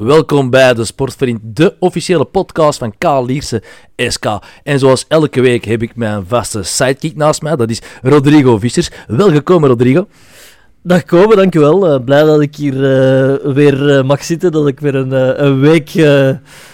Welkom 0.00 0.50
bij 0.50 0.74
de 0.74 0.84
Sportvriend, 0.84 1.40
de 1.42 1.74
officiële 1.78 2.24
podcast 2.24 2.78
van 2.78 2.94
K. 2.98 3.04
Lierse 3.26 3.62
SK. 3.96 4.26
En 4.62 4.78
zoals 4.78 5.04
elke 5.08 5.40
week 5.40 5.64
heb 5.64 5.82
ik 5.82 5.96
mijn 5.96 6.24
vaste 6.26 6.62
sidekick 6.62 7.16
naast 7.16 7.42
mij, 7.42 7.56
dat 7.56 7.70
is 7.70 7.82
Rodrigo 8.02 8.58
Vissers. 8.58 8.90
Welkom 9.06 9.66
Rodrigo. 9.66 10.08
Dag 10.82 11.04
Kobe, 11.04 11.36
dankjewel. 11.36 11.94
Uh, 11.94 12.04
blij 12.04 12.22
dat 12.22 12.40
ik 12.40 12.56
hier 12.56 12.74
uh, 12.74 13.52
weer 13.54 13.82
uh, 13.82 14.02
mag 14.02 14.24
zitten, 14.24 14.52
dat 14.52 14.66
ik 14.66 14.80
weer 14.80 14.94
een, 14.94 15.44
een 15.44 15.60
week 15.60 15.90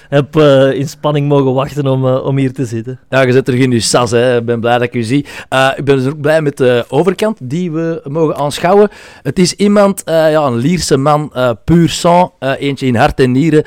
heb 0.09 0.37
in 0.75 0.89
spanning 0.89 1.29
mogen 1.29 1.55
wachten 1.55 1.87
om, 1.87 2.07
om 2.07 2.37
hier 2.37 2.53
te 2.53 2.65
zitten. 2.65 2.99
Ja, 3.11 3.21
je 3.21 3.33
zit 3.33 3.45
terug 3.45 3.61
in 3.61 3.71
je 3.71 3.81
sas, 3.81 4.11
hè. 4.11 4.37
ik 4.37 4.45
ben 4.45 4.61
blij 4.61 4.73
dat 4.73 4.83
ik 4.83 4.95
u 4.95 5.03
zie. 5.03 5.27
ik 5.77 5.85
ben 5.85 5.97
dus 5.97 6.07
ook 6.07 6.21
blij 6.21 6.43
met 6.43 6.57
de 6.57 6.85
overkant 6.89 7.39
die 7.43 7.71
we 7.71 8.01
mogen 8.05 8.37
aanschouwen. 8.37 8.89
Het 9.23 9.39
is 9.39 9.53
iemand, 9.53 10.03
ja, 10.05 10.47
een 10.47 10.57
Lierse 10.57 10.97
man, 10.97 11.33
puur 11.65 11.89
sang, 11.89 12.31
eentje 12.59 12.87
in 12.87 12.97
hart 12.97 13.21
en 13.21 13.33
nieren. 13.33 13.65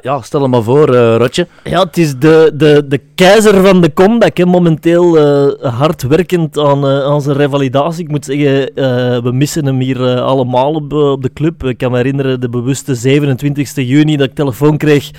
ja, 0.00 0.20
stel 0.22 0.40
hem 0.40 0.50
maar 0.50 0.62
voor, 0.62 0.94
Rotje. 0.96 1.46
Ja, 1.64 1.80
het 1.84 1.96
is 1.96 2.16
de, 2.18 2.52
de, 2.54 2.84
de 2.88 3.00
keizer 3.14 3.66
van 3.66 3.80
de 3.80 3.92
comeback, 3.92 4.36
hè. 4.36 4.46
momenteel 4.46 5.18
hard 5.62 6.02
werkend 6.02 6.58
aan, 6.58 6.86
aan 6.86 7.20
zijn 7.20 7.36
revalidatie. 7.36 8.04
Ik 8.04 8.10
moet 8.10 8.24
zeggen, 8.24 8.74
we 9.22 9.30
missen 9.32 9.66
hem 9.66 9.80
hier 9.80 10.20
allemaal 10.20 10.72
op, 10.72 10.92
eh, 10.92 11.10
op, 11.10 11.22
de 11.22 11.32
club. 11.32 11.64
Ik 11.64 11.78
kan 11.78 11.90
me 11.90 11.96
herinneren, 11.96 12.40
de 12.40 12.48
bewuste 12.48 12.94
27 12.94 13.88
juni, 13.88 14.16
dat 14.16 14.28
ik 14.28 14.34
telefoon 14.34 14.76
kreeg 14.76 15.10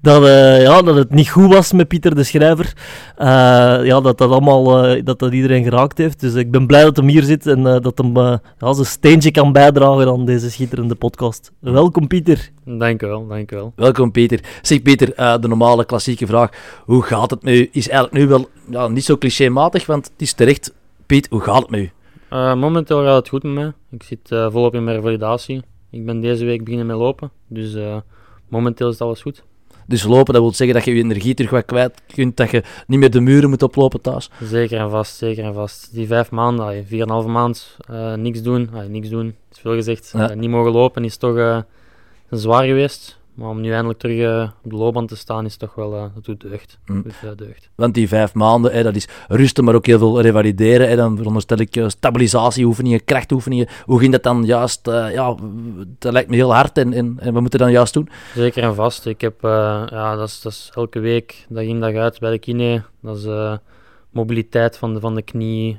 dat, 0.00 0.15
uh, 0.22 0.62
ja, 0.62 0.82
dat 0.82 0.96
het 0.96 1.10
niet 1.10 1.28
goed 1.28 1.52
was 1.52 1.72
met 1.72 1.88
Pieter 1.88 2.14
de 2.14 2.24
Schrijver. 2.24 2.72
ja, 3.86 4.00
dat 4.00 4.18
dat 4.18 4.30
allemaal, 4.30 4.64
dat 5.04 5.18
dat 5.18 5.32
iedereen 5.32 5.64
geraakt 5.64 5.98
heeft. 5.98 6.20
Dus 6.20 6.34
ik 6.34 6.50
ben 6.50 6.66
blij 6.66 6.82
dat 6.82 6.96
hem 6.96 7.08
hier 7.08 7.22
zit 7.22 7.46
en 7.46 7.62
dat 7.62 7.98
hem 7.98 8.18
ja, 8.58 8.72
zijn 8.72 8.86
steentje 8.86 9.30
kan 9.30 9.52
bijdragen 9.52 10.08
aan 10.08 10.24
deze 10.24 10.50
schitterende 10.50 10.94
podcast. 10.94 11.52
Welkom 11.60 12.06
Pieter. 12.06 12.50
Dank 12.64 13.02
u 13.02 13.06
wel, 13.06 13.26
dank 13.26 13.52
u 13.52 13.56
wel. 13.56 13.72
Welkom 13.76 14.10
Pieter. 14.10 14.40
Zeg 14.62 14.82
Pieter, 14.82 15.40
de 15.40 15.48
normale 15.48 15.84
klassieke 15.84 16.26
vraag, 16.26 16.50
hoe 16.84 17.02
gaat 17.02 17.30
het 17.30 17.42
met 17.42 17.54
u? 17.54 17.68
Is 17.72 17.88
eigenlijk 17.88 18.22
nu 18.22 18.28
wel 18.28 18.48
ja, 18.70 18.88
niet 18.88 19.04
zo 19.04 19.16
clichématig, 19.16 19.86
want 19.86 20.04
het 20.04 20.22
is 20.22 20.32
terecht. 20.32 20.74
Piet, 21.06 21.26
hoe 21.30 21.40
gaat 21.40 21.62
het 21.62 21.70
met 21.70 21.80
u? 21.80 21.90
Uh, 22.32 22.54
momenteel 22.54 23.02
gaat 23.04 23.16
het 23.16 23.28
goed 23.28 23.42
met 23.42 23.52
mij. 23.52 23.72
Ik 23.90 24.02
zit 24.02 24.30
uh, 24.30 24.50
volop 24.50 24.74
in 24.74 24.84
mijn 24.84 24.96
revalidatie. 24.96 25.62
Ik 25.90 26.06
ben 26.06 26.20
deze 26.20 26.44
week 26.44 26.64
beginnen 26.64 26.86
met 26.86 26.96
lopen, 26.96 27.30
dus 27.48 27.74
uh, 27.74 27.96
momenteel 28.48 28.88
is 28.88 29.00
alles 29.00 29.22
goed. 29.22 29.44
Dus 29.86 30.02
lopen, 30.02 30.32
dat 30.34 30.42
wil 30.42 30.52
zeggen 30.52 30.76
dat 30.76 30.84
je 30.84 30.94
je 30.94 31.02
energie 31.02 31.34
terug 31.34 31.50
wat 31.50 31.64
kwijt 31.64 32.02
kunt, 32.14 32.36
dat 32.36 32.50
je 32.50 32.62
niet 32.86 32.98
meer 32.98 33.10
de 33.10 33.20
muren 33.20 33.50
moet 33.50 33.62
oplopen 33.62 34.00
thuis? 34.00 34.30
Zeker 34.42 34.78
en 34.78 34.90
vast, 34.90 35.16
zeker 35.16 35.44
en 35.44 35.54
vast. 35.54 35.94
Die 35.94 36.06
vijf 36.06 36.30
maanden, 36.30 36.86
vier 36.86 37.00
en 37.00 37.06
een 37.06 37.12
halve 37.12 37.28
maand, 37.28 37.76
niks 38.16 38.42
doen, 38.42 38.70
niks 38.88 39.08
doen, 39.08 39.34
is 39.52 39.58
veel 39.58 39.74
gezegd. 39.74 40.10
Ja. 40.12 40.34
niet 40.34 40.50
mogen 40.50 40.72
lopen 40.72 41.04
is 41.04 41.16
toch 41.16 41.64
zwaar 42.30 42.64
geweest. 42.64 43.18
Maar 43.36 43.48
om 43.48 43.60
nu 43.60 43.72
eindelijk 43.72 43.98
terug 43.98 44.18
uh, 44.18 44.48
op 44.64 44.70
de 44.70 44.76
loopband 44.76 45.08
te 45.08 45.16
staan, 45.16 45.44
is 45.44 45.56
toch 45.56 45.74
wel, 45.74 45.94
uh, 45.94 46.04
dat 46.14 46.24
doet 46.24 46.40
deugd. 46.40 46.78
Mm. 46.86 47.02
Doet, 47.02 47.38
deugd. 47.38 47.70
Want 47.74 47.94
die 47.94 48.08
vijf 48.08 48.34
maanden, 48.34 48.72
hè, 48.72 48.82
dat 48.82 48.96
is 48.96 49.08
rusten, 49.28 49.64
maar 49.64 49.74
ook 49.74 49.86
heel 49.86 49.98
veel 49.98 50.20
revalideren. 50.20 50.88
Hè, 50.88 50.96
dan 50.96 51.16
veronderstel 51.16 51.58
ik 51.58 51.84
stabilisatieoefeningen, 51.86 53.04
krachtoefeningen. 53.04 53.66
Hoe 53.84 53.98
ging 53.98 54.12
dat 54.12 54.22
dan 54.22 54.44
juist? 54.44 54.86
ja, 54.86 55.34
dat 55.98 56.12
lijkt 56.12 56.30
me 56.30 56.36
heel 56.36 56.54
hard 56.54 56.78
en, 56.78 56.92
en, 56.92 57.16
en 57.20 57.32
wat 57.32 57.40
moeten 57.40 57.58
dan 57.58 57.70
juist 57.70 57.94
doen? 57.94 58.08
Zeker 58.34 58.62
en 58.62 58.74
vast. 58.74 59.06
Ik 59.06 59.20
heb, 59.20 59.34
ja, 59.90 60.16
dat 60.16 60.28
is, 60.28 60.40
dat 60.40 60.52
is 60.52 60.70
elke 60.74 60.98
week, 60.98 61.46
dag 61.48 61.64
in 61.64 61.80
dag 61.80 61.94
uit 61.94 62.18
bij 62.18 62.30
de 62.30 62.38
kine. 62.38 62.82
Dat 63.02 63.16
is 63.16 63.26
mobiliteit 64.10 64.78
van 64.78 64.94
de, 64.94 65.00
van 65.00 65.14
de 65.14 65.22
knie. 65.22 65.78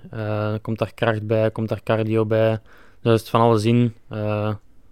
komt 0.62 0.80
daar 0.80 0.94
kracht 0.94 1.28
bij, 1.28 1.52
komt 1.52 1.70
daar 1.70 1.84
cardio 1.84 2.26
bij. 2.26 2.60
Dus 3.02 3.20
het 3.20 3.30
van 3.30 3.42
alles 3.42 3.66
in. 3.66 3.94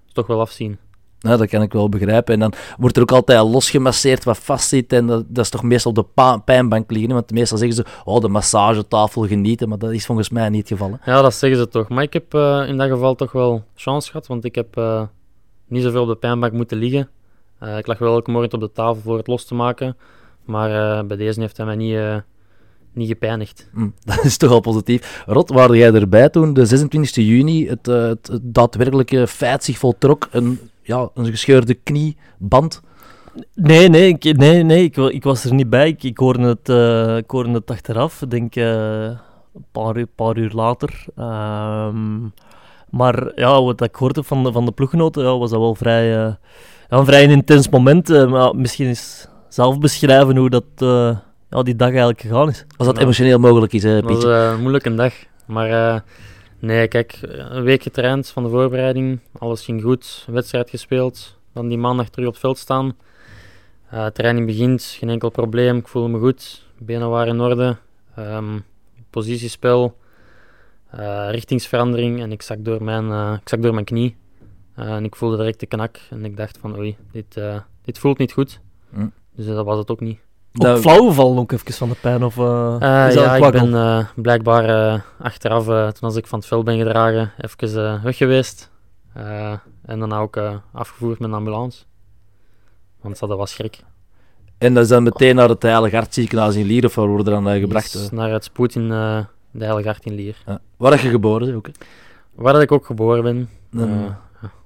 is 0.07 0.13
toch 0.13 0.27
wel 0.27 0.39
afzien. 0.39 0.77
Nou, 1.25 1.37
dat 1.37 1.49
kan 1.49 1.61
ik 1.61 1.73
wel 1.73 1.89
begrijpen. 1.89 2.33
En 2.33 2.39
dan 2.39 2.53
wordt 2.77 2.95
er 2.95 3.01
ook 3.01 3.11
altijd 3.11 3.43
losgemasseerd 3.43 4.23
wat 4.23 4.37
vastzit. 4.37 4.93
En 4.93 5.07
dat, 5.07 5.23
dat 5.27 5.43
is 5.43 5.49
toch 5.49 5.63
meestal 5.63 5.91
op 5.91 6.07
de 6.15 6.39
pijnbank 6.45 6.91
liggen. 6.91 7.13
Want 7.13 7.31
meestal 7.31 7.57
zeggen 7.57 7.75
ze, 7.75 7.85
oh, 8.03 8.21
de 8.21 8.27
massagetafel 8.27 9.27
genieten. 9.27 9.69
Maar 9.69 9.77
dat 9.77 9.91
is 9.91 10.05
volgens 10.05 10.29
mij 10.29 10.49
niet 10.49 10.69
het 10.69 10.79
geval. 10.79 10.97
Ja, 11.05 11.21
dat 11.21 11.33
zeggen 11.33 11.59
ze 11.59 11.67
toch. 11.67 11.89
Maar 11.89 12.03
ik 12.03 12.13
heb 12.13 12.33
uh, 12.33 12.63
in 12.67 12.77
dat 12.77 12.89
geval 12.89 13.15
toch 13.15 13.31
wel 13.31 13.63
chance 13.75 14.11
gehad. 14.11 14.27
Want 14.27 14.45
ik 14.45 14.55
heb 14.55 14.77
uh, 14.77 15.01
niet 15.67 15.83
zoveel 15.83 16.01
op 16.01 16.07
de 16.07 16.15
pijnbank 16.15 16.53
moeten 16.53 16.77
liggen. 16.77 17.09
Uh, 17.63 17.77
ik 17.77 17.87
lag 17.87 17.97
wel 17.97 18.13
elke 18.13 18.31
morgen 18.31 18.53
op 18.53 18.59
de 18.59 18.71
tafel 18.71 19.01
voor 19.01 19.17
het 19.17 19.27
los 19.27 19.45
te 19.45 19.55
maken. 19.55 19.97
Maar 20.45 21.05
bij 21.05 21.17
deze 21.17 21.41
heeft 21.41 21.57
hij 21.57 21.65
mij 21.65 21.75
niet 21.75 22.23
niet 22.93 23.07
gepijnigd. 23.07 23.69
Mm, 23.73 23.93
dat 24.05 24.23
is 24.23 24.37
toch 24.37 24.51
al 24.51 24.59
positief. 24.59 25.23
Rot, 25.25 25.49
waar 25.49 25.75
jij 25.75 25.93
erbij 25.93 26.29
toen 26.29 26.53
de 26.53 26.65
26 26.65 27.25
juni 27.25 27.67
het, 27.67 27.85
het, 27.85 28.27
het 28.27 28.41
daadwerkelijke 28.43 29.27
feit 29.27 29.63
zich 29.63 29.77
voltrok? 29.77 30.27
Een 30.31 30.59
ja, 30.85 31.09
een 31.13 31.25
gescheurde 31.25 31.73
knieband? 31.73 32.81
Nee, 33.53 33.89
nee, 33.89 34.07
ik, 34.07 34.37
nee, 34.37 34.63
nee 34.63 34.83
ik, 34.83 34.97
ik 34.97 35.23
was 35.23 35.43
er 35.43 35.53
niet 35.53 35.69
bij. 35.69 35.87
Ik, 35.87 36.03
ik, 36.03 36.17
hoorde, 36.17 36.47
het, 36.47 36.69
uh, 36.69 37.17
ik 37.17 37.31
hoorde 37.31 37.51
het 37.51 37.71
achteraf, 37.71 38.23
denk 38.27 38.55
uh, 38.55 39.03
een 39.03 39.65
paar, 39.71 40.05
paar 40.15 40.37
uur 40.37 40.51
later. 40.53 41.05
Um, 41.19 42.33
maar 42.89 43.31
ja, 43.35 43.61
wat 43.61 43.81
ik 43.81 43.95
hoorde 43.95 44.23
van 44.23 44.43
de, 44.43 44.51
van 44.51 44.65
de 44.65 44.71
ploeggenoten, 44.71 45.23
ja, 45.23 45.37
was 45.37 45.49
dat 45.49 45.59
wel 45.59 45.75
vrij, 45.75 46.09
uh, 46.09 46.33
ja, 46.89 46.97
een 46.97 47.05
vrij 47.05 47.23
intens 47.23 47.69
moment. 47.69 48.29
maar 48.29 48.55
misschien 48.55 48.87
eens 48.87 49.27
zelf 49.49 49.79
beschrijven 49.79 50.37
hoe 50.37 50.49
dat, 50.49 50.63
ja, 51.49 51.63
die 51.63 51.75
dag 51.75 51.89
eigenlijk 51.89 52.21
gegaan 52.21 52.49
is. 52.49 52.65
Als 52.77 52.87
dat 52.87 52.97
emotioneel 52.97 53.39
mogelijk 53.39 53.73
is, 53.73 53.81
Pietje. 53.81 54.13
Het 54.13 54.23
was 54.23 54.23
een 54.23 54.61
moeilijke 54.61 54.95
dag, 54.95 55.13
maar 55.45 56.03
Nee, 56.65 56.87
kijk, 56.87 57.19
een 57.21 57.63
week 57.63 57.83
getraind 57.83 58.27
van 58.27 58.43
de 58.43 58.49
voorbereiding. 58.49 59.19
Alles 59.37 59.65
ging 59.65 59.81
goed. 59.81 60.25
Wedstrijd 60.29 60.69
gespeeld. 60.69 61.37
Dan 61.53 61.67
die 61.67 61.77
maandag 61.77 62.09
terug 62.09 62.27
op 62.27 62.33
het 62.33 62.41
veld 62.41 62.57
staan. 62.57 62.97
Uh, 63.93 64.05
training 64.05 64.45
begint, 64.45 64.83
geen 64.83 65.09
enkel 65.09 65.29
probleem. 65.29 65.77
Ik 65.77 65.87
voel 65.87 66.09
me 66.09 66.19
goed. 66.19 66.65
Benen 66.77 67.09
waren 67.09 67.33
in 67.33 67.41
orde. 67.41 67.77
Um, 68.19 68.63
positiespel. 69.09 69.97
Uh, 70.95 71.27
richtingsverandering. 71.31 72.21
En 72.21 72.31
ik 72.31 72.41
zak 72.41 72.65
door 72.65 72.83
mijn, 72.83 73.05
uh, 73.05 73.37
ik 73.41 73.49
zak 73.49 73.61
door 73.61 73.73
mijn 73.73 73.85
knie. 73.85 74.15
en 74.75 75.03
ik 75.03 75.15
voelde 75.15 75.37
direct 75.37 75.59
de 75.59 75.65
knak. 75.65 75.99
En 76.09 76.25
ik 76.25 76.37
dacht 76.37 76.57
van 76.57 76.77
oei, 76.77 76.97
dit, 77.11 77.39
dit 77.81 77.97
voelt 77.97 78.17
niet 78.17 78.31
goed. 78.31 78.59
Mm. 78.89 79.11
Dus 79.35 79.45
dat 79.45 79.65
was 79.65 79.77
het 79.77 79.89
ook 79.89 79.99
niet. 79.99 80.19
Ook 80.57 80.77
flauw 80.77 81.11
vallen 81.11 81.37
ook 81.37 81.51
even 81.51 81.73
van 81.73 81.89
de 81.89 81.95
pijn? 82.01 82.23
Of, 82.23 82.37
uh, 82.37 82.75
ja, 82.79 83.35
ik 83.35 83.51
ben 83.51 83.69
uh, 83.69 84.05
blijkbaar 84.15 85.03
achteraf, 85.19 85.65
toen 85.65 86.07
als 86.07 86.15
ik 86.15 86.27
van 86.27 86.39
het 86.39 86.47
veld 86.47 86.65
ben 86.65 86.77
gedragen, 86.77 87.31
even 87.37 88.03
weg 88.03 88.17
geweest. 88.17 88.71
en 89.85 89.99
dan 89.99 90.13
ook 90.13 90.39
afgevoerd 90.71 91.19
met 91.19 91.29
een 91.29 91.35
ambulance. 91.35 91.83
Want 93.01 93.19
dat 93.19 93.29
was 93.29 93.51
schrik. 93.51 93.79
En 94.57 94.73
dat 94.73 94.83
is 94.83 94.89
dan 94.89 95.03
meteen 95.03 95.35
naar 95.35 95.49
het 95.49 95.61
Heilige 95.61 95.95
Hartziekenhuis 95.95 96.55
in 96.55 96.65
Lier, 96.65 96.85
of 96.85 96.95
waar 96.95 97.07
worden 97.07 97.43
dan 97.43 97.59
gebracht? 97.59 98.11
naar 98.11 98.31
het 98.31 98.43
spoed 98.43 98.75
in 98.75 98.89
de 98.89 99.25
Heilige 99.65 99.87
Hart 99.87 100.05
in 100.05 100.15
Lier. 100.15 100.35
Ja. 100.45 100.59
Waar 100.77 100.91
heb 100.91 100.99
je 100.99 101.09
geboren? 101.09 101.55
Ook, 101.55 101.67
Waar 102.35 102.53
dat 102.53 102.61
ik 102.61 102.71
ook 102.71 102.85
geboren 102.85 103.23
ben. 103.23 103.49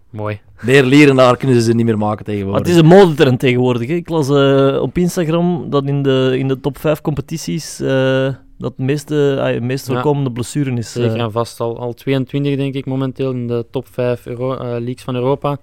Mooi. 0.09 0.41
Meer 0.61 0.83
lierenaar 0.83 1.37
kunnen 1.37 1.55
ze 1.55 1.61
ze 1.61 1.73
niet 1.73 1.85
meer 1.85 1.97
maken 1.97 2.25
tegenwoordig. 2.25 2.67
het 2.67 2.75
is 2.75 2.81
een 2.81 2.87
modetrend 2.87 3.39
tegenwoordig. 3.39 3.87
Hè. 3.87 3.93
Ik 3.93 4.09
las 4.09 4.29
uh, 4.29 4.81
op 4.81 4.97
Instagram 4.97 5.69
dat 5.69 5.85
in 5.85 6.03
de, 6.03 6.35
in 6.37 6.47
de 6.47 6.59
top 6.59 6.77
5 6.77 7.01
competities 7.01 7.81
uh, 7.81 8.33
dat 8.57 8.77
de 8.77 8.83
meeste, 8.83 9.51
uh, 9.55 9.61
meest 9.61 9.85
voorkomende 9.85 10.27
ja, 10.27 10.33
blessuren 10.33 10.77
is. 10.77 10.91
Zeker 10.91 11.19
en 11.19 11.31
vast. 11.31 11.59
Al, 11.59 11.79
al 11.79 11.93
22 11.93 12.55
denk 12.55 12.73
ik 12.73 12.85
momenteel 12.85 13.31
in 13.31 13.47
de 13.47 13.65
top 13.71 13.87
5 13.87 14.25
Euro, 14.25 14.57
leagues 14.57 15.03
van 15.03 15.15
Europa. 15.15 15.57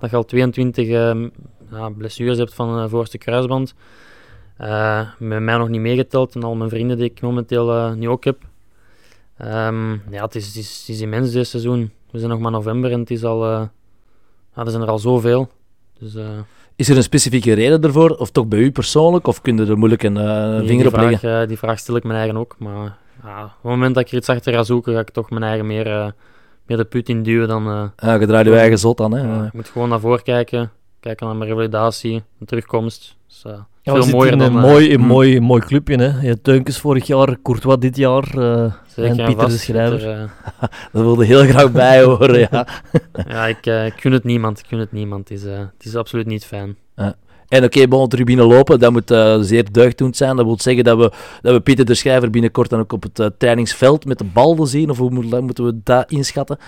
Dat 0.00 0.10
je 0.10 0.16
al 0.16 0.24
22 0.24 0.88
ehm, 0.88 1.28
ja, 1.70 1.88
blessures 1.88 2.38
hebt 2.38 2.54
van 2.54 2.82
de 2.82 2.88
voorste 2.88 3.18
kruisband. 3.18 3.74
met 5.18 5.40
mij 5.40 5.56
nog 5.56 5.68
niet 5.68 5.80
meegeteld 5.80 6.34
en 6.34 6.42
al 6.42 6.54
mijn 6.54 6.70
vrienden 6.70 6.96
die 6.96 7.10
ik 7.10 7.20
momenteel 7.20 7.94
nu 7.94 8.08
ook 8.08 8.24
heb. 8.24 8.38
Um, 9.42 10.02
ja, 10.10 10.24
het 10.24 10.34
is, 10.34 10.46
het, 10.46 10.56
is, 10.56 10.78
het 10.78 10.88
is 10.96 11.00
immens 11.00 11.32
dit 11.32 11.46
seizoen. 11.46 11.90
We 12.10 12.18
zijn 12.18 12.30
nog 12.30 12.40
maar 12.40 12.50
november 12.50 12.92
en 12.92 13.00
het 13.00 13.10
is 13.10 13.24
al 13.24 13.70
er 14.54 14.70
zijn 14.70 14.82
er 14.82 14.88
al 14.88 14.98
zoveel. 14.98 15.48
Dus, 15.98 16.14
uh... 16.14 16.22
Is 16.76 16.88
er 16.88 16.96
een 16.96 17.02
specifieke 17.02 17.52
reden 17.52 17.80
daarvoor? 17.80 18.10
Of 18.10 18.30
toch 18.30 18.46
bij 18.46 18.58
u 18.58 18.70
persoonlijk? 18.70 19.26
Of 19.26 19.40
kun 19.40 19.56
je 19.56 19.66
er 19.66 19.78
moeilijk 19.78 20.02
een 20.02 20.16
uh, 20.16 20.66
vinger 20.66 20.86
op 20.86 20.96
leggen? 20.96 21.40
Uh, 21.40 21.48
die 21.48 21.58
vraag 21.58 21.78
stel 21.78 21.96
ik 21.96 22.04
mijn 22.04 22.18
eigen 22.18 22.36
ook. 22.36 22.56
Maar 22.58 22.96
op 23.22 23.32
het 23.32 23.62
moment 23.62 23.94
dat 23.94 24.04
ik 24.04 24.10
er 24.10 24.16
iets 24.16 24.28
achter 24.28 24.52
ga 24.52 24.62
zoeken, 24.62 24.94
ga 24.94 25.00
ik 25.00 25.10
toch 25.10 25.30
mijn 25.30 25.42
eigen 25.42 25.66
meer, 25.66 26.14
meer 26.66 26.76
de 26.76 26.84
put 26.84 27.08
in 27.08 27.22
duwen 27.22 27.48
dan... 27.48 27.92
ja, 27.96 28.14
je 28.14 28.26
draait 28.26 28.46
je 28.46 28.56
eigen 28.56 28.78
zot 28.78 29.00
aan. 29.00 29.12
Hè? 29.12 29.46
ik 29.46 29.52
moet 29.52 29.68
gewoon 29.68 29.88
naar 29.88 30.00
voren 30.00 30.22
kijken. 30.22 30.70
Kijken 31.00 31.26
naar 31.26 31.36
mijn 31.36 31.50
revalidatie, 31.50 32.10
mijn 32.10 32.46
terugkomst. 32.46 33.16
Dus, 33.26 33.44
veel 33.92 34.06
mooier 34.06 34.38
dan... 34.38 34.54
Een 34.54 34.60
mooi, 34.60 34.96
mm. 34.96 35.06
mooi, 35.06 35.40
mooi 35.40 35.60
clubje, 35.60 35.96
hè. 35.96 36.26
Je 36.28 36.40
Teunkens 36.40 36.78
vorig 36.78 37.06
jaar, 37.06 37.36
Courtois 37.42 37.78
dit 37.78 37.96
jaar... 37.96 38.24
Zeker, 38.86 39.18
en 39.18 39.26
Pieter 39.26 39.48
de 39.48 39.56
Schrijver. 39.56 40.08
Er, 40.08 40.22
uh... 40.22 40.28
dat 40.92 41.02
wilde 41.02 41.24
heel 41.24 41.44
graag 41.44 41.72
bij 41.72 42.02
horen, 42.02 42.38
ja. 42.38 42.66
ja, 43.28 43.46
ik, 43.46 43.66
uh, 43.66 43.86
ik 43.86 43.94
gun 43.96 44.12
het 44.12 44.24
niemand. 44.24 44.58
Ik 44.58 44.66
gun 44.66 44.78
het 44.78 44.92
niemand. 44.92 45.28
Het 45.28 45.38
is, 45.38 45.44
het 45.44 45.84
is 45.84 45.96
absoluut 45.96 46.26
niet 46.26 46.44
fijn. 46.44 46.76
En 47.48 47.64
oké, 47.64 47.82
okay, 47.82 48.06
tribune 48.06 48.44
lopen, 48.44 48.78
dat 48.78 48.92
moet 48.92 49.10
uh, 49.10 49.36
zeer 49.40 49.72
deugddoend 49.72 50.16
zijn. 50.16 50.36
Dat 50.36 50.44
wil 50.44 50.60
zeggen 50.60 50.84
dat 50.84 50.98
we, 50.98 51.12
dat 51.42 51.54
we 51.54 51.60
Pieter 51.60 51.84
de 51.84 51.94
Schrijver 51.94 52.30
binnenkort 52.30 52.70
dan 52.70 52.80
ook 52.80 52.92
op 52.92 53.02
het 53.02 53.18
uh, 53.18 53.26
trainingsveld 53.38 54.04
met 54.04 54.18
de 54.18 54.24
bal 54.24 54.56
wil 54.56 54.66
zien. 54.66 54.90
Of 54.90 54.98
hoe 54.98 55.10
moeten 55.10 55.64
we 55.64 55.80
dat 55.82 56.10
inschatten? 56.10 56.58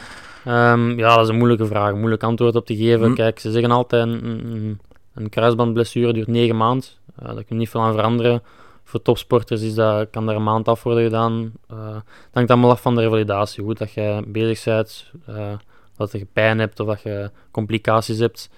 Um, 0.49 0.99
ja, 0.99 1.15
dat 1.15 1.25
is 1.25 1.29
een 1.29 1.37
moeilijke 1.37 1.67
vraag. 1.67 1.95
Moeilijk 1.95 2.23
antwoord 2.23 2.57
op 2.57 2.67
te 2.67 2.77
geven. 2.77 3.09
Mm. 3.09 3.15
Kijk, 3.15 3.39
ze 3.39 3.51
zeggen 3.51 3.71
altijd... 3.71 4.07
een 4.07 4.79
een 5.17 5.29
kruisbandblessure 5.29 6.13
duurt 6.13 6.27
negen 6.27 6.57
maanden. 6.57 6.89
Uh, 7.23 7.27
daar 7.27 7.35
kun 7.35 7.45
je 7.49 7.55
niet 7.55 7.69
veel 7.69 7.81
aan 7.81 7.95
veranderen. 7.95 8.43
Voor 8.85 9.03
topsporters 9.03 9.63
is 9.63 9.75
dat, 9.75 10.11
kan 10.11 10.27
daar 10.27 10.37
een 10.37 10.43
maand 10.43 10.69
af 10.69 10.83
worden 10.83 11.05
gedaan. 11.05 11.53
Uh, 11.73 11.95
het 11.95 12.31
hangt 12.33 12.51
allemaal 12.51 12.71
af 12.71 12.81
van 12.81 12.95
de 12.95 13.01
revalidatie. 13.01 13.65
Hoe 13.65 13.75
dat 13.75 13.93
je 13.93 14.23
bezig 14.27 14.65
bent, 14.65 15.11
uh, 15.29 15.53
dat 15.97 16.13
je 16.13 16.27
pijn 16.33 16.59
hebt 16.59 16.81
of 16.81 16.87
dat 16.87 17.03
je 17.03 17.31
complicaties 17.51 18.19
hebt. 18.19 18.51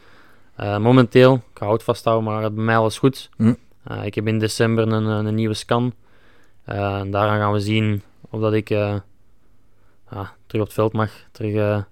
momenteel, 0.56 1.34
ik 1.34 1.58
ga 1.58 1.72
het 1.72 1.82
vasthouden, 1.82 2.32
maar 2.32 2.52
bij 2.52 2.64
mij 2.64 2.76
alles 2.76 2.98
goed. 2.98 3.30
Hm. 3.36 3.54
ik 4.02 4.14
heb 4.14 4.26
in 4.26 4.38
december 4.38 4.92
een, 4.92 5.04
een 5.04 5.34
nieuwe 5.34 5.54
scan. 5.54 5.92
en 6.64 7.10
daaraan 7.10 7.38
gaan 7.38 7.52
we 7.52 7.60
zien 7.60 8.02
of 8.30 8.40
dat 8.40 8.52
ik 8.52 8.66
terug 8.66 9.02
op 10.52 10.60
het 10.60 10.72
veld 10.72 10.92
mag, 10.92 11.10
terug, 11.32 11.84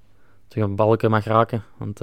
terug 0.48 0.64
een 0.64 0.76
balken 0.76 1.10
mag 1.10 1.24
raken. 1.24 1.64
Want 1.78 2.00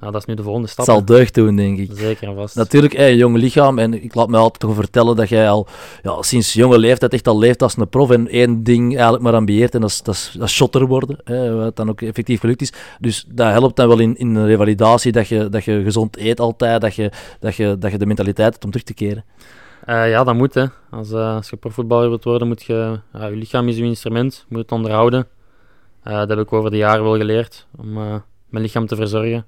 nou, 0.00 0.12
dat 0.12 0.20
is 0.20 0.26
nu 0.26 0.34
de 0.34 0.42
volgende 0.42 0.68
stap. 0.68 0.86
Het 0.86 0.94
zal 0.94 1.04
deugd 1.04 1.34
doen, 1.34 1.56
denk 1.56 1.78
ik. 1.78 1.90
Zeker 1.92 2.28
en 2.28 2.34
vast. 2.34 2.56
Natuurlijk, 2.56 2.94
een 2.94 3.16
jonge 3.16 3.38
lichaam. 3.38 3.78
En 3.78 4.02
ik 4.02 4.14
laat 4.14 4.28
me 4.28 4.36
altijd 4.36 4.58
toch 4.58 4.74
vertellen 4.74 5.16
dat 5.16 5.28
jij 5.28 5.50
al 5.50 5.66
ja, 6.02 6.22
sinds 6.22 6.52
jonge 6.52 6.78
leeftijd 6.78 7.12
echt 7.12 7.28
al 7.28 7.38
leeft 7.38 7.62
als 7.62 7.76
een 7.76 7.88
prof. 7.88 8.10
En 8.10 8.28
één 8.28 8.62
ding 8.62 8.92
eigenlijk 8.92 9.22
maar 9.22 9.34
ambieert. 9.34 9.74
En 9.74 9.80
dat 9.80 9.90
is, 9.90 10.02
dat 10.02 10.14
is, 10.14 10.34
dat 10.38 10.48
is 10.48 10.54
shotter 10.54 10.86
worden. 10.86 11.18
Hè, 11.24 11.54
wat 11.54 11.76
dan 11.76 11.88
ook 11.88 12.02
effectief 12.02 12.40
gelukt 12.40 12.60
is. 12.60 12.72
Dus 13.00 13.24
dat 13.28 13.50
helpt 13.50 13.76
dan 13.76 13.88
wel 13.88 13.98
in, 13.98 14.16
in 14.16 14.34
een 14.34 14.46
revalidatie. 14.46 15.12
Dat 15.12 15.28
je, 15.28 15.48
dat 15.48 15.64
je 15.64 15.82
gezond 15.82 16.16
eet 16.16 16.40
altijd. 16.40 16.80
Dat 16.80 16.94
je, 16.94 17.10
dat, 17.40 17.54
je, 17.54 17.76
dat 17.78 17.90
je 17.90 17.98
de 17.98 18.06
mentaliteit 18.06 18.52
hebt 18.52 18.64
om 18.64 18.70
terug 18.70 18.86
te 18.86 18.94
keren. 18.94 19.24
Uh, 19.86 20.10
ja, 20.10 20.24
dat 20.24 20.34
moet. 20.34 20.54
Hè. 20.54 20.64
Als, 20.90 21.10
uh, 21.10 21.34
als 21.34 21.50
je 21.50 21.56
profvoetballer 21.56 22.08
wilt 22.08 22.24
worden, 22.24 22.48
moet 22.48 22.62
je... 22.62 23.00
Uh, 23.16 23.28
je 23.28 23.36
lichaam 23.36 23.68
is 23.68 23.76
je 23.76 23.84
instrument. 23.84 24.34
Je 24.34 24.44
moet 24.48 24.62
het 24.62 24.72
onderhouden. 24.72 25.26
Eh, 26.02 26.18
dat 26.18 26.28
heb 26.28 26.38
ik 26.38 26.52
over 26.52 26.70
de 26.70 26.76
jaren 26.76 27.02
wel 27.02 27.16
geleerd. 27.16 27.66
Om 27.78 27.92
mijn 28.48 28.64
lichaam 28.64 28.86
te 28.86 28.96
verzorgen. 28.96 29.46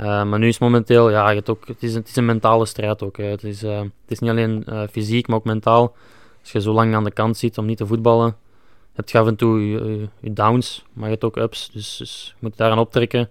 Uh, 0.00 0.24
maar 0.24 0.38
nu 0.38 0.48
is 0.48 0.58
momenteel, 0.58 1.10
ja, 1.10 1.34
het, 1.34 1.48
ook, 1.48 1.66
het, 1.66 1.82
is, 1.82 1.94
het 1.94 2.08
is 2.08 2.16
een 2.16 2.24
mentale 2.24 2.66
strijd 2.66 3.02
ook. 3.02 3.16
Hè. 3.16 3.24
Het, 3.24 3.44
is, 3.44 3.62
uh, 3.62 3.78
het 3.78 3.90
is 4.06 4.18
niet 4.18 4.30
alleen 4.30 4.64
uh, 4.68 4.82
fysiek, 4.90 5.26
maar 5.26 5.36
ook 5.36 5.44
mentaal. 5.44 5.96
Als 6.40 6.52
je 6.52 6.60
zo 6.60 6.72
lang 6.72 6.94
aan 6.94 7.04
de 7.04 7.10
kant 7.10 7.36
zit 7.36 7.58
om 7.58 7.66
niet 7.66 7.76
te 7.76 7.86
voetballen, 7.86 8.36
heb 8.92 9.08
je 9.08 9.18
af 9.18 9.26
en 9.26 9.36
toe 9.36 9.68
je, 9.68 10.08
je 10.20 10.32
downs, 10.32 10.84
maar 10.92 11.04
je 11.04 11.10
hebt 11.10 11.24
ook 11.24 11.36
ups. 11.36 11.70
Dus, 11.70 11.96
dus 11.96 12.26
je 12.26 12.36
moet 12.38 12.56
daaraan 12.56 12.78
optrekken 12.78 13.28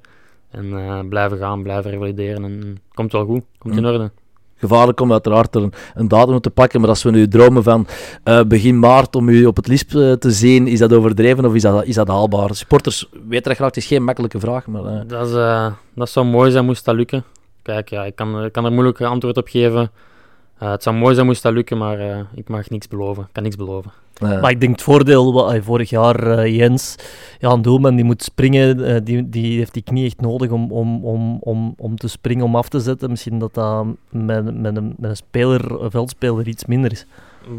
en 0.52 1.08
blijven 1.10 1.38
gaan, 1.38 1.64
blijven 1.64 1.92
revalideren. 1.92 2.44
En 2.44 2.78
komt 2.94 3.12
wel 3.12 3.26
goed, 3.26 3.44
komt 3.58 3.78
in 3.78 3.86
orde 3.86 4.12
gevaarlijk 4.60 5.00
om 5.00 5.12
uiteraard 5.12 5.56
er 5.56 5.64
een, 5.64 5.74
een, 5.96 6.08
datum 6.08 6.40
te 6.40 6.50
pakken. 6.50 6.80
Maar 6.80 6.90
als 6.90 7.04
we 7.04 7.12
nu 7.12 7.28
dromen 7.28 7.64
van 7.64 7.88
uh, 8.26 8.44
begin 8.44 8.80
maart 8.80 9.16
om 9.16 9.30
u 9.30 9.46
op 9.46 9.56
het 9.56 9.68
LISP 9.68 9.94
uh, 9.94 10.14
te 10.14 10.32
zien, 10.32 10.68
is 10.68 10.80
dat 10.80 10.94
overdreven 10.94 11.46
of 11.46 11.54
is 11.54 11.62
dat, 11.62 11.86
is 11.86 11.96
dat 11.96 12.08
haalbaar? 12.08 12.56
Supporters 12.56 13.10
weten 13.28 13.44
dat 13.44 13.56
graag, 13.56 13.68
het 13.68 13.78
is 13.78 13.86
geen 13.86 14.04
makkelijke 14.04 14.40
vraag. 14.40 14.68
Maar, 14.68 14.84
uh... 14.84 15.02
dat, 15.08 15.28
is, 15.28 15.34
dat 15.94 16.10
zou 16.10 16.26
mooi 16.26 16.52
zijn 16.52 16.66
moest 16.66 16.86
dat 16.86 16.96
lukken. 16.96 17.24
Kijk, 17.62 17.90
ja, 17.90 18.04
ik, 18.06 18.16
kan, 18.16 18.44
ik 18.44 18.52
kan 18.52 18.66
er 18.66 18.72
moeilijk 18.72 19.02
antwoord 19.02 19.38
op 19.38 19.48
geven. 19.48 19.92
Het 20.60 20.84
zou 20.84 20.96
mooi 20.96 21.14
zijn 21.14 21.26
moest 21.26 21.44
dat 21.44 21.54
lukken, 21.54 21.78
maar 21.78 22.28
ik 22.36 22.50
mag 22.50 22.70
niks 22.70 22.88
beloven. 22.88 23.24
Ik 23.24 23.30
kan 23.32 23.44
niks 23.44 23.56
beloven. 23.56 23.92
Maar 24.20 24.50
ik 24.50 24.60
denk 24.60 24.72
het 24.72 24.82
voordeel, 24.82 25.34
wat, 25.34 25.58
vorig 25.64 25.90
jaar 25.90 26.40
uh, 26.40 26.56
Jens, 26.58 26.96
ja, 27.40 27.52
een 27.52 27.62
doelman 27.62 27.96
die 27.96 28.06
moet 28.06 28.24
springen, 28.24 28.80
uh, 28.80 28.98
die, 29.04 29.30
die 29.30 29.58
heeft 29.58 29.74
die 29.74 29.84
knie 29.84 30.06
echt 30.06 30.22
nodig 30.22 30.50
om, 30.50 30.72
om, 30.72 31.06
om, 31.06 31.38
om, 31.40 31.74
om 31.78 31.98
te 31.98 32.08
springen, 32.08 32.46
om 32.46 32.56
af 32.56 32.70
te 32.70 32.80
zetten. 32.80 33.10
Misschien 33.10 33.40
dat 33.40 33.54
dat 33.54 33.86
met, 34.10 34.60
met, 34.60 34.78
een, 34.78 34.94
met 34.98 35.10
een 35.10 35.16
speler, 35.16 35.82
een 35.82 35.92
veldspeler 35.92 36.48
iets 36.48 36.66
minder 36.66 36.92
is. 36.92 37.06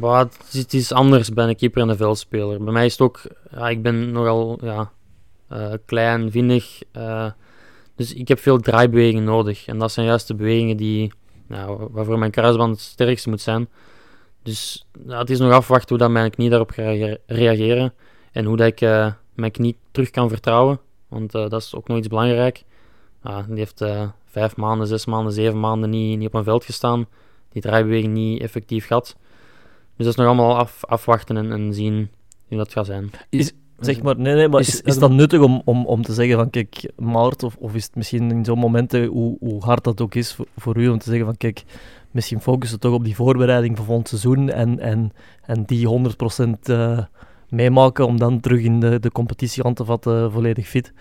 Maar 0.00 0.26
het 0.50 0.75
is 0.75 0.93
anders 0.93 1.32
bij 1.32 1.49
een 1.49 1.56
keeper 1.56 1.82
en 1.82 1.88
een 1.88 1.97
veldspeler. 1.97 2.64
Bij 2.64 2.73
mij 2.73 2.85
is 2.85 2.93
het 2.93 3.00
ook, 3.00 3.23
ja, 3.50 3.69
ik 3.69 3.82
ben 3.82 4.12
nogal 4.12 4.58
ja, 4.62 4.91
uh, 5.52 5.73
klein, 5.87 6.31
vinnig. 6.31 6.82
dus 7.97 8.14
ik 8.14 8.29
heb 8.29 8.38
veel 8.38 8.58
draaibewegingen 8.58 9.25
nodig. 9.25 9.67
En 9.67 9.79
dat 9.79 9.93
zijn 9.93 10.06
juist 10.06 10.26
de 10.26 10.35
bewegingen 10.35 10.76
die, 10.76 11.12
nou, 11.50 11.88
waarvoor 11.91 12.19
mijn 12.19 12.31
kruisband 12.31 12.70
het 12.70 12.81
sterkste 12.85 13.29
moet 13.29 13.41
zijn. 13.41 13.69
Dus 14.43 14.87
het 15.06 15.31
is 15.31 15.38
nog 15.38 15.52
afwachten 15.52 15.88
hoe 15.88 15.99
dat 15.99 16.11
mijn 16.11 16.31
knie 16.31 16.49
daarop 16.49 16.70
gaat 16.70 17.19
reageren. 17.26 17.94
En 18.32 18.44
hoe 18.44 18.56
dat 18.56 18.67
ik 18.67 18.81
uh, 18.81 19.12
mijn 19.35 19.50
knie 19.50 19.76
terug 19.91 20.11
kan 20.11 20.29
vertrouwen. 20.29 20.81
Want 21.08 21.35
uh, 21.35 21.49
dat 21.49 21.62
is 21.62 21.75
ook 21.75 21.88
nog 21.88 21.99
iets 21.99 22.08
belangrijk. 22.08 22.64
die 23.23 23.58
heeft 23.58 23.81
uh, 23.81 24.08
vijf 24.25 24.56
maanden, 24.56 24.87
zes 24.87 25.05
maanden, 25.06 25.32
zeven 25.32 25.61
maanden 25.61 25.91
niet, 25.91 26.19
niet 26.19 26.26
op 26.26 26.35
een 26.35 26.44
veld 26.44 26.64
gestaan. 26.64 27.06
Die 27.49 27.62
draaibeweging 27.62 28.12
niet 28.12 28.41
effectief 28.41 28.87
gehad. 28.87 29.17
Dus 29.97 30.06
dat 30.06 30.08
is 30.08 30.14
nog 30.14 30.26
allemaal 30.26 30.56
af, 30.56 30.85
afwachten 30.85 31.37
en, 31.37 31.52
en 31.52 31.75
zien 31.75 32.11
hoe 32.49 32.58
dat 32.58 32.73
gaat 32.73 32.87
zijn. 32.87 33.11
Zeg 33.81 34.03
maar, 34.03 34.19
nee, 34.19 34.35
nee, 34.35 34.49
maar 34.49 34.61
is, 34.61 34.81
is, 34.81 34.99
dat 34.99 35.11
nuttig 35.11 35.41
om, 35.41 35.62
om, 35.65 35.87
om 35.87 36.03
te 36.03 36.12
zeggen 36.12 36.37
van 36.37 36.50
kijk, 36.50 36.91
Maart, 36.97 37.43
of, 37.43 37.56
of 37.56 37.75
is 37.75 37.85
het 37.85 37.94
misschien 37.94 38.31
in 38.31 38.44
zo'n 38.44 38.59
momenten, 38.59 39.06
hoe, 39.06 39.37
hoe 39.41 39.65
hard 39.65 39.85
dat 39.85 40.00
ook 40.00 40.15
is 40.15 40.35
voor, 40.35 40.47
voor 40.56 40.77
u, 40.77 40.88
om 40.88 40.99
te 40.99 41.09
zeggen 41.09 41.27
van 41.27 41.37
kijk, 41.37 41.65
misschien 42.11 42.41
focussen 42.41 42.81
toch 42.81 42.93
op 42.93 43.05
die 43.05 43.15
voorbereiding 43.15 43.77
van 43.77 43.87
volgend 43.87 44.09
seizoen 44.09 44.50
en, 44.50 44.79
en, 44.79 45.12
en 45.43 45.65
die 45.65 45.88
100% 45.88 45.91
uh, 45.91 46.93
eh, 46.93 47.05
meemaken 47.49 48.06
om 48.06 48.19
dan 48.19 48.41
terug 48.41 48.61
in 48.61 48.81
de, 48.81 49.00
de 49.00 49.12
competitie 49.12 49.65
aan 49.65 49.75
te 49.75 49.85
vatten 49.85 50.33
volledig 50.33 50.69
fit? 50.69 50.93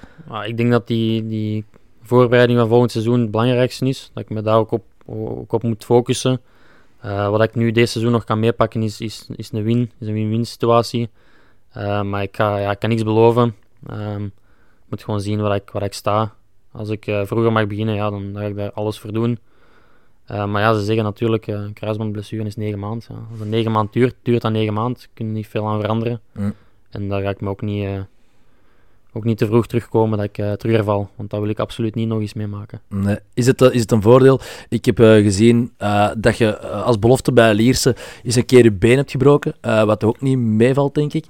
ik 0.45 0.57
denk 0.57 0.71
dat 0.71 0.87
die, 0.87 1.27
die 1.27 1.65
voorbereiding 2.01 2.59
van 2.59 2.67
volgend 2.67 2.91
seizoen 2.91 3.19
het 3.19 3.31
belangrijkste 3.31 3.85
is. 3.85 4.11
Dat 4.13 4.23
ik 4.23 4.29
me 4.29 4.41
daar 4.41 4.57
ook 4.57 4.71
op, 4.71 4.83
ook 5.05 5.53
op 5.53 5.63
moet 5.63 5.85
focussen. 5.85 6.41
Uh, 7.05 7.29
wat 7.29 7.43
ik 7.43 7.55
nu 7.55 7.71
deze 7.71 7.91
seizoen 7.91 8.11
nog 8.11 8.23
kan 8.23 8.39
meepakken 8.39 8.83
is, 8.83 9.01
is, 9.01 9.27
is 9.35 9.51
een 9.51 9.63
win, 9.63 9.91
is 9.99 10.07
een 10.07 10.13
win-win 10.13 10.45
situatie. 10.45 11.09
Uh, 11.77 12.01
maar 12.01 12.21
ik, 12.21 12.35
ga, 12.35 12.57
ja, 12.57 12.71
ik 12.71 12.79
kan 12.79 12.89
niks 12.89 13.03
beloven. 13.03 13.55
Um, 13.91 14.25
ik 14.25 14.89
moet 14.89 15.03
gewoon 15.03 15.21
zien 15.21 15.41
waar 15.41 15.55
ik, 15.55 15.69
waar 15.69 15.83
ik 15.83 15.93
sta. 15.93 16.33
Als 16.71 16.89
ik 16.89 17.07
uh, 17.07 17.25
vroeger 17.25 17.51
mag 17.51 17.67
beginnen, 17.67 17.95
ja, 17.95 18.09
dan, 18.09 18.31
ga 18.35 18.41
ik 18.41 18.55
daar 18.55 18.71
alles 18.71 18.99
voor 18.99 19.11
doen. 19.11 19.39
Uh, 20.31 20.45
maar 20.45 20.61
ja, 20.61 20.73
ze 20.73 20.83
zeggen 20.83 21.03
natuurlijk, 21.03 21.47
een 21.47 21.73
kruisbandblessure 21.73 22.45
is 22.45 22.55
negen 22.55 22.79
maanden. 22.79 23.07
Ja. 23.09 23.15
Als 23.31 23.39
een 23.39 23.49
negen 23.49 23.71
maand 23.71 23.93
duurt, 23.93 24.15
duurt 24.21 24.41
dat 24.41 24.51
negen 24.51 24.73
maanden. 24.73 25.01
Kun 25.13 25.25
je 25.25 25.31
niet 25.31 25.47
veel 25.47 25.67
aan 25.67 25.79
veranderen. 25.79 26.21
Mm. 26.31 26.53
En 26.89 27.09
daar 27.09 27.21
ga 27.21 27.29
ik 27.29 27.41
me 27.41 27.49
ook 27.49 27.61
niet, 27.61 27.87
ook 29.13 29.23
niet 29.23 29.37
te 29.37 29.45
vroeg 29.45 29.67
terugkomen 29.67 30.17
dat 30.17 30.27
ik 30.27 30.37
uh, 30.37 30.51
terugval. 30.51 31.09
Want 31.15 31.29
dat 31.29 31.39
wil 31.39 31.49
ik 31.49 31.59
absoluut 31.59 31.95
niet 31.95 32.07
nog 32.07 32.19
eens 32.19 32.33
meemaken. 32.33 32.81
Nee. 32.87 33.17
Is, 33.33 33.45
het, 33.45 33.61
is 33.61 33.81
het 33.81 33.91
een 33.91 34.01
voordeel? 34.01 34.39
Ik 34.69 34.85
heb 34.85 34.97
gezien 34.97 35.71
dat 36.17 36.37
je 36.37 36.59
als 36.59 36.99
belofte 36.99 37.31
bij 37.31 37.53
Lierse 37.53 37.95
eens 38.23 38.35
een 38.35 38.45
keer 38.45 38.63
je 38.63 38.71
been 38.71 38.97
hebt 38.97 39.11
gebroken. 39.11 39.53
wat 39.61 40.03
ook 40.03 40.21
niet 40.21 40.37
meevalt, 40.37 40.95
denk 40.95 41.13
ik. 41.13 41.25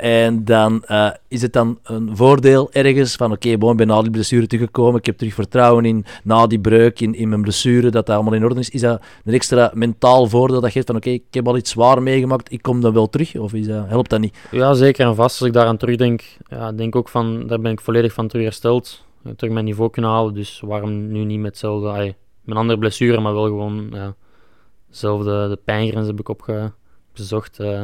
en 0.00 0.44
dan 0.44 0.84
is 1.28 1.42
het 1.42 1.52
dan 1.52 1.78
een 1.82 2.16
voordeel 2.16 2.72
ergens 2.72 3.16
van 3.16 3.32
oké, 3.32 3.48
okay, 3.48 3.70
ik 3.70 3.76
ben 3.76 3.86
na 3.86 4.02
die 4.02 4.10
blessure 4.10 4.46
teruggekomen, 4.46 4.98
ik 4.98 5.06
heb 5.06 5.16
terug 5.16 5.34
vertrouwen 5.34 5.84
in 5.84 6.04
na 6.22 6.46
die 6.46 6.58
breuk, 6.58 7.00
in, 7.00 7.14
in 7.14 7.28
mijn 7.28 7.42
blessure, 7.42 7.90
dat 7.90 8.06
dat 8.06 8.14
allemaal 8.14 8.34
in 8.34 8.44
orde 8.44 8.60
is. 8.60 8.70
Is 8.70 8.80
dat 8.80 9.02
een 9.24 9.34
extra 9.34 9.70
mentaal 9.74 10.26
voordeel 10.26 10.60
dat 10.60 10.72
geeft 10.72 10.86
van 10.86 10.96
oké, 10.96 11.10
ik 11.10 11.22
heb 11.30 11.48
al 11.48 11.56
iets 11.56 11.70
zwaar 11.70 12.02
meegemaakt, 12.02 12.52
ik 12.52 12.62
kom 12.62 12.80
dan 12.80 12.92
wel 12.92 13.08
terug? 13.08 13.36
Of 13.36 13.52
is 13.52 13.66
dat, 13.66 13.88
helpt 13.88 14.10
dat 14.10 14.20
niet? 14.20 14.36
Ja, 14.50 14.74
zeker 14.74 15.06
en 15.06 15.14
vast. 15.14 15.40
Als 15.40 15.48
ik 15.48 15.54
daaraan 15.54 15.76
terugdenk, 15.76 16.22
ja, 16.48 16.72
denk 16.76 16.96
ook 16.96 17.08
van, 17.08 17.46
daar 17.46 17.60
ben 17.60 17.72
ik 17.72 17.80
volledig 17.80 18.12
van 18.12 18.28
terug 18.28 18.44
hersteld. 18.44 19.04
Terug 19.36 19.52
mijn 19.52 19.64
niveau 19.64 19.90
kunnen 19.90 20.10
halen, 20.10 20.34
dus 20.34 20.60
waarom 20.64 21.08
nu 21.08 21.24
niet 21.24 21.38
met 21.38 21.50
hetzelfde, 21.50 21.88
ay, 21.88 22.16
met 22.42 22.56
andere 22.56 22.78
blessure, 22.78 23.20
maar 23.20 23.34
wel 23.34 23.44
gewoon 23.44 23.88
ja, 23.92 24.14
dezelfde 24.88 25.48
de 25.48 25.58
pijngrens 25.64 26.06
heb 26.06 26.20
ik 26.20 26.28
opgezocht. 26.28 27.60
Uh, 27.60 27.82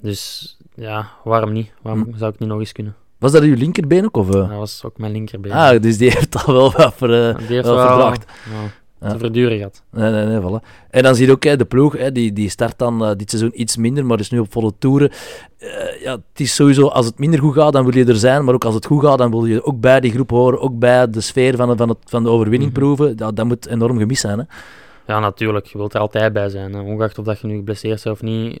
dus 0.00 0.56
ja, 0.74 1.10
waarom 1.24 1.52
niet? 1.52 1.72
Waarom 1.82 2.02
hm. 2.02 2.16
zou 2.16 2.32
ik 2.32 2.38
niet 2.38 2.48
nog 2.48 2.58
eens 2.58 2.72
kunnen? 2.72 2.96
Was 3.18 3.32
dat 3.32 3.42
uw 3.42 3.54
linkerbeen 3.54 4.04
ook? 4.04 4.16
Of, 4.16 4.26
uh? 4.26 4.32
Dat 4.32 4.48
was 4.48 4.84
ook 4.84 4.98
mijn 4.98 5.12
linkerbeen. 5.12 5.52
Ah, 5.52 5.80
dus 5.80 5.98
die 5.98 6.10
heeft 6.10 6.44
al 6.44 6.54
wel 6.54 6.72
wat 6.72 6.98
die 6.98 7.08
heeft 7.08 7.66
wel, 7.66 7.74
wel 7.74 7.86
verbracht. 7.86 8.24
Ja, 8.50 8.70
te 9.08 9.18
verduren 9.18 9.56
gehad. 9.56 9.82
Nee, 9.90 10.10
nee, 10.10 10.26
nee, 10.26 10.40
voilà. 10.40 10.86
En 10.90 11.02
dan 11.02 11.14
zie 11.14 11.26
je 11.26 11.32
ook 11.32 11.44
hè, 11.44 11.56
de 11.56 11.64
ploeg, 11.64 11.96
hè, 11.96 12.12
die, 12.12 12.32
die 12.32 12.48
start 12.48 12.78
dan 12.78 13.02
uh, 13.02 13.10
dit 13.16 13.30
seizoen 13.30 13.60
iets 13.60 13.76
minder, 13.76 14.06
maar 14.06 14.18
is 14.18 14.30
nu 14.30 14.38
op 14.38 14.52
volle 14.52 14.72
toeren. 14.78 15.10
Uh, 15.58 16.02
ja, 16.02 16.12
het 16.12 16.40
is 16.40 16.54
sowieso, 16.54 16.86
als 16.86 17.06
het 17.06 17.18
minder 17.18 17.40
goed 17.40 17.54
gaat, 17.54 17.72
dan 17.72 17.84
wil 17.84 17.96
je 17.96 18.04
er 18.04 18.16
zijn, 18.16 18.44
maar 18.44 18.54
ook 18.54 18.64
als 18.64 18.74
het 18.74 18.86
goed 18.86 19.04
gaat, 19.04 19.18
dan 19.18 19.30
wil 19.30 19.44
je 19.44 19.64
ook 19.64 19.80
bij 19.80 20.00
die 20.00 20.10
groep 20.10 20.30
horen, 20.30 20.60
ook 20.60 20.78
bij 20.78 21.10
de 21.10 21.20
sfeer 21.20 21.56
van, 21.56 21.76
van, 21.76 21.88
het, 21.88 21.98
van 22.04 22.22
de 22.22 22.28
overwinning 22.28 22.70
mm 22.70 22.76
-hmm. 22.76 22.94
proeven. 22.94 23.16
Dat, 23.16 23.36
dat 23.36 23.46
moet 23.46 23.66
enorm 23.66 23.98
gemist 23.98 24.20
zijn. 24.20 24.38
Hè? 24.38 24.44
Ja, 25.06 25.20
natuurlijk. 25.20 25.66
Je 25.66 25.78
wilt 25.78 25.94
er 25.94 26.00
altijd 26.00 26.32
bij 26.32 26.48
zijn. 26.48 26.72
Hè. 26.72 26.80
Ongeacht 26.80 27.18
of 27.18 27.24
dat 27.24 27.40
je 27.40 27.46
nu 27.46 27.56
geblesseerd 27.56 28.02
bent 28.02 28.16
of 28.16 28.22
niet 28.22 28.60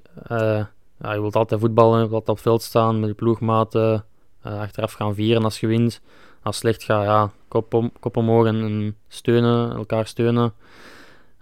ja, 1.02 1.12
je 1.12 1.20
wilt 1.20 1.36
altijd 1.36 1.60
voetballen, 1.60 2.00
je 2.00 2.08
wilt 2.08 2.12
altijd 2.12 2.28
op 2.28 2.34
het 2.34 2.44
veld 2.44 2.62
staan 2.62 3.00
met 3.00 3.08
je 3.08 3.14
ploegmaten, 3.14 4.04
achteraf 4.42 4.92
gaan 4.92 5.14
vieren 5.14 5.44
als 5.44 5.60
je 5.60 5.66
wint. 5.66 6.00
Als 6.42 6.56
slecht 6.56 6.82
gaat, 6.82 7.04
ja, 7.04 7.30
kop, 7.48 7.74
om, 7.74 7.92
kop 8.00 8.16
omhoog 8.16 8.46
en, 8.46 8.96
steunen, 9.08 9.76
elkaar 9.76 10.06
steunen. 10.06 10.52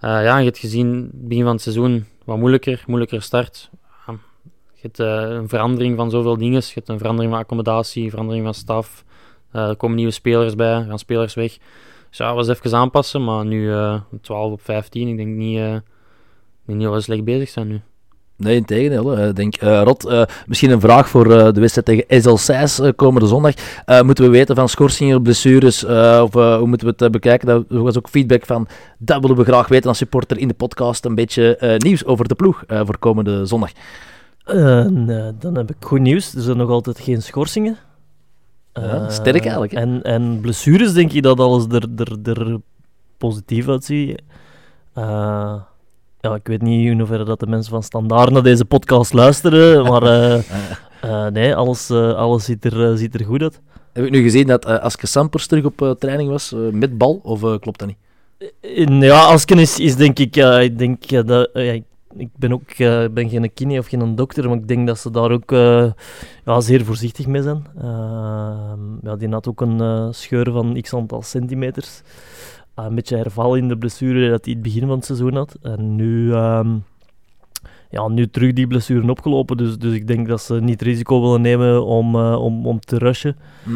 Uh, 0.04 0.22
ja, 0.24 0.38
je 0.38 0.44
hebt 0.44 0.58
gezien, 0.58 1.10
begin 1.14 1.44
van 1.44 1.52
het 1.52 1.62
seizoen 1.62 2.06
wat 2.24 2.38
moeilijker, 2.38 2.84
moeilijker 2.86 3.22
start. 3.22 3.70
je 4.74 4.80
hebt 4.80 5.00
uh, 5.00 5.36
een 5.36 5.48
verandering 5.48 5.96
van 5.96 6.10
zoveel 6.10 6.36
dingen. 6.36 6.60
Je 6.60 6.70
hebt 6.74 6.88
een 6.88 6.98
verandering 6.98 7.32
van 7.32 7.42
accommodatie, 7.42 8.10
verandering 8.10 8.44
van 8.44 8.54
staf. 8.54 9.04
er 9.50 9.76
komen 9.76 9.96
nieuwe 9.96 10.12
spelers 10.12 10.54
bij, 10.54 10.84
gaan 10.84 10.98
spelers 10.98 11.34
weg. 11.34 11.58
Dus 12.08 12.18
ja, 12.18 12.34
was 12.34 12.48
even 12.48 12.74
aanpassen, 12.74 13.24
maar 13.24 13.46
nu 13.46 13.72
12 14.20 14.52
op 14.52 14.60
15. 14.60 15.08
Ik 15.08 15.16
denk 15.16 15.36
niet, 15.36 15.82
niet 16.64 16.88
we 16.88 17.00
slecht 17.00 17.24
bezig 17.24 17.48
zijn 17.48 17.68
nu. 17.68 17.80
Nee, 18.40 18.56
in 18.56 18.64
tegendeel. 18.64 19.16
eh, 19.16 19.34
denk, 19.34 19.54
eh, 19.56 19.82
Rot, 19.84 20.06
eh, 20.06 20.22
misschien 20.46 20.70
een 20.70 20.80
vraag 20.80 21.08
voor 21.08 21.32
eh, 21.32 21.52
de 21.52 21.60
wedstrijd 21.60 22.06
tegen 22.08 22.38
Seis 22.38 22.78
eh, 22.78 22.88
komende 22.96 23.26
zondag. 23.28 23.54
Moeten 24.04 24.24
we 24.24 24.30
weten 24.30 24.56
van 24.56 24.68
schorsingen, 24.68 25.22
blessures, 25.22 25.84
of 26.22 26.32
hoe 26.32 26.66
moeten 26.66 26.86
we 26.86 26.94
het 26.96 27.12
bekijken? 27.12 27.46
Dat 27.46 27.64
er 27.70 27.82
was 27.82 27.98
ook 27.98 28.08
feedback 28.08 28.46
van, 28.46 28.66
dat 28.98 29.20
willen 29.20 29.36
we 29.36 29.44
graag 29.44 29.68
weten 29.68 29.88
als 29.88 29.98
supporter 29.98 30.38
in 30.38 30.48
de 30.48 30.54
podcast. 30.54 31.04
Een 31.04 31.14
beetje 31.14 31.74
nieuws 31.78 32.04
over 32.04 32.28
de 32.28 32.34
ploeg 32.34 32.64
voor 32.68 32.98
komende 32.98 33.46
zondag. 33.46 33.70
Nee, 34.88 35.32
dan 35.38 35.56
heb 35.56 35.70
ik 35.70 35.76
goed 35.80 36.00
nieuws. 36.00 36.34
Er 36.34 36.42
zijn 36.42 36.56
nog 36.56 36.70
altijd 36.70 37.00
geen 37.00 37.22
schorsingen. 37.22 37.76
Ja, 38.72 39.10
sterk 39.10 39.42
eigenlijk, 39.42 39.72
hè? 39.72 39.80
En, 39.80 40.02
en 40.02 40.38
blessures 40.40 40.92
denk 40.92 41.12
je 41.12 41.22
dat 41.22 41.40
alles 41.40 41.64
er, 41.70 41.86
er, 41.96 42.18
er 42.22 42.56
positief 43.18 43.68
uitziet. 43.68 44.22
Eh, 44.94 45.54
ja, 46.20 46.34
ik 46.34 46.46
weet 46.46 46.62
niet 46.62 46.86
in 46.86 46.98
hoeverre 46.98 47.24
dat 47.24 47.40
de 47.40 47.46
mensen 47.46 47.72
van 47.72 47.82
Standaard 47.82 48.30
naar 48.30 48.42
deze 48.42 48.64
podcast 48.64 49.12
luisteren, 49.12 49.84
maar 49.84 50.02
eh, 50.02 50.34
eh, 51.00 51.26
nee, 51.26 51.54
alles, 51.54 51.90
eh, 51.90 52.14
alles 52.14 52.44
ziet, 52.44 52.64
er, 52.64 52.98
ziet 52.98 53.14
er 53.14 53.24
goed 53.24 53.42
uit. 53.42 53.60
Heb 53.92 54.04
ik 54.04 54.10
nu 54.10 54.22
gezien 54.22 54.46
dat 54.46 54.64
eh, 54.64 54.78
Aske 54.78 55.06
Sampers 55.06 55.46
terug 55.46 55.64
op 55.64 55.96
training 55.98 56.30
was, 56.30 56.54
met 56.72 56.98
bal, 56.98 57.20
of 57.22 57.40
klopt 57.40 57.78
dat 57.78 57.88
niet? 57.88 59.02
Ja, 59.02 59.24
Asken 59.24 59.58
is, 59.58 59.78
is 59.78 59.96
denk 59.96 60.18
ik, 60.18 60.36
ik 60.36 60.78
denk 60.78 61.26
dat, 61.26 61.50
ja, 61.52 61.72
ik, 62.16 62.28
ben 62.36 62.52
ook 62.52 62.76
ben 63.14 63.28
geen 63.28 63.52
kine 63.54 63.78
of 63.78 63.86
geen 63.86 64.14
dokter, 64.16 64.48
maar 64.48 64.58
ik 64.58 64.68
denk 64.68 64.86
dat 64.86 64.98
ze 64.98 65.10
daar 65.10 65.30
ook 65.30 65.50
ja, 66.44 66.60
zeer 66.60 66.84
voorzichtig 66.84 67.26
mee 67.26 67.42
zijn. 67.42 67.66
Ehm, 67.78 68.80
ja, 69.02 69.16
die 69.16 69.28
had 69.28 69.48
ook 69.48 69.60
een 69.60 70.14
scheur 70.14 70.50
van 70.52 70.80
x 70.80 70.94
aantal 70.94 71.22
centimeters. 71.22 72.02
Ah, 72.74 72.86
een 72.86 72.94
beetje 72.94 73.16
herval 73.16 73.54
in 73.54 73.68
de 73.68 73.78
blessure 73.78 74.30
dat 74.30 74.44
hij 74.44 74.54
het 74.54 74.62
begin 74.62 74.80
van 74.86 74.96
het 74.96 75.04
seizoen 75.04 75.34
had. 75.34 75.56
En 75.62 75.94
nu, 75.96 76.32
ehm, 76.32 76.76
ja, 77.90 78.08
nu 78.08 78.26
terug 78.28 78.52
die 78.52 78.66
blessure 78.66 79.10
opgelopen, 79.10 79.56
dus, 79.56 79.78
dus 79.78 79.94
ik 79.94 80.06
denk 80.06 80.28
dat 80.28 80.40
ze 80.42 80.54
niet 80.60 80.82
risico 80.82 81.20
willen 81.20 81.40
nemen 81.40 81.84
om, 81.84 82.14
eh, 82.14 82.42
om, 82.42 82.66
om 82.66 82.80
te 82.80 82.98
rushen. 82.98 83.36
Hm. 83.64 83.70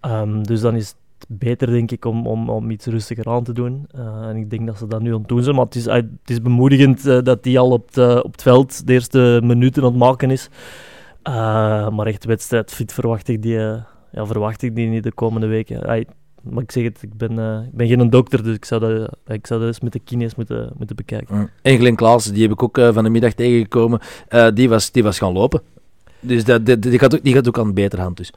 Ehm, 0.00 0.42
dus 0.42 0.60
dan 0.60 0.74
is 0.74 0.88
het 0.88 1.26
beter, 1.38 1.70
denk 1.70 1.90
ik, 1.90 2.04
om, 2.04 2.26
om, 2.26 2.48
om 2.50 2.70
iets 2.70 2.86
rustiger 2.86 3.26
aan 3.28 3.44
te 3.44 3.52
doen. 3.52 3.86
Eh, 3.90 4.28
en 4.28 4.36
ik 4.36 4.50
denk 4.50 4.66
dat 4.66 4.78
ze 4.78 4.86
dat 4.86 5.02
nu 5.02 5.12
aan 5.14 5.18
het 5.20 5.28
doen 5.28 5.42
zijn. 5.42 5.56
Maar 5.56 5.64
het 5.64 5.74
is, 5.74 5.86
eh, 5.86 5.94
het 5.94 6.06
is 6.30 6.42
bemoedigend 6.42 7.04
dat 7.04 7.38
hij 7.44 7.58
al 7.58 7.70
op, 7.70 7.94
het- 7.94 8.22
op 8.22 8.32
het 8.32 8.42
veld 8.42 8.86
de 8.86 8.92
eerste 8.92 9.40
minuten 9.44 9.82
aan 9.82 9.88
het 9.88 9.98
maken 9.98 10.30
is. 10.30 10.48
Maar 11.92 12.06
echt 12.06 12.24
wedstrijdfit 12.24 12.92
verwacht 12.92 13.28
ik 13.28 13.42
die, 13.42 13.54
ja, 14.12 14.26
verwacht 14.26 14.62
ik 14.62 14.74
die 14.74 14.88
niet 14.88 15.02
de 15.02 15.12
komende 15.12 15.46
weken. 15.46 16.06
Maar 16.42 16.62
ik 16.62 16.72
zeg 16.72 16.84
het, 16.84 17.02
ik 17.02 17.16
ben, 17.16 17.38
eh, 17.38 17.66
ik 17.66 17.72
ben 17.72 17.86
geen 17.86 18.10
dokter, 18.10 18.42
dus 18.42 18.54
ik 18.54 18.64
zou 18.64 18.80
dat, 18.80 19.16
ik 19.26 19.46
zou 19.46 19.60
dat 19.60 19.68
eens 19.68 19.80
met 19.80 19.92
de 19.92 19.98
kines 19.98 20.34
moeten, 20.34 20.72
moeten 20.76 20.96
bekijken. 20.96 21.50
En 21.62 21.78
Glenn 21.78 21.96
Klaas, 21.96 22.24
die 22.24 22.42
heb 22.42 22.52
ik 22.52 22.62
ook 22.62 22.78
eh, 22.78 22.92
van 22.92 23.04
de 23.04 23.10
middag 23.10 23.32
tegengekomen, 23.32 24.00
eh, 24.28 24.48
die, 24.54 24.68
was, 24.68 24.90
die 24.90 25.02
was 25.02 25.18
gaan 25.18 25.32
lopen. 25.32 25.60
Dus 26.20 26.44
dat, 26.44 26.66
die, 26.66 26.98
gaat 26.98 27.14
ook, 27.14 27.22
die 27.22 27.34
gaat 27.34 27.48
ook 27.48 27.58
aan 27.58 27.66
de 27.66 27.72
betere 27.72 28.02
hand. 28.02 28.16
Dus. 28.16 28.32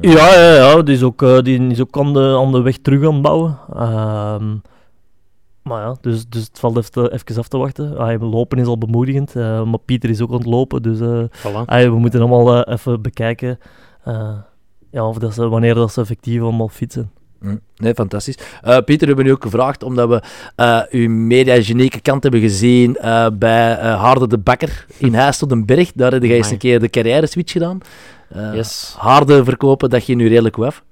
Ja, 0.00 0.34
ja, 0.34 0.54
ja 0.54 0.82
die, 0.82 0.94
is 0.94 1.02
ook, 1.02 1.44
die 1.44 1.66
is 1.66 1.80
ook 1.80 1.98
aan 1.98 2.12
de, 2.12 2.36
aan 2.38 2.52
de 2.52 2.60
weg 2.60 2.76
terug 2.76 3.06
aan 3.06 3.12
het 3.12 3.22
bouwen. 3.22 3.58
Ehm, 3.74 4.54
maar 5.62 5.82
ja, 5.82 5.96
dus, 6.00 6.28
dus 6.28 6.42
het 6.42 6.58
valt 6.58 6.76
even, 6.76 7.12
even 7.12 7.36
af 7.36 7.48
te 7.48 7.56
wachten. 7.56 7.98
Ah, 7.98 8.30
lopen 8.30 8.58
is 8.58 8.66
al 8.66 8.78
bemoedigend, 8.78 9.36
eh, 9.36 9.64
maar 9.64 9.78
Pieter 9.78 10.10
is 10.10 10.20
ook 10.20 10.30
aan 10.30 10.36
het 10.36 10.46
lopen. 10.46 10.82
Dus 10.82 11.00
eh, 11.00 11.24
Voilà. 11.28 11.64
ah, 11.66 11.82
we 11.82 11.98
moeten 11.98 12.20
allemaal 12.20 12.64
even 12.64 13.02
bekijken 13.02 13.58
eh, 14.04 14.34
ja, 14.90 15.08
of 15.08 15.18
dat 15.18 15.34
ze, 15.34 15.48
wanneer 15.48 15.74
dat 15.74 15.92
ze 15.92 16.00
effectief 16.00 16.40
allemaal. 16.40 16.70
Hm, 16.78 17.02
Nee, 17.76 17.94
fantastisch. 17.94 18.38
Eh, 18.62 18.78
Pieter, 18.78 19.06
we 19.06 19.14
hebben 19.14 19.26
u 19.26 19.30
ook 19.30 19.42
gevraagd 19.42 19.82
omdat 19.82 20.08
we 20.08 20.22
eh, 20.56 20.80
uw 20.90 21.08
mediagenieke 21.08 22.00
kant 22.00 22.22
hebben 22.22 22.40
gezien 22.40 22.96
eh, 22.96 23.26
bij 23.32 23.74
Harde 23.74 24.26
de 24.26 24.38
Bakker 24.38 24.86
in 24.98 25.14
Huis 25.14 25.38
tot 25.38 25.48
den 25.48 25.66
Berg. 25.66 25.92
Daar 25.92 26.12
heb 26.12 26.22
je 26.22 26.34
eens 26.34 26.50
een 26.50 26.58
keer 26.58 26.80
de 26.80 26.90
carrière 26.90 27.26
switch 27.26 27.52
gedaan. 27.52 27.80
Yes. 28.54 28.94
Harde 28.98 29.44
verkopen, 29.44 29.90
dat 29.90 30.06
je 30.06 30.14
nu 30.14 30.28
redelijk 30.28 30.58
af. 30.58 30.84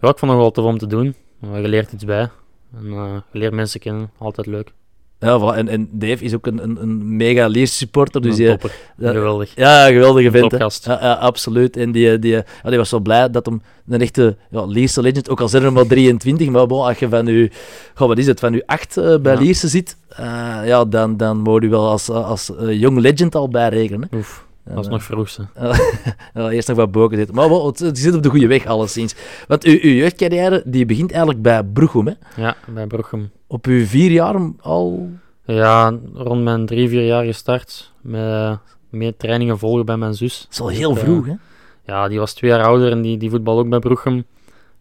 Ja, 0.00 0.08
ik 0.08 0.18
vond 0.18 0.32
het 0.32 0.40
wel 0.40 0.50
tof 0.50 0.64
om 0.64 0.78
te 0.78 0.86
doen. 0.86 1.14
Je 1.40 1.68
leert 1.68 1.92
iets 1.92 2.04
bij. 2.04 2.28
En 2.76 2.92
je 2.92 3.22
leert 3.32 3.52
mensen 3.52 3.80
kennen. 3.80 4.10
Altijd 4.18 4.46
leuk. 4.46 4.72
Ja, 5.20 5.38
voilà. 5.40 5.56
en, 5.56 5.68
en 5.68 5.88
Dave 5.92 6.24
is 6.24 6.34
ook 6.34 6.46
een, 6.46 6.62
een, 6.62 6.82
een 6.82 7.16
mega 7.16 7.46
Lierse 7.46 7.74
supporter. 7.74 8.22
Dus 8.22 8.38
Een 8.38 8.46
topper. 8.46 8.72
ja, 8.98 9.10
Geweldig. 9.12 9.52
ja, 9.54 9.86
geweldige 9.86 10.30
vent. 10.30 10.52
Ja, 10.84 10.98
ja, 11.00 11.12
absoluut. 11.12 11.76
En 11.76 11.92
die, 11.92 12.18
die, 12.18 12.32
ja, 12.32 12.44
die 12.68 12.76
was 12.76 12.88
zo 12.88 13.00
blij 13.00 13.30
dat 13.30 13.46
hem 13.46 13.62
een 13.88 14.00
echte 14.00 14.36
ja, 14.50 14.64
legend, 14.64 15.28
ook 15.28 15.40
al 15.40 15.48
zijn 15.48 15.62
er 15.62 15.72
maar 15.72 15.86
23, 15.86 16.48
maar 16.48 16.66
bon, 16.66 16.84
als 16.84 16.98
je 16.98 17.08
van 17.08 17.26
je, 17.26 17.50
goh, 17.94 18.08
wat 18.08 18.18
is 18.18 18.26
het, 18.26 18.40
van 18.40 18.52
je 18.52 18.62
8 18.66 18.96
eh, 18.96 19.16
bij 19.18 19.32
Ja. 19.32 19.40
Lierse 19.40 19.68
zit, 19.68 19.96
eh, 20.08 20.58
ja, 20.64 20.84
dan, 20.84 21.16
dan 21.16 21.38
moet 21.38 21.62
je 21.62 21.68
wel 21.68 21.88
als, 21.88 22.08
als 22.10 22.56
eh, 22.56 22.80
jong 22.80 22.98
legend 22.98 23.34
al 23.34 23.48
bijrekenen. 23.48 24.08
Oef, 24.14 24.45
dat 24.74 24.84
is 24.84 24.90
nog 24.90 25.02
vroegste. 25.02 25.46
eerst 26.34 26.68
nog 26.68 26.76
wat 26.76 26.90
boken 26.90 27.16
zitten. 27.16 27.34
Maar 27.34 27.48
wel, 27.48 27.66
het, 27.66 27.78
het 27.78 27.98
zit 27.98 28.14
op 28.14 28.22
de 28.22 28.28
goede 28.28 28.46
weg, 28.46 28.66
alleszins. 28.66 29.14
Want 29.48 29.64
uw, 29.64 29.78
uw 29.80 29.92
jeugdcarrière 29.92 30.62
die 30.66 30.86
begint 30.86 31.10
eigenlijk 31.10 31.42
bij 31.42 31.64
Broegom, 31.64 32.06
hè? 32.06 32.12
Ja, 32.36 32.56
bij 32.68 32.86
Brochem. 32.86 33.30
Op 33.46 33.66
uw 33.66 33.86
vier 33.86 34.10
jaar 34.10 34.52
al... 34.60 35.10
Ja, 35.44 35.98
rond 36.14 36.42
mijn 36.42 36.66
drie, 36.66 36.88
vier 36.88 37.06
jaar 37.06 37.24
gestart. 37.24 37.92
Met 38.00 38.58
meer 38.90 39.16
trainingen 39.16 39.58
volgen 39.58 39.86
bij 39.86 39.96
mijn 39.96 40.14
zus. 40.14 40.40
Dat 40.40 40.52
is 40.52 40.60
al 40.60 40.68
heel 40.68 40.92
Dus, 40.92 41.02
eh, 41.02 41.08
vroeg, 41.08 41.26
hè? 41.26 41.34
Ja, 41.84 42.08
die 42.08 42.18
was 42.18 42.32
twee 42.32 42.50
jaar 42.50 42.64
ouder 42.64 42.90
en 42.90 43.02
die, 43.02 43.16
die 43.16 43.30
voetbal 43.30 43.58
ook 43.58 43.68
bij 43.68 43.78
Brochem. 43.78 44.24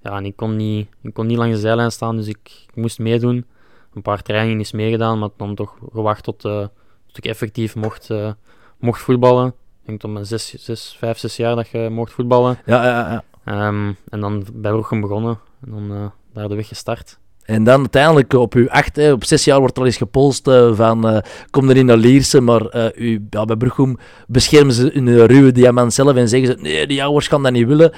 Ja, 0.04 0.18
en 0.18 0.25
ik 0.25 0.36
kon 0.36 0.56
niet, 0.56 0.88
ik 1.01 1.13
kon 1.13 1.25
niet 1.27 1.38
langs 1.38 1.56
de 1.56 1.62
zijlijn 1.62 1.92
staan, 1.92 2.15
dus 2.15 2.27
ik, 2.27 2.65
ik 2.68 2.75
moest 2.75 3.00
meedoen. 3.00 3.46
Een 3.94 4.01
paar 4.01 4.22
trainingen 4.22 4.60
is 4.60 4.72
meegedaan, 4.72 5.20
maar 5.20 5.30
dan 5.38 5.56
toch 5.56 5.77
gewacht 5.92 6.24
tot, 6.24 6.46
eh, 6.46 6.68
tot 7.08 7.18
ik 7.18 7.25
effectief 7.25 7.75
mocht, 7.75 8.10
eh, 8.10 8.32
mocht 8.80 9.01
voetballen. 9.01 9.54
Ik 9.86 9.92
denk 9.92 10.04
tot 10.04 10.13
mijn 10.13 10.25
zes, 10.25 10.54
zes, 10.58 10.96
vijf, 11.00 11.18
zes 11.18 11.36
jaar 11.36 11.56
dat 11.56 11.68
je 11.68 11.89
mocht 11.92 12.12
voetballen. 12.12 12.58
Ja, 12.65 12.84
ja, 12.84 13.12
ja. 13.12 13.24
Ehm, 13.44 13.94
en 14.10 14.20
dan 14.20 14.46
bij 14.54 14.72
Brochem 14.72 15.01
begonnen 15.01 15.39
en 15.65 15.72
dan 15.72 15.92
eh, 15.92 16.06
daar 16.34 16.48
de 16.48 16.56
weg 16.56 16.68
gestart. 16.68 17.20
En 17.44 17.63
dan 17.63 17.80
uiteindelijk 17.80 18.34
op 18.34 18.54
uw 18.54 18.70
acht, 18.70 18.96
hè, 18.96 19.12
op 19.12 19.24
zes 19.24 19.44
jaar 19.44 19.60
wordt 19.60 19.75
er 19.75 19.82
al 19.82 19.88
eens 19.88 19.98
gepolst 19.98 20.48
eh, 20.48 20.74
van 20.74 21.08
eh, 21.08 21.22
kom 21.50 21.70
erin 21.70 21.86
naar 21.86 21.98
Lierse, 21.98 22.42
maar 22.42 22.92
u, 22.96 23.27
ja, 23.30 23.46
bij 23.46 23.56
Brugge 23.56 23.98
beschermen 24.27 24.74
ze 24.74 24.89
hun 24.94 25.25
ruwe 25.25 25.51
diamant 25.51 25.94
zelf 25.94 26.15
en 26.15 26.30
zeggen 26.30 26.50
ze 26.50 26.62
nee, 26.62 26.88
die 26.88 27.04
ouders 27.04 27.27
gaan 27.27 27.44
dat 27.44 27.51
niet 27.51 27.68
willen. 27.68 27.92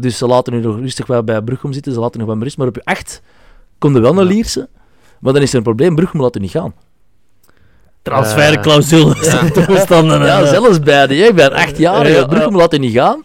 Dus 0.00 0.18
ze 0.18 0.26
laten 0.26 0.52
u 0.52 0.60
nog 0.60 0.76
rustig 0.76 1.06
wel 1.06 1.24
bij 1.24 1.42
Brugge 1.42 1.72
zitten, 1.72 1.92
ze 1.92 2.00
laten 2.00 2.20
nog 2.20 2.28
wel 2.28 2.38
rust. 2.38 2.56
Maar 2.58 2.66
op 2.66 2.76
uw 2.76 2.82
acht 2.84 3.22
komt 3.78 3.96
er 3.96 4.02
wel 4.02 4.14
naar. 4.14 4.24
Lierse, 4.24 4.68
maar 5.20 5.32
dan 5.32 5.42
is 5.42 5.50
er 5.50 5.56
een 5.56 5.62
probleem, 5.62 5.94
Brugge 5.94 6.16
laat 6.16 6.36
u 6.36 6.40
niet 6.40 6.50
gaan. 6.50 6.74
Transferclausule 8.04 9.14
zijn 9.24 9.52
toestanden. 9.66 10.20
Ja, 10.24 10.40
eh. 10.40 10.48
zelfs 10.48 10.80
bij 10.80 11.06
de 11.06 11.16
jeugd, 11.16 11.34
bij 11.34 11.44
een 11.44 11.52
achtjarige, 11.52 12.12
Ja, 12.12 12.18
ja. 12.18 12.26
Brugge 12.26 12.50
laat 12.50 12.74
u 12.74 12.78
niet 12.78 12.92
gaan. 12.92 13.22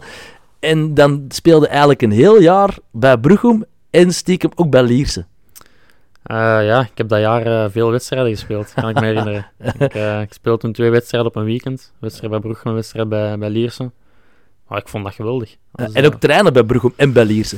En 0.60 0.94
dan 0.94 1.26
speelde 1.28 1.68
eigenlijk 1.68 2.02
een 2.02 2.12
heel 2.12 2.42
jaar 2.42 2.78
bij 2.92 3.18
Brugge 3.18 3.68
en 3.90 4.14
stiekem 4.14 4.52
ook 4.56 4.70
bij 4.70 4.84
Lierse. 4.84 5.26
Eh, 6.24 6.38
ja, 6.66 6.82
ik 6.82 6.98
heb 6.98 7.08
dat 7.08 7.20
jaar 7.20 7.46
eh, 7.46 7.72
veel 7.72 7.92
wedstrijden 7.92 8.30
gespeeld, 8.32 8.74
kan 8.74 8.90
ik 8.90 9.00
me 9.00 9.06
herinneren. 9.06 9.52
ik, 9.80 9.94
eh, 9.94 10.22
ik 10.22 10.34
speelde 10.34 10.60
toen 10.60 10.74
twee 10.74 10.90
wedstrijden 10.90 11.30
op 11.30 11.36
een 11.36 11.44
weekend. 11.44 11.94
Wedstrijd 12.00 12.32
bij 12.32 12.40
Brugge, 12.40 12.68
een 12.68 12.74
wedstrijd 12.74 13.10
bij, 13.10 13.38
bij 13.38 13.50
Lierse. 13.50 13.92
Maar 14.68 14.80
ik 14.80 14.88
vond 14.88 15.04
dat 15.04 15.14
geweldig. 15.14 15.56
Dus, 15.72 15.92
en 15.92 16.06
ook 16.06 16.14
trainen 16.14 16.54
bij 16.54 16.64
Brugge 16.64 16.92
en 16.96 17.14
bij 17.14 17.26
Lierse. 17.26 17.58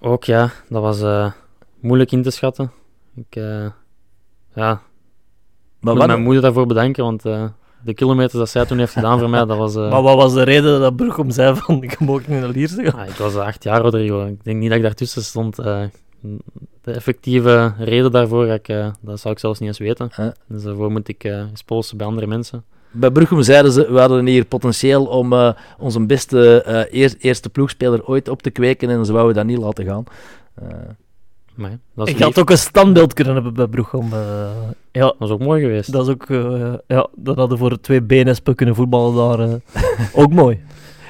ook 0.00 0.24
ja, 0.24 0.50
dat 0.68 0.82
was 0.82 1.02
eh, 1.02 1.32
moeilijk 1.80 2.12
in 2.12 2.22
te 2.22 2.30
schatten. 2.30 2.72
Ik 3.14 3.36
uh, 3.36 3.66
ja, 4.54 4.82
Maar 5.82 5.92
moet 5.92 6.02
wat, 6.02 6.06
mijn 6.06 6.22
moeder 6.22 6.42
daarvoor 6.42 6.66
bedanken, 6.66 7.04
want 7.04 7.26
uh, 7.26 7.44
de 7.84 7.94
kilometers 7.94 8.32
dat 8.32 8.48
zij 8.48 8.66
toen 8.66 8.78
heeft 8.78 8.92
gedaan 8.92 9.18
voor 9.18 9.30
mij, 9.30 9.44
dat 9.44 9.56
was... 9.56 9.76
Uh, 9.76 9.90
maar 9.92 10.02
wat 10.02 10.16
was 10.16 10.34
de 10.34 10.42
reden 10.42 10.80
dat 10.80 10.96
Brugge 10.96 11.24
zei 11.28 11.56
van 11.56 11.82
ik 11.82 12.00
mag 12.00 12.26
niet 12.26 12.40
naar 12.40 12.48
Lierse 12.48 12.84
gaan? 12.84 13.00
ah, 13.00 13.08
ik 13.08 13.14
was 13.14 13.36
acht 13.36 13.62
jaar, 13.62 13.80
Rodrigo. 13.80 14.26
Ik 14.26 14.44
denk 14.44 14.58
niet 14.58 14.68
dat 14.68 14.78
ik 14.78 14.84
daartussen 14.84 15.22
stond. 15.22 15.60
Uh, 15.60 15.82
de 16.82 16.92
effectieve 16.92 17.72
reden 17.78 18.10
daarvoor, 18.10 18.46
ik, 18.46 18.66
dat 19.00 19.20
zou 19.20 19.34
ik 19.34 19.40
zelfs 19.40 19.58
niet 19.58 19.68
eens 19.68 19.78
weten. 19.78 20.10
Dus 20.48 20.62
daarvoor 20.62 20.90
moet 20.90 21.08
ik 21.08 21.24
eens 21.24 21.62
polsen 21.62 21.96
bij 21.96 22.06
andere 22.06 22.26
mensen. 22.26 22.64
Bij 22.90 23.10
Brugge 23.10 23.42
zeiden 23.42 23.72
ze, 23.72 23.92
we 23.92 23.98
hadden 23.98 24.26
hier 24.26 24.44
potentieel 24.44 25.04
om 25.04 25.54
onze 25.78 26.00
beste 26.06 26.62
eer, 26.90 27.14
eerste 27.18 27.48
ploegspeler 27.48 28.06
ooit 28.06 28.28
op 28.28 28.42
te 28.42 28.50
kweken 28.50 28.90
en 28.90 29.06
ze 29.06 29.12
wouden 29.12 29.34
dat 29.34 29.44
niet 29.44 29.58
laten 29.58 29.84
gaan. 29.84 30.04
Dat 31.94 32.08
ik 32.08 32.14
lief. 32.14 32.24
had 32.24 32.38
ook 32.38 32.50
een 32.50 32.58
standbeeld 32.58 33.14
kunnen 33.14 33.34
hebben 33.34 33.54
bij 33.54 33.66
Brugge. 33.66 33.98
Uh, 33.98 34.50
ja, 34.92 35.00
dat 35.00 35.16
was 35.18 35.30
ook 35.30 35.40
mooi 35.40 35.62
geweest. 35.62 35.92
Dat 35.92 36.06
is 36.06 36.12
ook, 36.12 36.28
uh, 36.28 36.74
ja, 36.86 37.08
dat 37.16 37.36
hadden 37.36 37.58
voor 37.58 37.80
twee 37.80 38.02
BNSP 38.02 38.52
kunnen 38.54 38.74
voetballen 38.74 39.14
daar 39.14 39.48
uh, 39.48 39.54
ook 40.22 40.32
mooi. 40.32 40.60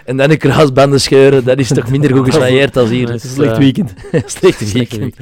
En 0.04 0.16
dan 0.16 0.30
een 0.30 0.38
kruisbanden 0.38 1.00
scheuren, 1.00 1.44
dat 1.44 1.58
is 1.58 1.68
toch 1.68 1.90
minder 1.90 2.16
goed 2.16 2.26
gesnailleerd 2.30 2.76
als 2.76 2.90
hier. 2.90 3.08
Het 3.12 3.24
is 3.24 3.24
een 3.24 3.30
slecht 3.30 3.58
weekend. 3.58 3.94
slecht 4.26 4.72
weekend. 4.72 5.16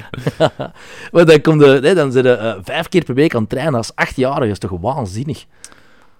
maar 1.13 1.25
dan, 1.25 1.41
komt 1.41 1.61
de, 1.61 1.79
nee, 1.83 1.95
dan 1.95 2.13
zijn 2.13 2.25
ze 2.25 2.39
uh, 2.39 2.55
vijf 2.63 2.89
keer 2.89 3.05
per 3.05 3.15
week 3.15 3.35
aan 3.35 3.41
het 3.41 3.51
trainen 3.51 3.75
als 3.75 3.95
achtjarige. 3.95 4.41
Dat 4.41 4.63
is 4.63 4.69
toch 4.69 4.81
waanzinnig? 4.81 5.45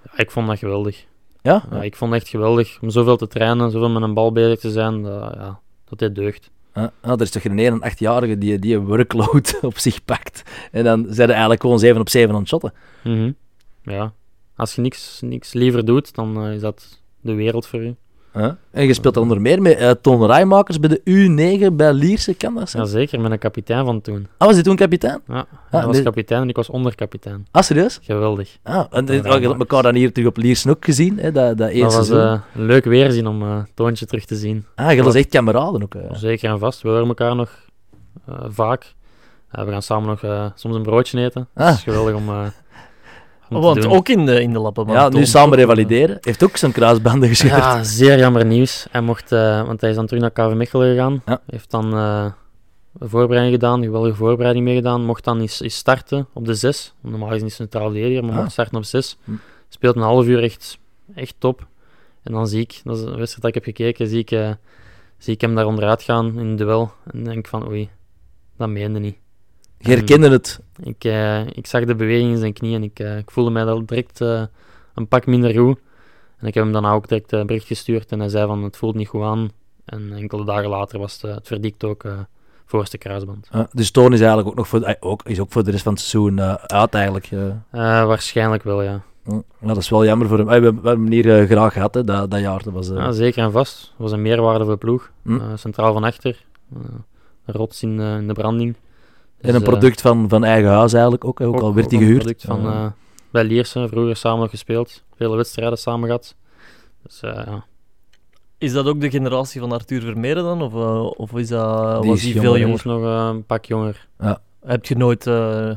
Ja, 0.03 0.11
ik 0.17 0.31
vond 0.31 0.47
dat 0.47 0.59
geweldig. 0.59 1.05
Ja? 1.43 1.65
ja? 1.71 1.83
Ik 1.83 1.97
vond 1.97 2.13
het 2.13 2.21
echt 2.21 2.31
geweldig 2.31 2.79
om 2.81 2.91
zoveel 2.91 3.17
te 3.17 3.27
trainen, 3.27 3.71
zoveel 3.71 3.91
met 3.91 4.03
een 4.03 4.15
bal 4.15 4.33
bezig 4.33 4.59
te 4.59 4.71
zijn. 4.71 5.03
Dat, 5.03 5.35
ja, 5.35 5.59
dat 5.89 5.99
dit 5.99 6.15
deugd. 6.15 6.51
Uh, 6.75 6.85
er 7.03 7.21
is 7.21 7.31
toch 7.31 7.45
een 7.45 7.83
achtjarige 7.83 8.39
die, 8.39 8.59
die 8.59 8.77
een 8.77 8.87
workload 8.87 9.59
op 9.63 9.79
zich 9.79 10.05
pakt. 10.05 10.43
En 10.73 10.85
dan 10.85 11.07
zijn 11.09 11.27
er 11.29 11.33
eigenlijk 11.33 11.61
gewoon 11.63 11.79
7 11.79 12.01
op 12.01 12.09
7 12.09 12.35
aan 12.35 12.41
het 12.41 12.49
shotten. 12.49 12.73
-hmm. 13.03 13.35
Ja. 13.83 14.13
als 14.57 14.75
je 14.75 14.81
niks, 14.81 15.21
niks 15.21 15.53
liever 15.53 15.85
doet, 15.85 16.15
dan 16.15 16.45
eh, 16.45 16.53
is 16.53 16.61
dat 16.61 17.03
de 17.21 17.35
wereld 17.35 17.67
voor 17.67 17.83
u. 17.83 17.95
Huh? 18.33 18.51
En 18.71 18.87
je 18.87 18.95
speelt 18.95 19.17
onder 19.17 19.41
meer 19.41 19.63
met 19.63 19.81
uh, 19.81 19.91
Ton 19.91 20.27
Rijmakers 20.27 20.81
bij 20.81 20.89
de 20.89 21.01
U9 21.01 21.75
bij 21.75 21.93
Lierse, 21.93 22.35
kan 22.35 22.55
dat 22.55 22.71
zijn? 22.71 22.83
Jazeker, 22.83 23.21
met 23.21 23.31
een 23.31 23.39
kapitein 23.39 23.85
van 23.85 24.01
toen. 24.01 24.27
Ah, 24.37 24.47
was 24.47 24.55
hij 24.55 24.65
toen 24.65 24.77
kapitein? 24.77 25.21
Ja, 25.29 25.47
hij 25.71 25.85
was 25.85 25.95
nee. 25.95 26.05
kapitein 26.05 26.43
en 26.43 26.49
ik 26.49 26.57
was 26.57 26.69
onderkapitein. 26.69 27.47
Ah, 27.51 27.63
serieus? 27.63 27.99
Geweldig. 28.03 28.59
Ah, 28.63 28.87
en 28.91 29.07
we 29.07 29.15
hebben 29.15 29.59
elkaar 29.59 29.83
dan 29.83 29.95
hier 29.95 30.13
terug 30.13 30.29
op 30.29 30.37
Lierse 30.37 30.71
ook 30.71 30.85
gezien, 30.85 31.19
hè, 31.19 31.33
dat, 31.33 31.59
dat 31.59 31.69
eerste 31.69 31.99
Dat 31.99 32.09
was 32.09 32.19
eh, 32.19 32.41
een 32.55 32.65
leuk 32.65 32.85
weerzien 32.85 33.27
om 33.27 33.43
eh 33.43 33.59
Toontje 33.75 34.07
terug 34.07 34.25
te 34.25 34.37
zien. 34.37 34.67
Ah, 34.75 34.93
je 34.93 35.03
was 35.03 35.15
echt 35.15 35.29
kameraden 35.29 35.83
ook. 35.83 35.95
Zeker 36.13 36.51
en 36.51 36.59
vast. 36.59 36.83
We 36.83 36.89
horen 36.89 37.09
elkaar 37.09 37.37
nog 37.37 37.69
eh, 38.27 38.35
vaak. 38.49 38.95
Eh, 39.51 39.65
we 39.65 39.71
gaan 39.71 39.83
samen 39.83 40.09
nog 40.09 40.23
eh, 40.23 40.47
soms 40.55 40.75
een 40.75 40.83
broodje 40.83 41.21
eten. 41.21 41.49
Ah. 41.55 41.67
Het 41.67 41.77
is 41.77 41.83
geweldig 41.83 42.15
om, 42.15 42.29
eh 42.29 42.47
Want 43.51 43.87
ook 43.87 44.09
in 44.09 44.27
de, 44.27 44.43
in 44.43 44.53
de 44.53 44.59
lappen. 44.59 44.87
Ja, 44.87 45.09
nu 45.09 45.27
samen 45.27 45.57
revalideren. 45.59 46.19
Heeft 46.21 46.43
ook 46.43 46.57
zijn 46.57 46.73
kruisbanden 46.73 47.29
gescheurd. 47.29 47.57
Ja, 47.57 47.83
zeer 47.83 48.19
jammer 48.19 48.45
nieuws. 48.47 48.87
Hij 48.91 49.01
mocht, 49.01 49.33
eh, 49.33 49.67
want 49.67 49.81
hij 49.81 49.91
is 49.91 49.97
dan 49.97 50.07
terug 50.07 50.23
naar 50.23 50.31
KV 50.31 50.55
Mechelen 50.55 50.91
gegaan. 50.91 51.23
Ja. 51.27 51.41
Heeft 51.47 51.71
dan 51.71 51.93
eh, 51.95 52.27
een 52.99 53.09
voorbereiding 53.09 53.55
gedaan, 53.61 53.79
een 53.79 53.85
geweldige 53.85 54.15
voorbereiding 54.17 54.65
meegedaan. 54.65 55.05
Mocht 55.05 55.25
dan 55.25 55.41
eens, 55.41 55.61
eens 55.63 55.77
starten 55.77 56.27
op 56.33 56.47
de 56.47 56.55
6. 56.55 56.95
Normaal 57.01 57.33
is 57.35 57.41
hij 57.41 57.51
centraal 57.51 57.91
verdediger, 57.91 58.25
maar 58.25 58.33
Ah. 58.33 58.39
mocht 58.39 58.53
starten 58.53 58.77
op 58.77 58.85
6. 58.85 59.19
Hm. 59.25 59.33
Speelt 59.69 59.97
een 59.97 60.03
half 60.03 60.27
uur 60.27 60.43
echt, 60.43 60.79
echt 61.15 61.35
top. 61.39 61.67
En 62.23 62.33
dan 62.33 62.47
zie 62.49 62.61
ik, 62.61 62.81
dat 62.85 62.97
is 62.97 63.03
een 63.03 63.09
wedstrijd 63.17 63.41
dat 63.43 63.49
ik 63.49 63.55
heb 63.55 63.65
gekeken, 63.65 64.07
zie 64.07 64.19
ik, 64.19 64.31
eh, 64.31 64.51
zie 65.19 65.35
ik 65.35 65.41
hem 65.41 65.55
daar 65.55 65.67
onderuit 65.67 66.03
gaan 66.03 66.27
in 66.27 66.39
een 66.39 66.57
duel. 66.57 66.93
En 67.13 67.25
denk 67.25 67.47
van, 67.47 67.69
oei, 67.69 67.89
dat 68.57 68.69
meende 68.69 68.99
niet. 68.99 69.17
Je 69.83 69.91
herkende 69.91 70.29
het. 70.29 70.61
Ik, 70.83 71.05
eh, 71.05 71.47
ik 71.47 71.67
zag 71.67 71.85
de 71.85 71.95
beweging 71.95 72.31
in 72.31 72.39
zijn 72.39 72.53
knie 72.53 72.75
en 72.75 72.83
ik, 72.83 72.99
eh, 72.99 73.19
ik 73.19 73.31
voelde 73.31 73.51
mij 73.51 73.65
dat 73.65 73.89
direct 73.89 74.21
eh, 74.21 74.43
een 74.95 75.09
pak 75.09 75.27
minder 75.27 75.55
goed. 75.59 75.79
En 76.39 76.47
ik 76.47 76.55
heb 76.55 76.63
hem 76.63 76.73
daarna 76.73 76.93
ook 76.93 77.09
direct 77.09 77.33
een 77.33 77.47
bericht 77.47 77.67
gestuurd 77.67 78.13
en 78.13 78.19
hij 78.19 78.29
zei 78.29 78.47
van 78.47 78.63
het 78.63 78.77
voelt 78.77 78.95
niet 78.95 79.09
goed 79.09 79.23
aan. 79.23 79.51
En 79.85 80.13
enkele 80.13 80.45
dagen 80.45 80.69
later 80.69 80.99
was 80.99 81.23
het, 81.23 81.35
het 81.35 81.47
verdikt 81.47 81.85
ook 81.85 82.05
voorste 82.67 82.99
kruisband. 82.99 83.49
Ja, 83.51 83.69
dus 83.73 83.91
Toon 83.91 84.13
is 84.13 84.19
eigenlijk 84.19 84.49
ook 84.49 84.57
nog 84.57 84.69
voor, 84.69 84.97
ook, 85.01 85.23
is 85.25 85.41
ook 85.41 85.53
voor 85.53 85.65
de 85.65 85.71
rest 85.71 85.83
van 85.83 85.93
het 85.93 86.03
seizoen 86.03 86.41
uit 86.67 86.95
eigenlijk. 86.95 87.29
waarschijnlijk 87.71 88.63
wel, 88.63 88.83
ja. 88.83 89.03
Ja, 89.25 89.43
dat 89.61 89.77
is 89.77 89.89
wel 89.89 90.05
jammer 90.05 90.29
voor 90.29 90.39
hem. 90.39 90.49
Eh, 90.49 90.59
We 90.59 90.65
hebben 90.65 90.85
hem 90.85 91.11
hier 91.11 91.47
graag 91.47 91.73
gehad, 91.73 91.95
hè, 91.95 92.05
dat, 92.05 92.31
dat 92.31 92.41
jaar. 92.41 92.63
Dat 92.63 92.73
was, 92.73 92.89
ja. 92.89 93.13
Zeker 93.13 93.43
en 93.43 93.53
vast. 93.53 93.81
Het 93.81 93.91
was 93.97 94.13
een 94.13 94.23
meerwaarde 94.23 94.65
voor 94.65 94.73
de 94.73 94.79
ploeg. 94.79 95.11
Hm. 95.23 95.57
Centraal 95.57 95.93
van 95.93 96.05
achter. 96.05 96.45
Rots 97.45 97.83
in, 97.83 98.01
in 98.01 98.27
de 98.27 98.33
branding. 98.33 98.77
En 99.41 99.47
Dus, 99.53 99.55
een 99.55 99.63
eh, 99.63 99.69
product 99.69 100.01
van, 100.01 100.29
van 100.29 100.45
eigen 100.45 100.71
huis 100.71 100.93
eigenlijk 100.93 101.25
ook, 101.25 101.41
ook, 101.41 101.61
al 101.61 101.75
werd 101.75 101.91
hij 101.91 102.01
een 102.01 102.05
gehuurd. 102.07 102.23
product 102.23 102.45
van 102.45 102.63
Ja. 102.63 102.85
eh, 102.85 102.91
bij 103.31 103.45
Lierse, 103.45 103.89
vroeger 103.89 104.17
samen 104.17 104.49
gespeeld. 104.49 105.03
Vele 105.17 105.37
wedstrijden 105.37 105.79
samen 105.79 106.07
gehad. 106.07 106.35
Dus 107.03 107.21
eh, 107.23 107.33
ja. 107.47 107.65
Is 108.59 108.73
dat 108.73 108.87
ook 108.87 109.01
de 109.01 109.11
generatie 109.11 109.61
van 109.61 109.73
Arthur 109.73 110.01
Vermeeren 110.01 110.43
dan? 110.45 110.63
Of, 110.63 110.75
eh, 110.75 111.05
of 111.17 111.33
is 111.35 111.49
dat, 111.49 112.03
Die 112.03 112.11
was 112.11 112.23
hij 112.23 112.33
veel 112.33 112.59
jonger? 112.59 112.81
nog 112.85 113.03
eh, 113.03 113.29
een 113.35 113.45
pak 113.45 113.65
jonger. 113.65 114.09
Heb 114.65 114.85
je 114.87 114.97
nooit, 114.97 115.27
eh, 115.27 115.71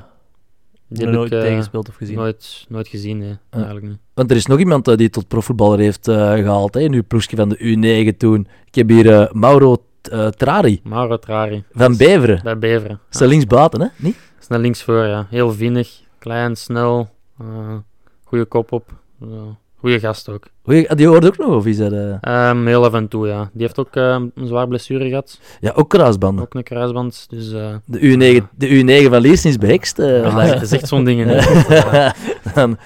Die 0.87 1.05
heb 1.05 1.13
nooit 1.13 1.31
ik, 1.31 1.37
eh, 1.37 1.43
tegengespeeld 1.43 1.89
of 1.89 1.95
gezien? 1.95 2.15
Nooit, 2.15 2.65
nooit 2.69 2.87
gezien, 2.87 3.17
nee. 3.17 3.37
Eigenlijk 3.49 3.85
niet. 3.85 3.97
Want 4.13 4.31
er 4.31 4.37
is 4.37 4.45
nog 4.45 4.59
iemand 4.59 4.87
eh, 4.87 4.95
die 4.97 5.09
tot 5.09 5.27
profvoetballer 5.27 5.79
heeft 5.79 6.07
eh, 6.07 6.15
gehaald, 6.33 6.73
hè, 6.73 6.81
nu 6.81 7.01
ploegje 7.03 7.35
van 7.35 7.49
de 7.49 7.57
U9 8.13 8.17
toen. 8.17 8.47
Ik 8.65 8.75
heb 8.75 8.89
hier 8.89 9.13
eh, 9.21 9.31
Mauro 9.31 9.83
eh, 10.11 10.27
Trari 10.27 10.81
Mauro 10.83 11.17
Trari. 11.17 11.63
van 11.73 11.97
Beveren. 11.97 12.39
Bij 12.43 12.57
Beveren. 12.57 12.99
Is 13.11 13.17
de 13.17 13.27
linksbuiten, 13.27 13.81
hè? 13.81 13.87
Niet? 13.95 14.15
Is 14.41 14.47
naar 14.47 14.59
links 14.59 14.83
voor, 14.83 15.05
ja. 15.05 15.27
Heel 15.29 15.51
vinnig, 15.51 15.89
klein, 16.19 16.55
snel. 16.55 17.09
eh 17.39 17.75
goede 18.23 18.45
kop 18.45 18.71
op. 18.71 18.91
Zo. 19.21 19.55
Goeie 19.79 19.99
gast 19.99 20.29
ook. 20.29 20.43
Oei, 20.69 20.87
Die 20.95 21.07
hoort 21.07 21.25
ook 21.25 21.37
nog, 21.37 21.49
of 21.55 21.65
is 21.65 21.77
dat... 21.77 21.91
eh, 21.91 22.15
Ehm, 22.21 22.65
heel 22.65 22.85
af 22.85 22.93
en 22.93 23.07
toe, 23.07 23.27
ja. 23.27 23.49
Die 23.53 23.61
heeft 23.61 23.79
ook 23.79 23.95
ehm, 23.95 24.25
een 24.35 24.47
zwaar 24.47 24.67
blessure 24.67 25.07
gehad. 25.09 25.39
Ja, 25.59 25.71
ook 25.75 25.89
kruisbanden. 25.89 26.43
Ook 26.43 26.53
een 26.53 26.63
kruisband. 26.63 27.25
Dus 27.29 27.49
De 27.85 27.99
U9, 27.99 28.47
de 28.57 28.67
U9 29.05 29.09
van 29.09 29.21
Leersen 29.21 29.49
is 29.49 29.57
behekst. 29.57 29.99
eh, 29.99 30.21
ja, 30.23 30.35
lijkt 30.35 30.53
dat 30.53 30.61
is 30.61 30.71
echt 30.71 30.87
zo'n 30.87 31.03
ding. 31.03 31.23
hè. 31.25 31.39
Dan- 32.55 32.77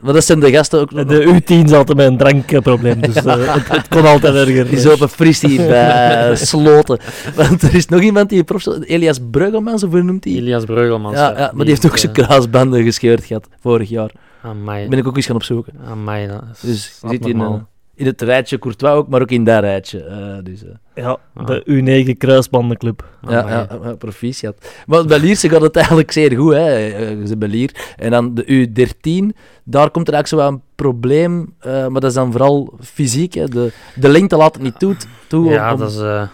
maar 0.00 0.12
dat 0.12 0.24
zijn 0.24 0.40
de 0.40 0.50
gasten 0.50 0.80
ook 0.80 0.92
nog. 0.92 1.04
De 1.04 1.24
U10 1.24 1.64
is 1.64 1.72
altijd 1.72 1.96
met 1.96 2.06
een 2.06 2.16
drankprobleem, 2.16 3.00
dus 3.00 3.14
eh, 3.14 3.54
het, 3.54 3.68
het 3.68 3.88
kon 3.88 4.06
altijd 4.06 4.34
erger. 4.34 4.64
Die 4.64 4.76
is 4.76 4.86
open 4.86 5.08
fris 5.08 5.40
hier 5.40 5.66
bij 5.68 6.30
eh, 6.30 6.36
Sloten. 6.36 6.98
Want 7.34 7.62
er 7.62 7.74
is 7.74 7.86
nog 7.86 8.00
iemand 8.00 8.28
die 8.28 8.44
prof... 8.44 8.66
Elias 8.80 9.18
Bruggelmans, 9.30 9.82
of 9.82 9.90
hoe 9.90 10.02
noemt 10.02 10.24
hij? 10.24 10.32
Elias 10.32 10.64
Breugelmans. 10.64 11.16
Ja, 11.16 11.30
ja, 11.38 11.50
maar 11.54 11.64
die 11.64 11.74
heeft 11.74 11.86
ook 11.86 11.98
zijn 11.98 12.12
kruisbanden 12.12 12.82
gescheurd 12.82 13.24
gehad, 13.24 13.48
vorig 13.60 13.88
jaar. 13.88 14.10
Amai, 14.42 14.88
Ben 14.88 14.98
ik 14.98 15.06
ook 15.06 15.16
eens 15.16 15.26
gaan 15.26 15.36
opzoeken. 15.36 15.72
amai, 15.90 16.26
dat 16.26 16.42
is 16.52 16.60
Dus 16.60 17.00
zit 17.10 17.26
in, 17.26 17.40
eh, 17.40 17.54
in 17.94 18.06
het 18.06 18.22
rijtje 18.22 18.58
Courtois 18.58 18.92
ook, 18.94 19.08
maar 19.08 19.20
ook 19.22 19.30
in 19.30 19.44
dat 19.44 19.60
rijtje. 19.60 20.04
eh, 20.04 20.36
dus, 20.44 20.64
eh, 20.64 20.70
Ja, 20.94 21.18
de 21.46 21.62
U9 21.66 22.16
kruisbandenclub. 22.18 23.08
ja, 23.28 23.48
ja, 23.48 23.66
ja, 23.82 23.94
proficiat. 23.94 24.82
Maar 24.86 25.04
bij 25.06 25.18
Lierse 25.20 25.48
gaat 25.48 25.60
het 25.60 25.76
eigenlijk 25.76 26.10
zeer 26.10 26.36
goed. 26.36 26.52
Hè. 26.52 26.88
Eh, 26.88 27.26
Ze 27.26 27.36
bij 27.36 27.48
Lier. 27.48 27.94
En 27.96 28.10
dan 28.10 28.34
de 28.34 28.44
U13, 28.44 29.36
daar 29.64 29.90
komt 29.90 30.08
er 30.08 30.14
eigenlijk 30.14 30.26
zo 30.26 30.36
wel 30.36 30.46
een 30.48 30.62
probleem. 30.74 31.54
eh, 31.58 31.72
maar 31.72 32.00
dat 32.00 32.04
is 32.10 32.14
dan 32.14 32.30
vooral 32.32 32.72
fysiek. 32.80 33.34
Hè. 33.34 33.48
De, 33.48 33.72
de 33.94 34.08
lengte 34.08 34.36
laat 34.36 34.54
het 34.54 34.62
niet 34.62 34.78
toe. 34.78 34.96
toe 35.28 35.50
Ja, 35.50 35.72
om- 35.72 35.78
dat 35.78 35.90
is, 35.90 35.98
eh, 35.98 36.28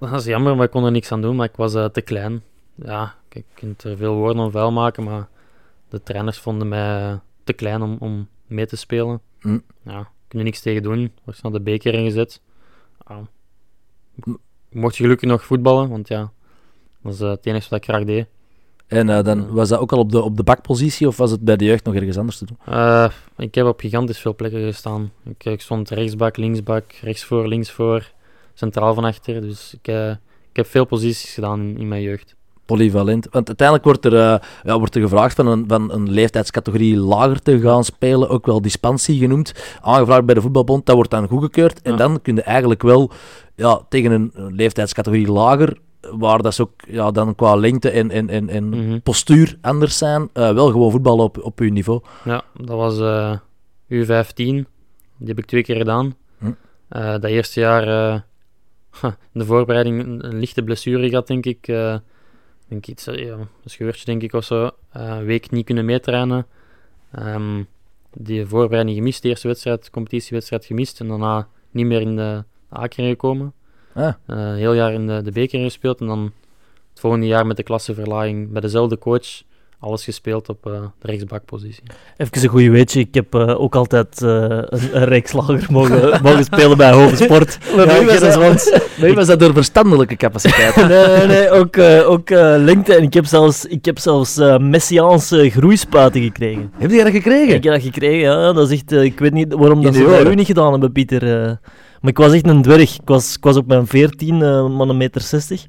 dat 0.00 0.12
is 0.20 0.24
jammer, 0.24 0.56
maar 0.56 0.64
ik 0.64 0.70
kon 0.70 0.84
er 0.84 0.90
niks 0.90 1.12
aan 1.12 1.22
doen. 1.22 1.36
Maar 1.36 1.46
ik 1.48 1.56
was 1.56 1.74
eh, 1.74 1.84
te 1.84 2.00
klein. 2.00 2.42
Ja, 2.74 3.14
kijk, 3.28 3.44
je 3.54 3.60
kunt 3.60 3.82
er 3.82 3.96
veel 3.96 4.14
woorden 4.14 4.42
om 4.44 4.50
vuil 4.50 4.72
maken, 4.72 5.04
maar 5.04 5.26
de 5.88 6.02
trainers 6.02 6.38
vonden 6.38 6.68
mij 6.68 7.18
te 7.44 7.52
klein 7.52 7.82
om, 7.82 7.96
om 8.00 8.28
mee 8.46 8.66
te 8.66 8.76
spelen. 8.76 9.20
Hm. 9.40 9.58
Ja, 9.82 10.08
kun 10.34 10.44
je 10.44 10.50
niks 10.50 10.60
tegen 10.60 10.82
doen. 10.82 11.12
Word 11.24 11.42
naar 11.42 11.52
de 11.52 11.60
beker 11.60 11.94
ingezet. 11.94 12.40
Ja. 13.08 13.28
Mocht 14.70 14.96
je 14.96 15.02
gelukkig 15.02 15.28
nog 15.28 15.44
voetballen, 15.44 15.88
want 15.88 16.08
ja, 16.08 16.32
dat 17.02 17.12
is 17.12 17.20
eh, 17.20 17.28
het 17.28 17.46
enige 17.46 17.68
wat 17.70 17.78
ik 17.78 17.84
graag 17.84 18.04
deed. 18.04 18.26
En 18.86 19.08
eh, 19.08 19.24
dan 19.24 19.52
was 19.52 19.68
dat 19.68 19.78
ook 19.80 19.92
al 19.92 19.98
op 19.98 20.12
de, 20.12 20.22
op 20.22 20.36
de 20.36 20.42
bakpositie, 20.42 21.06
of 21.06 21.16
was 21.16 21.30
het 21.30 21.40
bij 21.40 21.56
de 21.56 21.64
jeugd 21.64 21.84
nog 21.84 21.94
ergens 21.94 22.18
anders 22.18 22.38
te 22.38 22.46
doen? 22.46 22.58
Eh, 22.64 23.10
ik 23.36 23.54
heb 23.54 23.66
op 23.66 23.80
gigantisch 23.80 24.18
veel 24.18 24.34
plekken 24.34 24.60
gestaan. 24.60 25.12
Ik, 25.24 25.44
ik 25.44 25.60
stond 25.60 25.90
rechtsbak, 25.90 26.36
linksbak, 26.36 26.92
rechtsvoor, 26.92 27.48
linksvoor, 27.48 28.10
centraal 28.54 28.94
van 28.94 29.04
achter. 29.04 29.40
Dus 29.40 29.74
ik, 29.74 29.88
eh, 29.88 30.10
ik 30.50 30.56
heb 30.56 30.66
veel 30.66 30.84
posities 30.84 31.34
gedaan 31.34 31.60
in, 31.60 31.78
in 31.78 31.88
mijn 31.88 32.02
jeugd. 32.02 32.36
Polyvalent. 32.66 33.26
Want 33.30 33.46
uiteindelijk 33.46 33.86
wordt 33.86 34.04
er, 34.04 34.14
eh, 34.16 34.48
ja, 34.62 34.78
wordt 34.78 34.94
er 34.94 35.00
gevraagd 35.00 35.34
van 35.36 35.46
een, 35.46 35.64
van 35.68 35.92
een 35.92 36.10
leeftijdscategorie 36.10 36.96
lager 36.96 37.42
te 37.42 37.60
gaan 37.60 37.84
spelen, 37.84 38.28
ook 38.28 38.46
wel 38.46 38.62
dispensie 38.62 39.18
genoemd, 39.18 39.78
aangevraagd 39.80 40.24
bij 40.24 40.34
de 40.34 40.40
voetbalbond. 40.40 40.86
Dat 40.86 40.94
wordt 40.94 41.10
dan 41.10 41.28
goedgekeurd. 41.28 41.82
En 41.82 41.90
Ja. 41.90 41.96
dan 41.98 42.22
kun 42.22 42.34
je 42.34 42.42
eigenlijk 42.42 42.82
wel 42.82 43.10
ja, 43.54 43.80
tegen 43.88 44.10
een, 44.12 44.32
leeftijdscategorie 44.54 45.32
lager, 45.32 45.78
waar 46.00 46.42
dat 46.42 46.54
ze 46.54 46.62
ook 46.62 46.72
ja, 46.88 47.10
dan 47.10 47.34
qua 47.34 47.54
lengte 47.56 47.90
en, 47.90 48.10
en, 48.10 48.28
en, 48.28 48.48
en 48.48 48.68
Mhm. 48.68 48.98
postuur 49.02 49.58
anders 49.60 49.98
zijn, 49.98 50.28
eh, 50.32 50.52
wel 50.52 50.70
gewoon 50.70 50.90
voetballen 50.90 51.24
op, 51.24 51.42
op 51.42 51.60
uw 51.60 51.70
niveau. 51.70 52.00
Ja, 52.24 52.42
dat 52.60 52.76
was 52.76 52.98
eh, 52.98 53.32
U15. 53.88 54.66
Die 55.16 55.28
heb 55.28 55.38
ik 55.38 55.44
twee 55.44 55.62
keer 55.62 55.76
gedaan. 55.76 56.14
Hm. 56.38 56.52
Dat 56.88 57.24
eerste 57.24 57.60
jaar 57.60 57.82
in 59.02 59.12
de 59.40 59.44
voorbereiding 59.44 60.02
een, 60.02 60.26
een 60.26 60.38
lichte 60.38 60.62
blessure 60.62 61.08
gehad, 61.08 61.26
denk 61.26 61.46
ik. 61.46 61.66
Denk 62.68 62.86
iets, 62.86 63.06
eh, 63.06 63.24
ja, 63.24 63.32
een 63.32 63.48
scheurtje, 63.64 64.04
denk 64.04 64.22
ik, 64.22 64.32
of 64.32 64.44
zo. 64.44 64.70
Eh, 64.90 65.06
een 65.06 65.24
week 65.24 65.50
niet 65.50 65.64
kunnen 65.64 65.84
meetrainen. 65.84 66.46
Ehm, 67.10 67.62
die 68.12 68.46
voorbereiding 68.46 68.96
gemist, 68.96 69.22
de 69.22 69.28
eerste 69.28 69.48
wedstrijd, 69.48 69.90
competitiewedstrijd 69.90 70.64
gemist. 70.64 71.00
En 71.00 71.08
daarna 71.08 71.48
niet 71.70 71.86
meer 71.86 72.00
in 72.00 72.16
de 72.16 72.44
A-kern 72.76 73.08
gekomen. 73.08 73.52
Ah. 73.94 74.14
Eh, 74.26 74.54
heel 74.54 74.72
jaar 74.72 74.92
in 74.92 75.06
de, 75.06 75.22
de 75.22 75.32
beker 75.32 75.60
gespeeld. 75.60 76.00
En 76.00 76.06
dan 76.06 76.32
het 76.90 77.00
volgende 77.00 77.26
jaar 77.26 77.46
met 77.46 77.56
de 77.56 77.62
klasseverlaging 77.62 78.50
bij 78.50 78.60
dezelfde 78.60 78.98
coach 78.98 79.42
alles 79.84 80.04
gespeeld 80.04 80.48
op 80.48 80.66
eh, 80.66 80.72
de 80.72 81.06
rechtsbakpositie. 81.06 81.82
Even 82.16 82.42
een 82.42 82.48
goede 82.48 82.70
weetje, 82.70 83.00
ik 83.00 83.14
heb 83.14 83.34
eh, 83.34 83.60
ook 83.60 83.74
altijd 83.74 84.22
eh, 84.22 84.28
een, 84.40 84.68
een 84.92 85.04
reeks 85.04 85.32
lager 85.32 85.66
mogen, 85.70 86.10
mogen 86.22 86.44
spelen 86.44 86.76
bij 86.76 86.92
Hoge 86.92 87.16
Sport. 87.16 87.58
Maar 87.76 87.86
Ja, 87.86 88.00
nu 88.00 88.06
was 88.06 88.20
dat- 88.20 88.34
want- 88.46 88.80
Nee, 89.00 89.14
was 89.14 89.26
dat 89.26 89.38
door 89.40 89.52
verstandelijke 89.52 90.16
capaciteit? 90.16 90.76
nee, 90.76 90.86
nee, 91.16 91.26
nee, 91.26 91.50
ook, 91.50 91.76
eh, 91.76 92.10
ook 92.10 92.30
eh, 92.30 92.54
lengte. 92.58 92.94
En 92.94 93.02
ik 93.02 93.14
heb 93.14 93.26
zelfs, 93.26 93.64
ik 93.64 93.84
heb 93.84 93.98
zelfs 93.98 94.36
eh, 94.38 94.58
Messiaanse 94.58 95.50
groeispuiten 95.50 96.22
gekregen. 96.22 96.70
Heb 96.78 96.90
je 96.90 97.02
dat 97.04 97.12
gekregen? 97.12 97.54
Ik 97.54 97.62
heb 97.64 97.72
dat 97.72 97.82
gekregen, 97.82 98.18
ja. 98.18 98.52
Dat 98.52 98.70
is 98.70 98.78
echt, 98.80 98.92
ik 99.02 99.18
weet 99.18 99.32
niet 99.32 99.54
waarom 99.54 99.82
dat 99.82 99.94
ze 99.94 100.24
u 100.30 100.34
niet 100.34 100.46
gedaan 100.46 100.70
hebben, 100.72 100.92
Pieter. 100.92 101.22
eh. 101.40 101.46
maar 102.00 102.10
ik 102.10 102.18
was 102.18 102.32
echt 102.32 102.46
een 102.46 102.62
dwerg. 102.62 102.94
Ik 102.94 103.00
was, 103.08 103.36
ik 103.36 103.44
was 103.44 103.56
op 103.56 103.66
mijn 103.66 103.86
14, 103.86 104.42
eh 104.42 104.66
man 104.68 104.88
een 104.88 104.96
meter 104.96 105.20
60. 105.20 105.64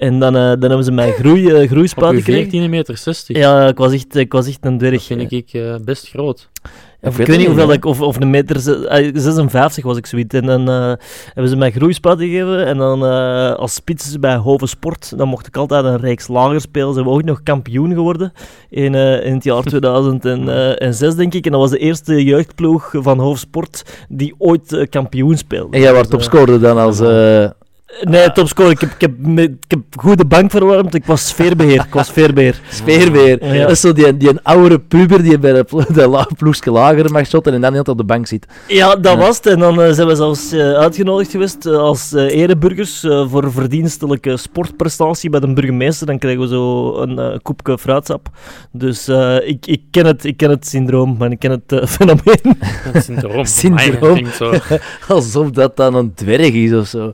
En 0.00 0.18
dan, 0.18 0.36
eh, 0.36 0.42
dan 0.42 0.60
hebben 0.60 0.84
ze 0.84 0.92
mij 0.92 1.12
groei, 1.12 1.48
eh, 1.48 1.62
Op 1.62 1.68
groeispuit 1.68 2.12
uw 2.12 2.18
gekregen. 2.18 2.50
14 2.50 2.70
meter 2.70 2.96
60. 2.96 3.36
Ja, 3.36 3.66
ik 3.68 3.76
was 3.78 3.92
echt, 3.92 4.16
ik 4.16 4.32
was 4.32 4.46
echt 4.48 4.58
een 4.64 4.78
dwerg. 4.78 4.92
Dat 4.94 5.02
vind 5.02 5.32
ik 5.32 5.48
eh, 5.52 5.74
best 5.84 6.08
groot. 6.08 6.48
Ik 7.02 7.18
ik 7.18 7.26
weet 7.26 7.38
niet 7.38 7.46
hoeveel 7.46 7.72
ik, 7.72 7.84
of, 7.84 8.00
of 8.00 8.20
een 8.20 8.30
meter 8.30 8.60
ze- 8.60 8.88
eh, 8.88 9.10
56 9.14 9.84
was 9.84 9.96
ik 9.96 10.06
zoiets. 10.06 10.34
En 10.34 10.46
dan 10.46 10.68
eh, 10.68 10.92
hebben 11.24 11.48
ze 11.48 11.56
mij 11.56 11.70
groeispuit 11.70 12.18
gegeven. 12.18 12.66
En 12.66 12.76
dan 12.76 13.04
eh, 13.06 13.52
als 13.54 13.74
spits 13.74 14.18
bij 14.18 14.36
Hoven 14.36 14.68
Sport, 14.68 15.18
dan 15.18 15.28
mocht 15.28 15.46
ik 15.46 15.56
altijd 15.56 15.84
een 15.84 16.00
reeks 16.00 16.28
lager 16.28 16.60
spelen. 16.60 16.88
Ze 16.88 16.94
hebben 16.94 17.12
ook 17.12 17.24
nog 17.24 17.42
kampioen 17.42 17.92
geworden 17.94 18.32
in, 18.70 18.94
eh, 18.94 19.26
in 19.26 19.34
het 19.34 19.44
jaar 19.44 19.62
2006, 19.72 21.14
denk 21.14 21.34
ik. 21.34 21.44
En 21.44 21.50
dat 21.52 21.60
was 21.60 21.70
de 21.70 21.78
eerste 21.78 22.24
jeugdploeg 22.24 22.90
van 22.92 23.18
Hoven 23.18 23.38
Sport 23.40 23.82
die 24.08 24.34
ooit 24.38 24.72
eh, 24.72 24.86
kampioen 24.88 25.36
speelde. 25.38 25.76
En 25.76 25.80
jij 25.82 25.92
was 25.92 26.08
Dus, 26.08 26.10
eh, 26.10 26.18
topscorer 26.18 26.60
dan 26.60 26.78
als... 26.78 27.00
Nee, 28.00 28.32
topscorer. 28.32 28.70
Ik 28.70 28.80
heb, 28.80 28.90
ik, 28.90 29.00
heb, 29.00 29.12
ik 29.38 29.54
heb 29.68 29.80
goede 29.96 30.24
bank 30.24 30.50
verwarmd. 30.50 30.94
Ik 30.94 31.04
was 31.04 31.26
sfeerbeheer. 31.28 31.84
Ik 31.86 31.94
was 31.94 32.06
sfeerbeheer. 32.06 32.60
Speerbeer. 32.70 33.54
Ja. 33.54 33.60
Dat 33.62 33.70
is 33.70 33.80
zo 33.80 33.92
die, 33.92 34.16
die 34.16 34.28
een 34.28 34.42
oudere 34.42 34.78
puber 34.80 35.22
die 35.22 35.38
bij 35.38 35.52
de, 35.52 35.64
de 35.92 36.26
ploegske 36.36 36.70
lager 36.70 37.10
mag 37.12 37.26
shotten 37.26 37.54
en 37.54 37.60
dan 37.60 37.72
heel 37.72 37.82
op 37.82 37.96
de 37.96 38.04
bank 38.04 38.26
zit. 38.26 38.46
Ja, 38.68 38.96
dat 38.96 39.12
Ja. 39.12 39.18
was 39.18 39.36
het. 39.36 39.46
En 39.46 39.58
dan 39.58 39.82
eh, 39.82 39.92
zijn 39.92 40.06
we 40.08 40.14
zelfs 40.14 40.52
eh, 40.52 40.72
uitgenodigd 40.72 41.30
geweest 41.30 41.66
eh, 41.66 41.76
als 41.76 42.12
eh, 42.12 42.22
ereburgers 42.40 43.00
voor 43.28 43.52
verdienstelijke 43.52 44.36
sportprestatie 44.36 45.30
bij 45.30 45.40
de 45.40 45.52
burgemeester. 45.52 46.06
Dan 46.06 46.18
krijgen 46.18 46.40
we 46.42 46.48
zo 46.48 46.94
een 47.00 47.40
koepje 47.42 47.78
fruitsap. 47.78 48.28
Dus 48.72 49.08
eh, 49.08 49.36
ik, 49.48 49.66
ik, 49.66 49.80
ken 49.90 50.06
het, 50.06 50.24
ik 50.24 50.36
ken 50.36 50.50
het 50.50 50.66
syndroom, 50.66 51.16
maar 51.18 51.30
ik 51.30 51.38
ken 51.38 51.50
het 51.50 51.82
fenomeen. 51.96 52.58
Het 52.64 53.04
syndroom. 53.04 53.44
Syndroom. 53.44 54.26
Alsof 55.08 55.50
dat 55.50 55.76
dan 55.76 55.94
een 55.94 56.14
dwerg 56.14 56.52
is 56.52 56.72
of 56.72 56.86
zo. 56.86 57.12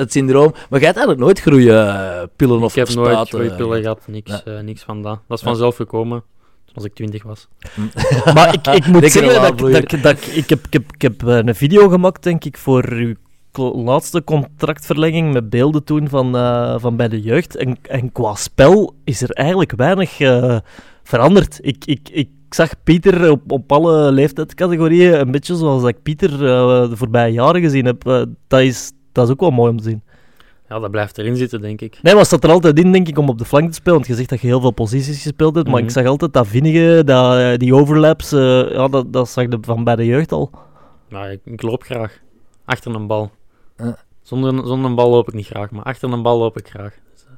Het 0.00 0.12
syndroom. 0.12 0.50
Maar 0.70 0.80
jij 0.80 0.88
hebt 0.92 0.98
eigenlijk 0.98 1.18
nooit 1.18 1.40
groeipillen 1.40 2.62
of 2.62 2.76
Ik 2.76 2.86
heb 2.86 2.94
nooit 2.96 3.10
spuiten, 3.10 3.38
groeipillen 3.38 3.80
gehad, 3.82 4.00
niks, 4.06 4.42
eh, 4.42 4.60
niks 4.60 4.82
van 4.82 5.02
dat. 5.02 5.18
Dat 5.28 5.38
is 5.38 5.44
vanzelf 5.44 5.76
gekomen 5.76 6.22
toen 6.64 6.74
als 6.74 6.84
ik 6.84 6.94
20 6.94 7.22
was. 7.22 7.48
maar 8.34 8.54
ik, 8.54 8.66
ik 8.66 8.86
moet 8.86 9.10
zeggen 9.10 9.42
dat, 9.42 9.58
dat, 9.58 9.92
ik- 9.92 10.02
dat 10.02 10.16
ik, 10.34 10.48
heb, 10.48 10.64
ik, 10.66 10.72
heb, 10.72 10.92
ik 10.92 11.02
heb 11.02 11.26
eh, 11.26 11.36
een 11.36 11.54
video 11.54 11.88
gemaakt, 11.88 12.22
denk 12.22 12.44
ik, 12.44 12.56
voor 12.56 12.88
uw 12.92 13.14
laatste 13.84 14.24
contractverlenging 14.24 15.32
met 15.32 15.50
beelden 15.50 15.84
toen 15.84 16.08
van, 16.08 16.36
eh, 16.36 16.74
van 16.78 16.96
bij 16.96 17.08
de 17.08 17.20
jeugd. 17.20 17.56
En, 17.56 17.76
en 17.82 18.12
qua 18.12 18.34
spel 18.34 18.94
is 19.04 19.22
er 19.22 19.30
eigenlijk 19.30 19.72
weinig 19.76 20.20
eh, 20.20 20.56
veranderd. 21.02 21.58
Ik, 21.62 21.84
ik, 21.84 22.08
ik 22.12 22.28
zag 22.50 22.70
Pieter 22.84 23.30
op, 23.30 23.52
op 23.52 23.72
alle 23.72 24.12
leeftijdscategorieën 24.12 25.20
een 25.20 25.30
beetje 25.30 25.56
zoals 25.56 25.80
dat 25.80 25.90
ik 25.90 26.02
Pieter 26.02 26.32
eh, 26.32 26.88
de 26.90 26.96
voorbije 26.96 27.32
jaren 27.32 27.60
gezien 27.60 27.84
heb. 27.84 28.06
Eh, 28.06 28.22
dat, 28.48 28.60
is, 28.60 28.92
dat 29.12 29.26
is 29.26 29.32
ook 29.32 29.40
wel 29.40 29.50
mooi 29.50 29.70
om 29.70 29.76
te 29.76 29.82
zien. 29.84 30.02
Ja, 30.68 30.78
dat 30.78 30.90
blijft 30.90 31.18
erin 31.18 31.36
zitten, 31.36 31.60
denk 31.60 31.80
ik. 31.80 31.92
Nee, 31.92 32.12
maar 32.12 32.16
het 32.22 32.26
staat 32.26 32.44
er 32.44 32.50
altijd 32.50 32.78
in, 32.78 32.92
denk 32.92 33.08
ik, 33.08 33.18
om 33.18 33.28
op 33.28 33.38
de 33.38 33.44
flank 33.44 33.68
te 33.68 33.74
spelen. 33.74 33.94
Want 33.94 34.06
je 34.06 34.14
zegt 34.14 34.28
dat 34.28 34.40
je 34.40 34.46
heel 34.46 34.60
veel 34.60 34.70
posities 34.70 35.22
gespeeld 35.22 35.54
hebt. 35.54 35.66
Maar 35.66 35.76
Mhm. 35.76 35.84
ik 35.84 35.90
zag 35.90 36.06
altijd 36.06 36.32
dat 36.32 36.46
vinnige, 36.46 37.02
dat, 37.04 37.36
eh, 37.36 37.56
die 37.56 37.74
overlaps, 37.74 38.32
eh, 38.32 38.70
ja, 38.72 38.88
dat, 38.88 39.12
dat 39.12 39.28
zag 39.28 39.44
je 39.44 39.58
van 39.60 39.84
bij 39.84 39.96
de 39.96 40.04
jeugd 40.06 40.32
al. 40.32 40.50
Maar 41.08 41.32
ik, 41.32 41.40
ik 41.44 41.62
loop 41.62 41.82
graag. 41.82 42.18
Achter 42.64 42.94
een 42.94 43.06
bal. 43.06 43.30
Ja. 43.76 43.96
Zonder, 44.22 44.66
zonder 44.66 44.90
een 44.90 44.96
bal 44.96 45.10
loop 45.10 45.28
ik 45.28 45.34
niet 45.34 45.46
graag, 45.46 45.70
maar 45.70 45.82
achter 45.84 46.12
een 46.12 46.22
bal 46.22 46.38
loop 46.38 46.58
ik 46.58 46.68
graag. 46.68 46.94
Dus, 47.14 47.24
eh, 47.26 47.32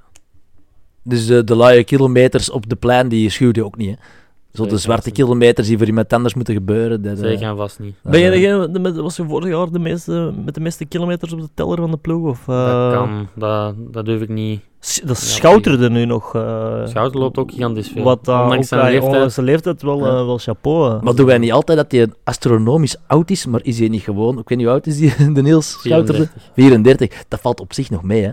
Dus 1.02 1.26
de, 1.26 1.44
de 1.44 1.54
laaie 1.56 1.85
kilometers 1.85 2.50
op 2.50 2.68
de 2.68 2.76
plein, 2.76 3.08
die 3.08 3.30
schuwde 3.30 3.61
je 3.61 3.66
ook 3.66 3.76
niet, 3.76 3.90
hè? 3.90 4.04
Zo 4.53 4.67
de 4.67 4.77
zwarte 4.79 5.11
kilometers 5.11 5.67
die 5.69 5.79
voor 5.79 5.87
iemand 5.87 6.12
anders 6.12 6.35
moeten 6.35 6.55
gebeuren. 6.55 7.03
Dat, 7.03 7.12
eh, 7.12 7.19
Zeker 7.19 7.47
en 7.49 7.57
vast 7.57 7.79
niet. 7.81 7.95
Ben 8.03 8.21
jij 8.21 8.29
eh, 8.33 8.41
degene, 8.41 8.71
de- 8.71 8.79
met, 8.79 8.97
was 8.97 9.17
je 9.17 9.25
vorig 9.25 9.49
jaar 9.49 9.71
de 9.71 9.79
meeste, 9.79 10.33
met 10.45 10.55
de 10.55 10.61
meeste 10.61 10.85
kilometers 10.85 11.33
op 11.33 11.41
de 11.41 11.49
teller 11.55 11.77
van 11.79 11.91
de 11.91 11.97
ploeg? 11.97 12.29
Of, 12.29 12.49
eh, 12.49 12.67
dat 12.67 12.93
kan, 12.93 13.29
dat, 13.35 13.75
dat 13.93 14.05
durf 14.05 14.21
ik 14.21 14.29
niet. 14.29 14.61
S- 14.81 15.01
Dat 15.05 15.19
Ja, 15.21 15.27
schouterde 15.27 15.91
nu 15.91 16.05
nog. 16.05 16.35
eh, 16.35 16.87
Schouten 16.87 17.21
loopt 17.21 17.38
ook 17.38 17.51
gigantisch 17.51 17.88
veel. 17.88 18.03
Wat 18.03 18.25
dan 18.25 18.43
Ondanks 18.43 18.57
ook, 18.62 18.65
zijn 18.81 18.91
leeftijd. 18.91 19.12
ondanks 19.12 19.35
zijn 19.35 19.47
leeftijd 19.47 19.83
wel, 19.83 19.99
Ja. 19.99 20.07
eh, 20.07 20.12
wel 20.27 20.38
chapeau. 20.38 20.95
eh. 20.97 21.03
Maar 21.03 21.15
doen 21.15 21.27
wij 21.27 21.38
niet 21.38 21.53
altijd 21.53 21.79
dat 21.79 21.93
hij 21.93 22.07
astronomisch 22.25 22.97
oud 23.07 23.31
is, 23.31 23.47
maar 23.47 23.61
is 23.65 23.79
hij 23.79 23.88
niet 23.88 24.03
gewoon... 24.03 24.38
Ik 24.38 24.49
weet 24.49 24.59
niet 24.59 24.67
hoe 24.67 24.77
oud 24.77 24.87
is 24.87 24.97
die, 24.99 25.15
de 25.35 25.43
Niels 25.43 25.71
Schouterde? 25.71 26.12
34. 26.12 26.43
34. 26.55 27.25
Dat 27.29 27.41
valt 27.41 27.61
op 27.61 27.73
zich 27.73 27.91
nog 27.91 28.03
mee, 28.03 28.23
hè? 28.23 28.31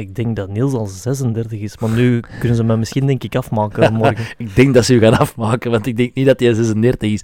Ik 0.00 0.14
denk 0.14 0.36
dat 0.36 0.48
Niels 0.48 0.72
al 0.72 0.86
36 0.86 1.60
is, 1.60 1.78
maar 1.78 1.90
nu 1.90 2.20
kunnen 2.38 2.56
ze 2.56 2.64
me 2.64 2.76
misschien 2.76 3.06
denk 3.06 3.24
ik 3.24 3.36
afmaken 3.36 3.92
morgen. 4.02 4.24
Ik 4.38 4.54
denk 4.54 4.74
dat 4.74 4.84
ze 4.84 4.94
u 4.94 4.98
gaan 4.98 5.18
afmaken, 5.18 5.70
want 5.70 5.86
ik 5.86 5.96
denk 5.96 6.14
niet 6.14 6.26
dat 6.26 6.40
hij 6.40 6.54
36 6.54 7.10
is. 7.10 7.22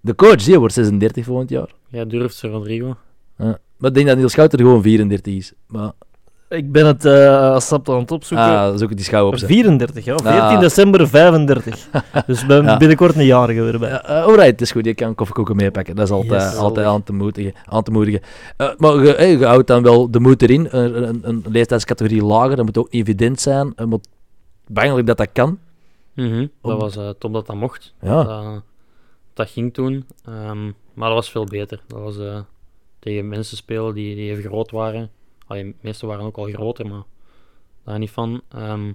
De 0.00 0.14
coach, 0.14 0.44
die 0.44 0.58
wordt 0.58 0.74
36 0.74 1.24
volgend 1.24 1.50
jaar. 1.50 1.68
Jij 1.88 2.06
durft 2.06 2.34
ze, 2.34 2.48
Rodrigo. 2.48 2.96
Ja. 3.38 3.58
Maar 3.76 3.90
ik 3.90 3.94
denk 3.94 4.06
dat 4.06 4.16
Niels 4.16 4.32
Schouter 4.32 4.58
gewoon 4.58 4.82
34 4.82 5.34
is. 5.34 5.52
Maar, 5.66 5.92
Ik 6.52 6.72
ben 6.72 6.86
het 6.86 7.04
uh, 7.04 7.50
als 7.52 7.72
aan 7.72 7.80
het 7.98 8.10
opzoeken. 8.10 8.46
ah, 8.46 8.76
zoek 8.76 8.96
die 8.96 9.04
schouw 9.04 9.26
op. 9.26 9.38
zeg. 9.38 9.48
34, 9.48 10.04
ja. 10.04 10.16
14 10.18 10.40
Ah. 10.40 10.60
december 10.60 11.08
35. 11.08 11.88
dus 12.26 12.46
ben 12.46 12.64
Ja. 12.64 12.76
binnenkort 12.76 13.14
een 13.16 13.24
jarige 13.24 13.62
weer 13.62 13.78
bij. 13.78 13.88
Ja, 13.90 13.96
alright, 13.98 14.46
het 14.50 14.60
is 14.60 14.70
goed. 14.72 14.84
Je 14.84 14.94
kan 14.94 15.14
koffiekoeken 15.14 15.56
meepakken. 15.56 15.96
Dat 15.96 16.04
is 16.04 16.10
altijd, 16.12 16.42
Yes. 16.42 16.56
altijd 16.56 16.86
aan 16.86 17.02
te 17.02 17.12
moedigen. 17.12 17.52
Aan 17.64 17.82
te 17.82 17.90
moedigen. 17.90 18.20
Eh, 18.56 18.68
maar 18.76 18.94
je, 19.04 19.14
eh, 19.14 19.38
je 19.38 19.44
houdt 19.46 19.66
dan 19.66 19.82
wel 19.82 20.10
de 20.10 20.20
moed 20.20 20.42
erin. 20.42 20.68
Een, 20.70 21.08
een, 21.08 21.20
een 21.22 21.44
leeftijdscategorie 21.48 22.24
lager, 22.24 22.56
dat 22.56 22.64
moet 22.64 22.78
ook 22.78 22.90
niet 22.90 23.02
evident 23.02 23.40
zijn. 23.40 23.72
Uh, 23.76 23.86
maar 23.86 23.98
belangrijk 24.66 25.06
dat 25.06 25.16
dat 25.16 25.28
kan. 25.32 25.58
Mhm, 26.14 26.46
Dat 26.62 26.80
was 26.80 26.96
eh, 26.96 27.08
top 27.18 27.32
dat 27.32 27.46
dat 27.46 27.56
mocht. 27.56 27.94
Ja. 28.00 28.22
Dat, 28.24 28.62
dat 29.34 29.50
ging 29.50 29.74
toen. 29.74 30.06
Ehm, 30.24 30.64
maar 30.94 31.08
dat 31.08 31.14
was 31.18 31.30
veel 31.30 31.44
beter. 31.44 31.80
Dat 31.86 32.00
was 32.00 32.18
eh, 32.18 32.38
tegen 32.98 33.28
mensen 33.28 33.56
spelen 33.56 33.94
die, 33.94 34.14
die 34.14 34.30
even 34.30 34.42
groot 34.50 34.70
waren. 34.70 35.10
Allee, 35.52 35.64
de 35.64 35.74
meeste 35.80 36.06
waren 36.06 36.24
ook 36.24 36.36
al 36.36 36.44
groter, 36.44 36.86
maar 36.88 37.02
daar 37.84 37.98
niet 37.98 38.10
van. 38.10 38.40
Ehm, 38.48 38.92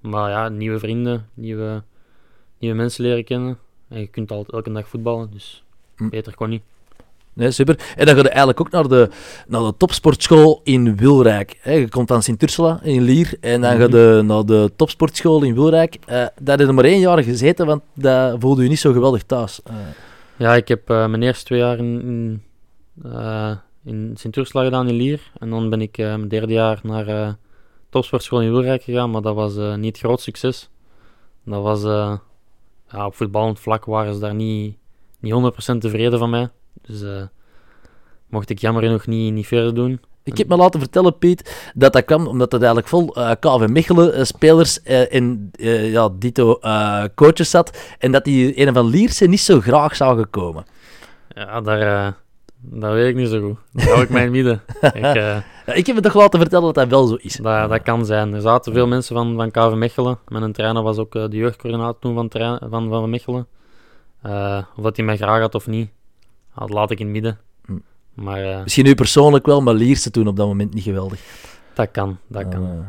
maar 0.00 0.30
ja, 0.30 0.48
nieuwe 0.48 0.78
vrienden, 0.78 1.28
nieuwe, 1.34 1.82
nieuwe 2.58 2.76
mensen 2.76 3.04
leren 3.04 3.24
kennen. 3.24 3.58
En 3.88 4.00
je 4.00 4.06
kunt 4.06 4.30
altijd 4.30 4.52
elke 4.52 4.72
dag 4.72 4.88
voetballen, 4.88 5.30
dus 5.32 5.64
Hm. 5.96 6.08
beter 6.08 6.34
kon 6.34 6.48
niet. 6.48 6.62
Nee, 7.32 7.50
super. 7.50 7.92
En 7.96 8.06
dan 8.06 8.14
ga 8.14 8.20
je 8.22 8.28
eigenlijk 8.28 8.60
ook 8.60 8.70
naar 8.70 8.88
de, 8.88 9.08
naar 9.46 9.60
de 9.62 9.74
topsportschool 9.76 10.60
in 10.64 10.96
Wilrijk. 10.96 11.58
Hè, 11.60 11.72
je 11.72 11.88
komt 11.88 12.08
van 12.08 12.22
Sint-Ursula 12.22 12.80
in 12.82 13.02
Lier 13.02 13.36
en 13.40 13.60
dan 13.60 13.76
ga 13.76 13.86
je 13.98 14.22
naar 14.22 14.44
de 14.44 14.72
topsportschool 14.76 15.42
in 15.42 15.54
Wilrijk. 15.54 15.94
Eh 16.06 16.26
daar 16.40 16.58
heb 16.58 16.66
je 16.66 16.72
maar 16.72 16.84
één 16.84 17.00
jaar 17.00 17.22
gezeten, 17.22 17.66
want 17.66 17.82
dat 17.94 18.36
voelde 18.40 18.62
je 18.62 18.68
niet 18.68 18.78
zo 18.78 18.92
geweldig 18.92 19.22
thuis. 19.22 19.62
Eh, 19.62 19.74
Ja, 20.36 20.54
ik 20.54 20.68
heb 20.68 20.90
eh, 20.90 21.06
mijn 21.06 21.22
eerste 21.22 21.44
twee 21.44 21.58
jaar 21.58 21.78
in, 21.78 22.00
in, 22.02 22.42
in 23.84 24.14
Sint-Ursula 24.16 24.64
gedaan 24.64 24.88
in 24.88 24.94
Lier. 24.94 25.30
En 25.38 25.50
dan 25.50 25.70
ben 25.70 25.80
ik 25.80 25.98
eh, 25.98 26.06
mijn 26.06 26.28
derde 26.28 26.52
jaar 26.52 26.80
naar 26.82 27.06
eh 27.08 27.32
topsportschool 27.88 28.40
in 28.40 28.52
Wilrijk 28.52 28.82
gegaan, 28.82 29.10
maar 29.10 29.22
dat 29.22 29.34
was 29.34 29.56
eh, 29.56 29.74
niet 29.74 29.98
groot 29.98 30.20
succes. 30.20 30.70
Dat 31.44 31.62
was, 31.62 31.82
ja, 32.90 33.06
op 33.06 33.14
voetballend 33.14 33.60
vlak 33.60 33.84
waren 33.84 34.14
ze 34.14 34.20
daar 34.20 34.34
niet, 34.34 34.76
niet 35.20 35.32
100% 35.74 35.78
tevreden 35.78 36.18
van 36.18 36.30
mij. 36.30 36.48
Dus 36.82 37.28
mocht 38.26 38.50
ik 38.50 38.58
jammer 38.58 38.82
genoeg 38.82 39.06
niet, 39.06 39.32
niet 39.32 39.46
verder 39.46 39.74
doen. 39.74 40.00
Ik 40.24 40.38
heb 40.38 40.48
me 40.48 40.56
laten 40.56 40.80
vertellen, 40.80 41.18
Piet, 41.18 41.70
dat 41.74 41.92
dat 41.92 42.04
kwam 42.04 42.26
omdat 42.26 42.52
het 42.52 42.62
eigenlijk 42.62 42.90
vol 42.90 43.14
eh 43.14 43.30
KV 43.40 43.68
Mechelen 43.68 44.14
eh, 44.14 44.24
spelers 44.24 44.82
eh, 44.82 45.14
en 45.14 45.50
ja, 45.92 46.08
dito 46.18 46.58
coaches 47.14 47.50
zat. 47.50 47.78
En 47.98 48.12
dat 48.12 48.24
die 48.24 48.66
een 48.66 48.74
van 48.74 48.86
Lierse 48.86 49.26
niet 49.26 49.40
zo 49.40 49.60
graag 49.60 49.96
zouden 49.96 50.30
komen. 50.30 50.64
Ja, 51.28 51.60
daar, 51.60 52.16
dat 52.70 52.92
weet 52.92 53.08
ik 53.08 53.14
niet 53.16 53.28
zo 53.28 53.40
goed. 53.40 53.56
Daar 53.72 53.86
hou 53.88 54.02
ik 54.02 54.08
mij 54.10 54.24
in 54.26 54.34
het 54.34 54.34
midden. 54.44 54.62
Ik, 55.00 55.14
eh, 55.16 55.36
Ja, 55.66 55.72
ik 55.72 55.86
heb 55.86 55.96
me 55.96 56.02
toch 56.02 56.14
laten 56.14 56.40
vertellen 56.40 56.64
dat 56.64 56.74
dat 56.74 56.88
wel 56.88 57.06
zo 57.06 57.14
is. 57.14 57.36
Dat, 57.36 57.68
dat 57.70 57.82
kan 57.82 58.06
zijn. 58.06 58.34
Er 58.34 58.40
zaten 58.40 58.72
veel 58.72 58.86
mensen 58.86 59.16
van, 59.16 59.34
van 59.36 59.50
KV 59.50 59.74
Mechelen. 59.74 60.18
Mijn 60.28 60.52
trainer 60.52 60.82
was 60.82 60.96
ook 60.98 61.14
eh, 61.14 61.28
de 61.28 61.36
jeugdcoördinator 61.36 61.98
toen 62.00 62.14
van, 62.14 62.28
trein- 62.28 62.58
van, 62.70 62.88
van 62.88 63.10
Mechelen. 63.10 63.46
Eh, 64.22 64.58
of 64.76 64.82
dat 64.82 64.96
hij 64.96 65.04
mij 65.04 65.16
graag 65.16 65.40
had 65.40 65.54
of 65.54 65.66
niet, 65.66 65.90
dat 66.58 66.70
laat 66.70 66.90
ik 66.90 66.98
in 67.00 67.04
het 67.04 67.14
midden. 67.14 67.38
Hm. 67.66 67.72
Maar 68.14 68.60
Misschien 68.62 68.84
nu 68.84 68.94
persoonlijk 68.94 69.46
wel, 69.46 69.60
maar 69.62 69.74
Lierse 69.74 70.10
toen 70.10 70.26
op 70.28 70.36
dat 70.36 70.46
moment 70.46 70.74
niet 70.74 70.84
geweldig. 70.84 71.20
dat 71.74 71.90
kan, 71.90 72.18
dat 72.26 72.48
kan. 72.48 72.62
Eh, 72.62 72.86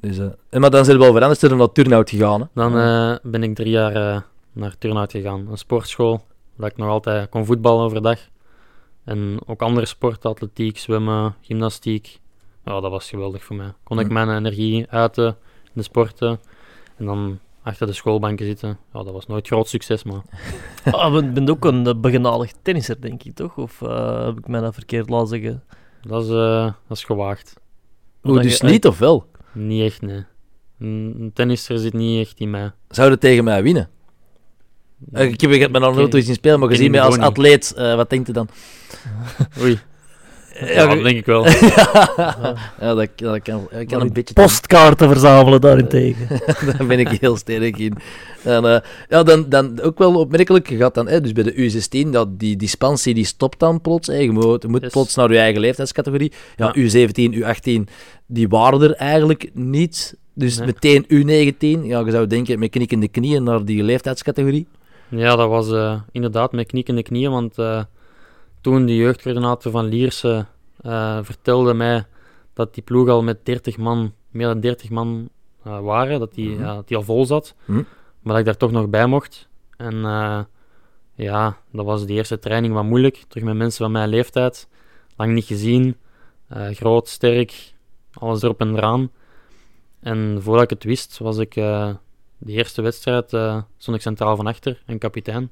dus, 0.00 0.18
en 0.50 0.60
maar 0.60 0.70
dan 0.70 0.84
zijn 0.84 0.96
er 0.96 1.02
wel 1.02 1.12
veranderd, 1.12 1.40
zijn 1.40 1.52
er 1.52 1.58
naar 1.58 1.72
Turnhout 1.72 2.10
gegaan. 2.10 2.40
Hè? 2.40 2.46
Dan 2.54 2.72
ben 3.22 3.42
ik 3.42 3.54
drie 3.54 3.70
jaar 3.70 4.24
naar 4.52 4.78
Turnhout 4.78 5.10
gegaan. 5.10 5.46
Een 5.50 5.56
sportschool, 5.58 6.24
dat 6.56 6.70
ik 6.70 6.76
nog 6.76 6.88
altijd 6.88 7.28
kon 7.28 7.44
voetballen 7.46 7.84
overdag. 7.84 8.18
En 9.08 9.38
ook 9.46 9.62
andere 9.62 9.86
sporten, 9.86 10.30
atletiek, 10.30 10.78
zwemmen, 10.78 11.34
gymnastiek. 11.40 12.18
Ja, 12.64 12.80
dat 12.80 12.90
was 12.90 13.08
geweldig 13.08 13.44
voor 13.44 13.56
mij. 13.56 13.72
Kon 13.82 14.00
ik 14.00 14.08
mijn 14.10 14.30
energie 14.30 14.86
uiten 14.88 15.26
in 15.64 15.70
de 15.72 15.82
sporten. 15.82 16.40
En 16.96 17.04
dan 17.04 17.38
achter 17.62 17.86
de 17.86 17.92
schoolbanken 17.92 18.46
zitten. 18.46 18.78
Ja, 18.92 19.02
dat 19.02 19.12
was 19.12 19.26
nooit 19.26 19.46
groot 19.46 19.68
succes, 19.68 20.02
maar 20.02 20.22
Ah, 20.92 21.14
je 21.14 21.22
bent 21.32 21.50
ook 21.50 21.64
een 21.64 21.86
uh, 21.86 21.94
begenadigd 21.96 22.56
tennisser, 22.62 23.00
denk 23.00 23.22
ik, 23.22 23.34
toch? 23.34 23.56
Of 23.56 23.82
eh, 23.82 24.24
heb 24.24 24.38
ik 24.38 24.48
mij 24.48 24.60
dat 24.60 24.74
verkeerd 24.74 25.08
laten 25.08 25.28
zeggen? 25.28 25.62
dat 26.02 26.22
is, 26.24 26.30
eh, 26.30 26.64
dat 26.88 26.96
is 26.96 27.04
gewaagd. 27.04 27.54
Hoe, 28.20 28.34
Dat 28.34 28.42
dus 28.42 28.58
je- 28.58 28.66
niet 28.66 28.86
of 28.86 28.98
wel? 28.98 29.26
Niet 29.52 29.82
echt, 29.82 30.02
nee. 30.02 30.24
Een 30.78 31.14
een 31.18 31.30
tennisser 31.32 31.78
zit 31.78 31.92
niet 31.92 32.26
echt 32.26 32.40
in 32.40 32.50
mij. 32.50 32.70
Zouden 32.88 33.18
tegen 33.18 33.44
mij 33.44 33.62
winnen? 33.62 33.88
Eh, 35.12 35.24
ik 35.28 35.40
heb 35.40 35.50
ik 35.50 35.60
heb 35.60 35.70
me 35.70 35.78
nog 35.78 35.94
nooit 35.96 36.14
eens 36.14 36.26
zien 36.26 36.34
spelen, 36.34 36.60
maar 36.60 36.68
gezien 36.68 36.90
mij 36.90 37.00
als 37.00 37.18
atleet, 37.18 37.72
eh, 37.76 37.94
wat 37.94 38.10
denkt 38.10 38.28
u 38.28 38.32
dan? 38.32 38.48
Oei. 39.62 39.78
Ja, 40.66 40.86
dat 40.86 41.02
denk 41.02 41.18
ik 41.18 41.26
wel. 41.26 41.46
ja, 42.80 42.94
dat, 42.94 43.08
dat 43.16 43.42
kan, 43.42 43.68
dat 43.70 43.86
kan 43.86 44.00
een 44.00 44.12
beetje... 44.12 44.34
Postkaarten 44.34 45.08
verzamelen 45.08 45.60
daarentegen. 45.60 46.28
Daar 46.66 46.86
ben 46.86 46.98
ik 46.98 47.08
heel 47.08 47.36
sterk 47.36 47.78
in. 47.78 47.94
En, 48.42 48.64
uh, 48.64 48.76
ja, 49.08 49.22
dan, 49.22 49.48
dan 49.48 49.80
ook 49.80 49.98
wel 49.98 50.14
opmerkelijk 50.14 50.68
gaat 50.78 50.94
dan, 50.94 51.08
hè, 51.08 51.20
dus 51.20 51.32
bij 51.32 51.42
de 51.44 51.54
U16, 51.54 52.10
dat 52.10 52.38
die 52.38 52.56
dispensie 52.56 53.14
die 53.14 53.24
stopt 53.24 53.58
dan 53.58 53.80
plots. 53.80 54.06
Hè. 54.06 54.14
Je 54.14 54.30
moet, 54.30 54.62
je 54.62 54.68
moet 54.68 54.82
Yes. 54.82 54.92
plots 54.92 55.14
naar 55.14 55.32
je 55.32 55.38
eigen 55.38 55.60
leeftijdscategorie. 55.60 56.32
Ja, 56.56 56.72
Ja. 56.74 57.06
U17, 57.08 57.34
U18, 57.34 57.88
die 58.26 58.48
waren 58.48 58.82
er 58.82 58.92
eigenlijk 58.92 59.50
niet. 59.52 60.16
Dus 60.34 60.56
Nee. 60.58 60.66
meteen 60.66 61.04
U19. 61.04 61.86
Ja, 61.86 62.00
je 62.00 62.10
zou 62.10 62.26
denken, 62.26 62.58
met 62.58 62.70
knikkende 62.70 63.08
knieën 63.08 63.42
naar 63.42 63.64
die 63.64 63.82
leeftijdscategorie. 63.82 64.66
Ja, 65.10 65.36
dat 65.36 65.48
was 65.48 65.70
eh, 65.72 66.00
inderdaad 66.12 66.52
met 66.52 66.66
knikkende 66.66 67.02
knieën, 67.02 67.30
want 67.30 67.58
eh, 67.58 67.82
toen 68.60 68.86
de 68.86 68.96
jeugdcoördinator 68.96 69.72
van 69.72 69.84
Lierse 69.84 70.46
eh, 70.80 71.18
vertelde 71.22 71.74
mij 71.74 72.04
dat 72.52 72.74
die 72.74 72.82
ploeg 72.82 73.08
al 73.08 73.22
met 73.22 73.44
30 73.44 73.76
man, 73.76 74.12
meer 74.30 74.46
dan 74.46 74.60
30 74.60 74.90
man 74.90 75.28
waren, 75.62 76.18
dat 76.18 76.34
die, 76.34 76.48
Mhm. 76.50 76.62
dat 76.64 76.88
die 76.88 76.96
al 76.96 77.02
vol 77.02 77.26
zat, 77.26 77.54
Mhm. 77.64 77.76
maar 78.20 78.32
dat 78.32 78.38
ik 78.38 78.44
daar 78.44 78.56
toch 78.56 78.70
nog 78.70 78.88
bij 78.88 79.06
mocht. 79.06 79.48
En 79.76 79.94
ja, 81.14 81.56
dat 81.72 81.84
was 81.84 82.06
de 82.06 82.12
eerste 82.12 82.38
training 82.38 82.74
wat 82.74 82.84
moeilijk, 82.84 83.24
terug 83.28 83.44
met 83.44 83.56
mensen 83.56 83.82
van 83.84 83.92
mijn 83.92 84.08
leeftijd, 84.08 84.68
lang 85.16 85.32
niet 85.34 85.44
gezien, 85.44 85.96
groot, 86.72 87.08
sterk, 87.08 87.74
alles 88.12 88.42
erop 88.42 88.60
en 88.60 88.76
eraan. 88.76 89.10
En 90.00 90.38
voordat 90.40 90.62
ik 90.64 90.70
het 90.70 90.84
wist, 90.84 91.18
was 91.18 91.38
ik 91.38 91.54
de 92.38 92.52
eerste 92.52 92.82
wedstrijd, 92.82 93.32
eh, 93.32 93.58
stond 93.78 93.96
ik 93.96 94.02
centraal 94.02 94.36
van 94.36 94.46
achter 94.46 94.82
en 94.86 94.98
kapitein. 94.98 95.50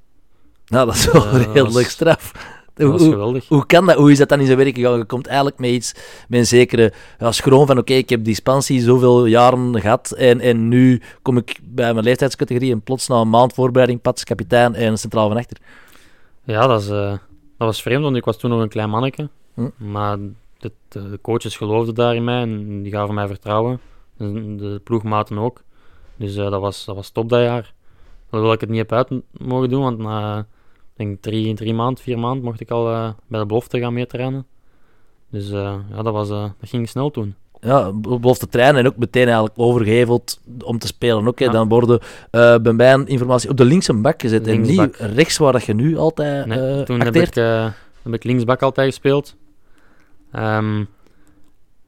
Nou, 0.67 0.87
dat 0.87 0.95
is 0.95 1.11
wel 1.13 1.25
Ja, 1.25 1.33
dat 1.33 1.55
redelijk 1.55 1.89
straf. 1.89 2.33
Dat 2.75 2.91
was 2.91 3.01
Hoe, 3.01 3.11
geweldig. 3.11 3.49
hoe 3.49 3.67
kan 3.67 3.87
dat? 3.87 3.97
Hoe 3.97 4.11
is 4.11 4.19
dat 4.19 4.29
dan 4.29 4.41
in 4.41 4.47
zijn 4.47 4.59
werk 4.59 4.75
gegaan? 4.75 4.99
Je 4.99 5.05
komt 5.05 5.27
eigenlijk 5.27 5.59
met 5.59 5.71
iets, 5.71 5.93
met 6.29 6.39
een 6.41 6.47
zekere 6.47 6.93
ja, 7.19 7.33
schroom 7.33 7.67
van 7.67 7.79
oké, 7.79 7.93
ik 7.93 8.09
heb 8.09 8.25
dispensie 8.25 8.81
zoveel 8.81 9.27
jaren 9.27 9.81
gehad 9.81 10.11
en, 10.11 10.41
en 10.41 10.69
nu 10.69 11.03
kom 11.23 11.37
ik 11.37 11.59
bij 11.63 11.93
mijn 11.93 12.05
leeftijdscategorie 12.05 12.73
en 12.73 12.81
plots 12.81 13.09
na 13.09 13.17
een 13.21 13.31
maand 13.31 13.55
voorbereiding, 13.55 14.01
pats, 14.01 14.25
kapitein 14.25 14.75
en 14.75 14.99
centraal 14.99 15.29
van 15.29 15.37
achter. 15.37 15.57
Ja, 16.45 16.67
dat, 16.67 16.81
is, 16.81 16.89
eh, 16.89 17.11
dat 17.11 17.19
was 17.57 17.83
vreemd, 17.83 18.03
want 18.03 18.17
ik 18.17 18.25
was 18.25 18.39
toen 18.39 18.51
nog 18.51 18.61
een 18.61 18.69
klein 18.69 18.91
manneke. 18.91 19.29
Hm. 19.55 19.69
Maar 19.77 20.19
de, 20.59 20.73
de, 20.89 21.11
de 21.11 21.19
coaches 21.23 21.57
geloofden 21.57 21.95
daar 21.95 22.15
in 22.15 22.25
mij 22.25 22.41
en 22.41 22.83
die 22.83 22.93
gaven 22.93 23.15
mij 23.15 23.27
vertrouwen. 23.27 23.81
En 24.19 24.57
de 24.57 24.81
ploegmaten 24.85 25.39
ook. 25.39 25.63
Dus 26.17 26.37
eh, 26.37 26.51
dat, 26.51 26.61
was, 26.61 26.85
dat 26.85 26.95
was 26.95 27.11
top 27.11 27.29
dat 27.29 27.41
jaar. 27.41 27.75
Hoewel 28.29 28.53
ik 28.53 28.61
het 28.61 28.69
niet 28.69 28.79
heb 28.79 28.93
uit 28.93 29.23
mogen 29.31 29.71
doen, 29.71 29.83
want 29.83 29.99
na 29.99 30.47
denk 30.95 31.23
drie, 31.23 31.55
drie 31.55 31.75
maanden, 31.75 32.03
vier 32.03 32.19
maanden 32.19 32.45
mocht 32.45 32.61
ik 32.61 32.71
al 32.71 32.91
eh, 32.91 33.11
bij 33.27 33.41
de 33.41 33.47
belofte 33.47 33.79
gaan 33.79 33.93
meetrainen. 33.93 34.47
Dus 35.31 35.51
eh, 35.51 35.75
ja, 35.91 36.03
dat, 36.03 36.13
was, 36.13 36.29
dat 36.29 36.55
ging 36.61 36.89
snel 36.89 37.11
toen. 37.11 37.35
Ja, 37.61 37.93
belofte 37.93 38.49
trainen 38.49 38.81
en 38.81 38.87
ook 38.87 38.97
meteen 38.97 39.25
eigenlijk 39.25 39.55
overgeheveld 39.57 40.41
om 40.65 40.79
te 40.79 40.87
spelen. 40.87 41.27
Ook, 41.27 41.39
hè. 41.39 41.45
Ja. 41.45 41.51
Dan 41.51 41.69
worden 41.69 42.01
eh, 42.31 42.57
bij 42.57 42.73
mij 42.73 42.93
een 42.93 43.07
informatie 43.07 43.51
op 43.51 43.57
de 43.57 43.65
linkse 43.65 43.95
bak 43.95 44.21
gezet 44.21 44.47
en 44.47 44.61
niet 44.61 44.97
rechts 44.97 45.39
waar 45.39 45.53
dat 45.53 45.65
je 45.65 45.75
nu 45.75 45.97
altijd 45.97 46.47
Nee, 46.47 46.85
toen 46.85 47.01
heb 47.01 47.17
ik, 47.17 47.37
eh, 47.37 47.69
heb 48.03 48.15
ik 48.15 48.25
linksbak 48.25 48.63
altijd 48.63 48.89
gespeeld. 48.89 49.37
Ehm, 50.33 50.85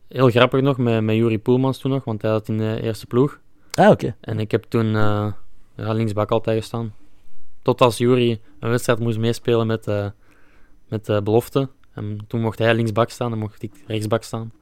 heel 0.09 0.29
grappig 0.29 0.61
nog, 0.61 0.79
met, 0.79 1.03
met 1.03 1.17
Juri 1.17 1.39
Poelmans 1.39 1.79
toen 1.79 1.91
nog, 1.91 2.05
want 2.05 2.23
hij 2.23 2.31
had 2.31 2.49
in 2.49 2.59
de 2.59 2.81
eerste 2.83 3.07
ploeg. 3.07 3.39
Ah, 3.79 3.91
oké. 3.91 4.15
En 4.21 4.39
ik 4.41 4.51
heb 4.51 4.65
toen 4.69 4.87
eh, 4.87 5.33
ja, 5.75 5.93
linksbak 5.93 6.31
altijd 6.31 6.59
gestaan. 6.59 6.95
Tot 7.63 7.81
als 7.81 7.99
Juri 7.99 8.41
een 8.61 8.71
wedstrijd 8.71 8.99
moest 8.99 9.19
meespelen 9.19 9.67
met, 9.67 9.87
eh 9.87 10.07
met 10.89 11.07
de 11.07 11.23
belofte. 11.23 11.69
En 11.95 12.19
toen 12.29 12.41
mocht 12.41 12.59
hij 12.59 12.75
linksbak 12.75 13.11
staan 13.11 13.33
en 13.33 13.39
mocht 13.39 13.63
ik 13.63 13.73
rechtsbak 13.87 14.23
staan. 14.23 14.53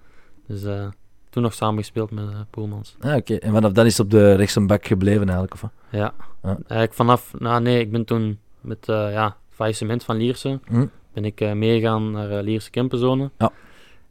Dus 0.46 0.64
eh, 0.64 0.86
toen 1.30 1.42
nog 1.42 1.54
samen 1.54 1.78
gespeeld 1.78 2.10
met 2.10 2.28
eh, 2.28 2.40
Poelmans. 2.50 2.96
Ah, 3.00 3.16
oké. 3.16 3.34
En 3.34 3.52
vanaf 3.52 3.72
dan 3.72 3.86
is 3.86 3.96
het 3.96 4.06
op 4.06 4.12
de 4.12 4.34
rechtse 4.34 4.60
bak 4.60 4.86
gebleven 4.86 5.22
eigenlijk? 5.22 5.54
Of? 5.54 5.62
Ja. 5.90 6.14
Ja. 6.42 6.48
Eigenlijk 6.48 6.94
vanaf... 6.94 7.34
Nou 7.38 7.62
nee, 7.62 7.80
ik 7.80 7.90
ben 7.90 8.04
toen 8.04 8.38
met 8.60 8.88
eh 8.88 9.12
ja, 9.12 9.36
faillissement 9.50 10.04
van 10.04 10.16
Lierse 10.16 10.60
Hm. 10.64 10.86
ben 11.12 11.24
ik 11.24 11.40
eh, 11.40 11.52
meegegaan 11.52 12.10
naar 12.10 12.30
uh, 12.30 12.42
Lierse 12.42 12.70
Kempenzone. 12.70 13.30
Ja. 13.38 13.52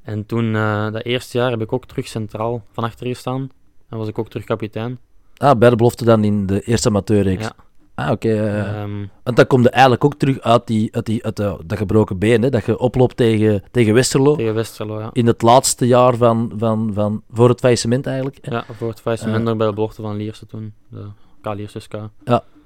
En 0.01 0.25
toen, 0.25 0.55
eh, 0.55 0.91
dat 0.91 1.03
eerste 1.03 1.37
jaar, 1.37 1.51
heb 1.51 1.61
ik 1.61 1.73
ook 1.73 1.85
terug 1.85 2.07
centraal 2.07 2.63
van 2.71 2.83
achter 2.83 3.07
gestaan. 3.07 3.49
En 3.89 3.97
was 3.97 4.07
ik 4.07 4.19
ook 4.19 4.29
terug 4.29 4.45
kapitein. 4.45 4.99
Ah, 5.37 5.57
bij 5.57 5.69
de 5.69 5.75
belofte 5.75 6.05
dan 6.05 6.23
in 6.23 6.45
de 6.45 6.61
eerste 6.61 6.87
amateurreeks. 6.89 7.43
Ja. 7.43 7.53
Ah, 7.95 8.11
oké. 8.11 8.29
eh, 8.29 8.81
Ehm, 8.81 9.05
Want 9.23 9.37
dan 9.37 9.47
kom 9.47 9.61
je 9.61 9.69
eigenlijk 9.69 10.03
ook 10.05 10.15
terug 10.15 10.39
uit, 10.41 10.67
die, 10.67 10.95
uit, 10.95 11.05
die, 11.05 11.25
uit 11.25 11.35
de- 11.35 11.57
dat 11.65 11.77
gebroken 11.77 12.17
been, 12.17 12.41
hè, 12.41 12.49
dat 12.49 12.65
je 12.65 12.77
oploopt 12.79 13.17
tegen, 13.17 13.63
tegen 13.71 13.93
Westerlo. 13.93 14.35
tegen 14.35 14.53
Westerlo, 14.53 14.99
ja. 14.99 15.09
In 15.13 15.27
het 15.27 15.41
laatste 15.41 15.87
jaar 15.87 16.15
van, 16.15 16.51
van, 16.57 16.91
van 16.93 17.21
voor 17.31 17.49
het 17.49 17.59
faillissement 17.59 18.05
eigenlijk. 18.07 18.37
hè. 18.41 18.51
Ja, 18.55 18.65
voor 18.71 18.89
het 18.89 19.01
faillissement 19.01 19.39
Eh. 19.39 19.45
nog 19.45 19.57
bij 19.57 19.67
de 19.67 19.73
belofte 19.73 20.01
van 20.01 20.15
Lierse 20.15 20.45
toen. 20.45 20.73
De 20.89 21.03
K 21.41 21.53
Lierse 21.53 21.79
SK. 21.79 21.93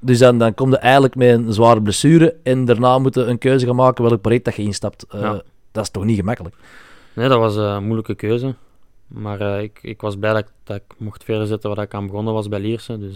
Dus 0.02 0.20
dan, 0.20 0.38
dan 0.38 0.54
kom 0.54 0.70
je 0.70 0.78
eigenlijk 0.78 1.16
met 1.16 1.30
een 1.30 1.54
zware 1.54 1.82
blessure 1.82 2.36
en 2.44 2.66
daarna 2.66 2.98
moet 3.00 3.16
je 3.16 3.22
een 3.22 3.38
keuze 3.38 3.66
gaan 3.66 3.76
maken 3.76 4.04
welk 4.04 4.22
project 4.22 4.46
dat 4.46 4.56
je 4.56 4.62
instapt. 4.62 5.06
Eh, 5.10 5.22
Ja. 5.22 5.42
Dat 5.72 5.84
is 5.84 5.90
toch 5.90 6.04
niet 6.06 6.18
gemakkelijk? 6.18 6.56
Nee, 7.14 7.28
dat 7.30 7.40
was 7.40 7.58
eh, 7.58 7.64
een 7.64 7.84
moeilijke 7.84 8.16
keuze. 8.16 8.56
Maar 9.10 9.42
eh, 9.42 9.62
ik, 9.62 9.80
ik 9.82 10.02
was 10.02 10.16
blij 10.18 10.34
dat 10.34 10.42
ik, 10.42 10.52
dat 10.64 10.76
ik 10.76 10.84
mocht 10.98 11.24
verder 11.24 11.48
zetten 11.48 11.76
waar 11.76 11.86
ik 11.86 11.94
aan 11.94 12.06
begonnen 12.06 12.34
was 12.34 12.48
bij 12.48 12.60
Lierse. 12.60 13.00
Dus 13.00 13.16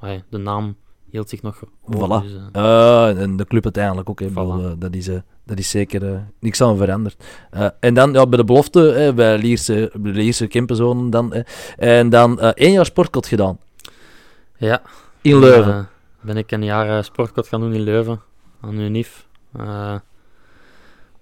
eh, 0.00 0.10
de 0.28 0.38
naam 0.38 0.76
hield 1.10 1.28
zich 1.28 1.42
nog 1.42 1.62
hoog, 1.80 2.22
Voilà. 2.22 2.22
Dus, 2.24 2.32
eh, 2.52 3.20
en 3.20 3.36
de 3.36 3.44
club 3.44 3.64
uiteindelijk 3.64 4.10
ook. 4.10 4.20
hè. 4.20 4.26
Ik 4.26 4.32
Voilà. 4.32 4.34
bedoel, 4.34 4.78
dat, 4.78 4.94
is, 4.94 5.04
dat 5.44 5.58
is 5.58 5.70
zeker 5.70 6.26
niks 6.38 6.60
aan 6.60 6.76
veranderd. 6.76 7.24
En 7.80 7.94
dan 7.94 8.12
ja, 8.12 8.26
bij 8.26 8.38
de 8.38 8.44
belofte, 8.44 8.80
hè, 8.80 9.14
bij 9.14 9.38
Lierse, 9.38 9.90
bij 9.96 10.12
Lierse 10.12 10.48
dan. 11.10 11.32
hè. 11.32 11.40
En 11.76 12.08
dan 12.08 12.40
één 12.40 12.72
jaar 12.72 12.86
sportkot 12.86 13.26
gedaan. 13.26 13.58
ja, 14.56 14.82
In 15.20 15.38
Leuven. 15.38 15.88
ben 16.20 16.36
ik 16.36 16.50
een 16.50 16.64
jaar 16.64 17.04
sportkot 17.04 17.48
gaan 17.48 17.60
doen 17.60 17.74
in 17.74 17.80
Leuven. 17.80 18.20
Aan 18.60 18.78
UNIF. 18.80 19.26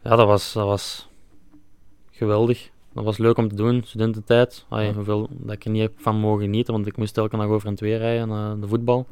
Ja, 0.03 0.17
dat 0.17 0.27
was, 0.27 0.53
dat 0.53 0.67
was 0.67 1.09
geweldig. 2.11 2.71
Dat 2.93 3.05
was 3.05 3.19
leuk 3.19 3.37
om 3.37 3.49
te 3.49 3.55
doen, 3.55 3.83
studententijd. 3.85 4.67
Ay, 4.69 4.85
Ja. 4.85 4.93
hoeveel 4.93 5.29
dat 5.31 5.55
ik 5.55 5.65
er 5.65 5.71
niet 5.71 5.83
heb 5.83 5.93
van 5.97 6.17
mogen 6.17 6.43
genieten, 6.43 6.75
want 6.75 6.87
ik 6.87 6.97
moest 6.97 7.19
elke 7.19 7.37
dag 7.37 7.47
over 7.47 7.69
en 7.69 7.75
twee 7.75 7.97
rijden 7.97 8.29
naar 8.29 8.61
de 8.61 8.69
voetbal. 8.69 9.07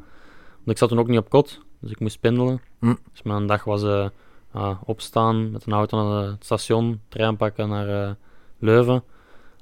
Want 0.56 0.70
ik 0.70 0.78
zat 0.78 0.88
toen 0.88 0.98
ook 0.98 1.08
niet 1.08 1.18
op 1.18 1.28
kot, 1.28 1.60
dus 1.80 1.90
ik 1.90 2.00
moest 2.00 2.20
pendelen. 2.20 2.60
Hm. 2.78 2.94
Dus 3.12 3.22
mijn 3.22 3.46
dag 3.46 3.64
was 3.64 3.82
eh, 3.82 4.78
opstaan 4.84 5.50
met 5.50 5.66
een 5.66 5.72
auto 5.72 6.08
naar 6.08 6.30
het 6.30 6.44
station, 6.44 7.00
trein 7.08 7.36
pakken 7.36 7.68
naar 7.68 7.88
eh, 8.08 8.10
Leuven. 8.58 9.02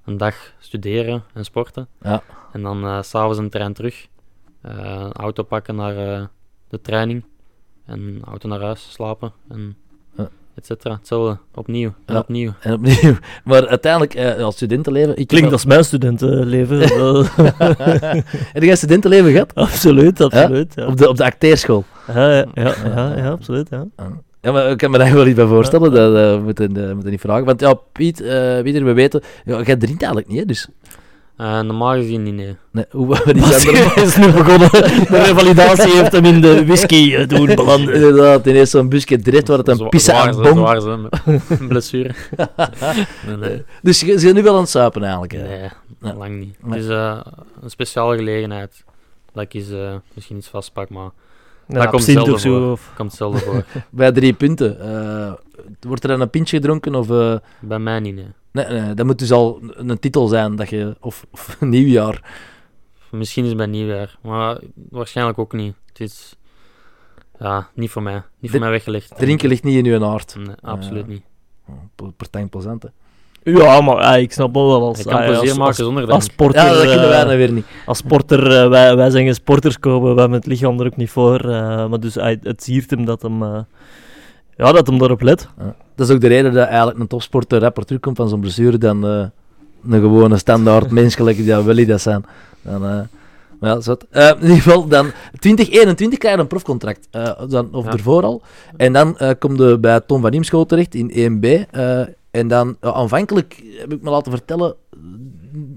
Een 0.05 0.17
dag 0.17 0.53
studeren 0.59 1.25
en 1.35 1.45
sporten. 1.45 1.89
Ja. 2.03 2.23
En 2.53 2.63
dan 2.63 2.85
eh, 2.85 3.03
s 3.03 3.09
s'avonds 3.09 3.39
een 3.39 3.51
trein 3.51 3.73
terug. 3.73 4.09
Een 4.61 5.13
auto 5.13 5.43
pakken 5.43 5.75
naar 5.77 6.29
de 6.69 6.81
training. 6.81 7.25
En 7.85 8.21
auto 8.25 8.49
naar 8.49 8.61
huis, 8.61 8.93
slapen. 8.93 9.33
En. 9.49 9.77
Et 10.57 10.67
cetera. 10.67 10.95
Hetzelfde, 10.95 11.39
opnieuw 11.55 11.93
en 12.07 12.15
Ja. 12.15 12.21
opnieuw. 12.21 12.53
En 12.61 12.73
opnieuw. 12.73 13.15
Maar 13.45 13.67
uiteindelijk, 13.69 14.15
eh, 14.15 14.45
als 14.45 14.55
studentenleven... 14.55 15.17
Ik 15.17 15.27
Klinkt 15.27 15.53
als 15.53 15.65
mijn 15.65 15.85
studentenleven. 15.85 16.81
Eh, 16.89 18.13
Heb 18.57 18.63
jij 18.63 18.77
studentenleven 18.77 19.31
gehad? 19.33 19.55
absoluut, 19.55 20.21
absoluut. 20.21 20.73
Ja, 20.75 20.87
Op 20.87 20.97
de, 20.97 21.09
op 21.09 21.17
de 21.17 21.25
acteerschool? 21.25 21.85
ja, 22.15 22.29
ja, 22.31 22.45
ja, 22.55 22.75
ja, 22.85 23.17
ja, 23.17 23.31
absoluut. 23.31 23.69
Ja. 23.71 23.87
Ja, 24.41 24.53
maar 24.53 24.71
ik 24.71 24.77
kan 24.79 24.91
me 24.91 24.99
daar 24.99 25.15
wel 25.15 25.27
iets 25.27 25.35
bij 25.37 25.47
voorstellen. 25.47 25.93
Dat 25.93 26.17
eh, 26.17 26.43
moeten 26.45 26.77
uh, 26.77 27.11
niet 27.11 27.21
vragen. 27.21 27.45
Want 27.45 27.61
ja, 27.61 27.75
Piet, 27.93 28.21
eh 28.21 28.63
Pieter, 28.63 28.85
we 28.85 28.93
weten... 28.93 29.23
Ja, 29.45 29.63
jij 29.63 29.77
drinkt 29.77 30.03
eigenlijk 30.03 30.29
niet, 30.29 30.39
hè? 30.39 30.45
Dus... 30.45 30.69
Eh, 31.37 31.61
normaal 31.61 31.95
gezien 31.95 32.23
niet, 32.23 32.35
nee. 32.35 32.57
Nee, 32.73 32.85
hoe 32.91 33.07
wat 33.25 33.27
is 33.27 33.65
dat 33.65 33.97
is 33.97 34.17
nu 34.17 34.31
begonnen. 34.33 34.71
De 35.11 35.23
revalidatie 35.25 35.93
heeft 35.93 36.13
hem 36.13 36.25
in 36.25 36.41
de 36.41 36.67
whisky 36.67 37.15
eh, 37.15 37.29
doen 37.29 37.55
belanden. 37.55 37.95
Inderdaad, 37.95 38.47
ineens 38.47 38.71
zo'n 38.71 38.89
busje 38.89 39.17
direct 39.17 39.49
waar 39.49 39.59
het 39.59 39.69
een 39.69 40.01
zwaar 40.01 40.29
aan 40.29 40.43
bom. 40.43 40.57
zwaar 40.57 40.81
ze, 40.81 41.09
blessure. 41.69 42.15
nee, 43.27 43.37
nee. 43.37 43.65
Dus 43.83 44.01
je 44.01 44.07
bent 44.21 44.35
nu 44.35 44.43
wel 44.43 44.55
aan 44.55 44.61
het 44.61 44.69
suipen 44.69 45.03
eigenlijk. 45.03 45.33
hè? 45.33 45.43
Nee, 45.43 45.69
Ja. 46.01 46.15
lang 46.15 46.39
niet. 46.39 46.57
Het 46.69 46.75
is 46.83 46.89
eh, 46.89 47.21
een 47.63 47.71
speciale 47.71 48.17
gelegenheid. 48.17 48.85
Dat 49.33 49.55
eh, 49.55 49.95
misschien 50.15 50.37
iets 50.37 50.49
vastpak, 50.49 50.89
maar 50.91 51.11
Ja, 51.69 51.81
komt 51.81 51.93
absint 51.95 52.17
zelden 52.17 52.35
of 52.35 52.41
zo. 52.41 52.71
Of... 52.71 52.87
het 52.87 52.97
komt 52.97 53.13
zelden 53.13 53.41
voor. 53.41 53.65
Bij 53.91 54.13
drie 54.13 54.33
punten. 54.33 54.81
eh, 54.81 55.33
wordt 55.81 56.03
er 56.03 56.09
dan 56.09 56.21
een 56.21 56.31
pintje 56.31 56.57
gedronken? 56.57 56.95
Of, 56.95 57.11
eh, 57.11 57.35
Bij 57.61 57.79
mij 57.79 58.01
niet, 58.01 58.15
nee. 58.15 58.27
Nee, 58.65 58.81
nee, 58.81 58.95
dat 58.95 59.07
moet 59.07 59.19
dus 59.19 59.33
al 59.33 59.61
een, 59.63 59.99
titel 59.99 60.27
zijn. 60.27 60.57
Dat 60.57 60.69
je, 60.71 60.97
of, 61.01 61.27
of 61.31 61.57
nieuwjaar. 61.61 62.45
Misschien 63.11 63.43
is 63.43 63.49
het 63.49 63.59
bij 63.59 63.67
nieuwjaar, 63.67 64.17
maar 64.23 64.59
waarschijnlijk 64.91 65.39
ook 65.39 65.53
niet. 65.53 65.75
Het 65.87 66.01
is 66.01 66.35
ja, 67.39 67.69
niet 67.75 67.91
voor 67.91 68.03
mij. 68.03 68.15
Niet 68.15 68.25
De- 68.41 68.49
voor 68.49 68.61
mij 68.61 68.71
weggelegd. 68.71 69.13
Drinken 69.17 69.49
ligt 69.49 69.65
niet 69.65 69.77
in 69.77 69.85
je 69.93 70.05
aard. 70.05 70.37
Nee, 70.39 70.55
absoluut 70.63 71.05
Ja. 71.07 71.13
niet. 71.13 71.23
Partij 72.17 72.47
plezant, 72.47 72.83
hè? 72.83 72.89
Ja, 73.51 73.81
maar 73.81 73.97
ah, 73.97 74.21
ik 74.21 74.33
snap 74.33 74.55
wel 74.55 74.83
als, 74.83 74.99
Je 74.99 75.05
kan 75.05 75.21
ja, 75.21 75.27
plezier 75.27 75.41
als, 75.49 75.51
maken 75.59 75.67
als, 75.67 75.77
zonder 75.77 76.03
als 76.03 76.25
dat. 76.25 76.33
sporter. 76.33 76.63
Ja, 76.65 76.73
dat 76.73 76.81
kunnen 76.81 77.03
eh, 77.03 77.09
wij 77.09 77.25
nou 77.25 77.37
weer 77.37 77.53
niet. 77.53 77.67
Als 77.87 77.99
sporter, 77.99 78.63
eh, 78.63 78.69
wij, 78.69 78.97
wij 78.97 79.11
zijn 79.11 79.25
geen 79.25 79.35
sporters 79.35 79.79
komen, 79.79 80.15
we 80.15 80.21
hebben 80.21 80.39
het 80.39 80.47
lichaam 80.47 80.81
er 80.81 80.87
ook 80.87 80.97
niet 80.97 81.11
voor. 81.11 81.41
eh, 81.41 81.89
maar 81.89 82.01
dus 82.01 82.15
hij- 82.15 82.39
het 82.43 82.63
ziet 82.63 82.91
hem 82.91 83.05
dat 83.05 83.23
hem 83.23 83.43
eh, 83.43 83.59
ja, 84.57 84.73
dat 84.73 84.87
hem 84.87 84.99
daarop 84.99 85.23
let. 85.23 85.49
Ja. 85.59 85.75
Dat 85.95 86.09
is 86.09 86.15
ook 86.15 86.21
de 86.21 86.27
reden 86.27 86.53
dat 86.53 86.67
eigenlijk 86.69 86.99
een 86.99 87.07
topsporter 87.07 87.61
rapper 87.61 87.85
terugkomt 87.85 88.17
van 88.17 88.29
zo'n 88.29 88.41
blessure 88.41 88.79
dan 88.79 89.07
eh, 89.07 89.27
een 89.93 90.01
gewone 90.01 90.37
standaard 90.37 90.91
menselijke 91.01 91.45
die 91.45 91.55
wel 91.57 91.87
dat 91.87 92.01
zijn. 92.01 92.25
Dan, 92.63 92.85
eh, 92.85 93.01
maar 93.61 93.71
ja, 93.71 93.81
zot. 93.81 94.07
Eh, 94.11 94.29
in 94.29 94.41
ieder 94.41 94.57
geval, 94.57 94.87
dan 94.89 95.11
2021 95.39 96.19
krijg 96.19 96.35
je 96.35 96.41
een 96.41 96.47
profcontract. 96.47 97.09
dan, 97.49 97.69
of 97.73 97.85
Ja. 97.85 97.91
ervoor 97.93 98.23
al. 98.23 98.43
En 98.77 98.93
dan 98.93 99.19
eh 99.19 99.31
kom 99.39 99.57
je 99.57 99.79
bij 99.79 100.01
Tom 100.01 100.21
van 100.21 100.31
Niemschool 100.31 100.67
terecht 100.67 100.95
in 100.95 101.11
1B. 101.11 101.45
eh, 101.71 102.01
en 102.31 102.49
dan, 102.49 102.77
aanvankelijk 102.81 103.63
heb 103.79 103.93
ik 103.93 104.03
me 104.03 104.11
laten 104.11 104.33
vertellen, 104.33 104.75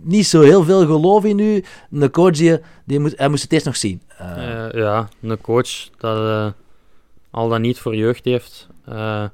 niet 0.03 0.25
zo 0.25 0.41
heel 0.41 0.63
veel 0.63 0.85
geloof 0.85 1.23
in 1.25 1.39
u. 1.39 1.63
Een 1.91 2.11
coach, 2.11 2.31
die, 2.31 2.57
hij 2.85 3.29
moest 3.29 3.43
het 3.43 3.51
eerst 3.51 3.65
nog 3.65 3.75
zien. 3.77 4.01
Ja, 4.73 5.07
een 5.21 5.41
coach 5.41 5.89
dat 5.97 6.53
al 7.31 7.49
dat 7.49 7.59
niet 7.59 7.79
voor 7.79 7.95
jeugd 7.95 8.25
heeft. 8.25 8.67
Eh, 8.85 9.25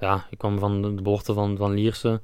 ja, 0.00 0.26
ik 0.30 0.38
kwam 0.38 0.58
van 0.58 0.82
de 0.82 1.02
belofte 1.02 1.32
van, 1.34 1.56
van 1.56 1.72
Lierse. 1.74 2.20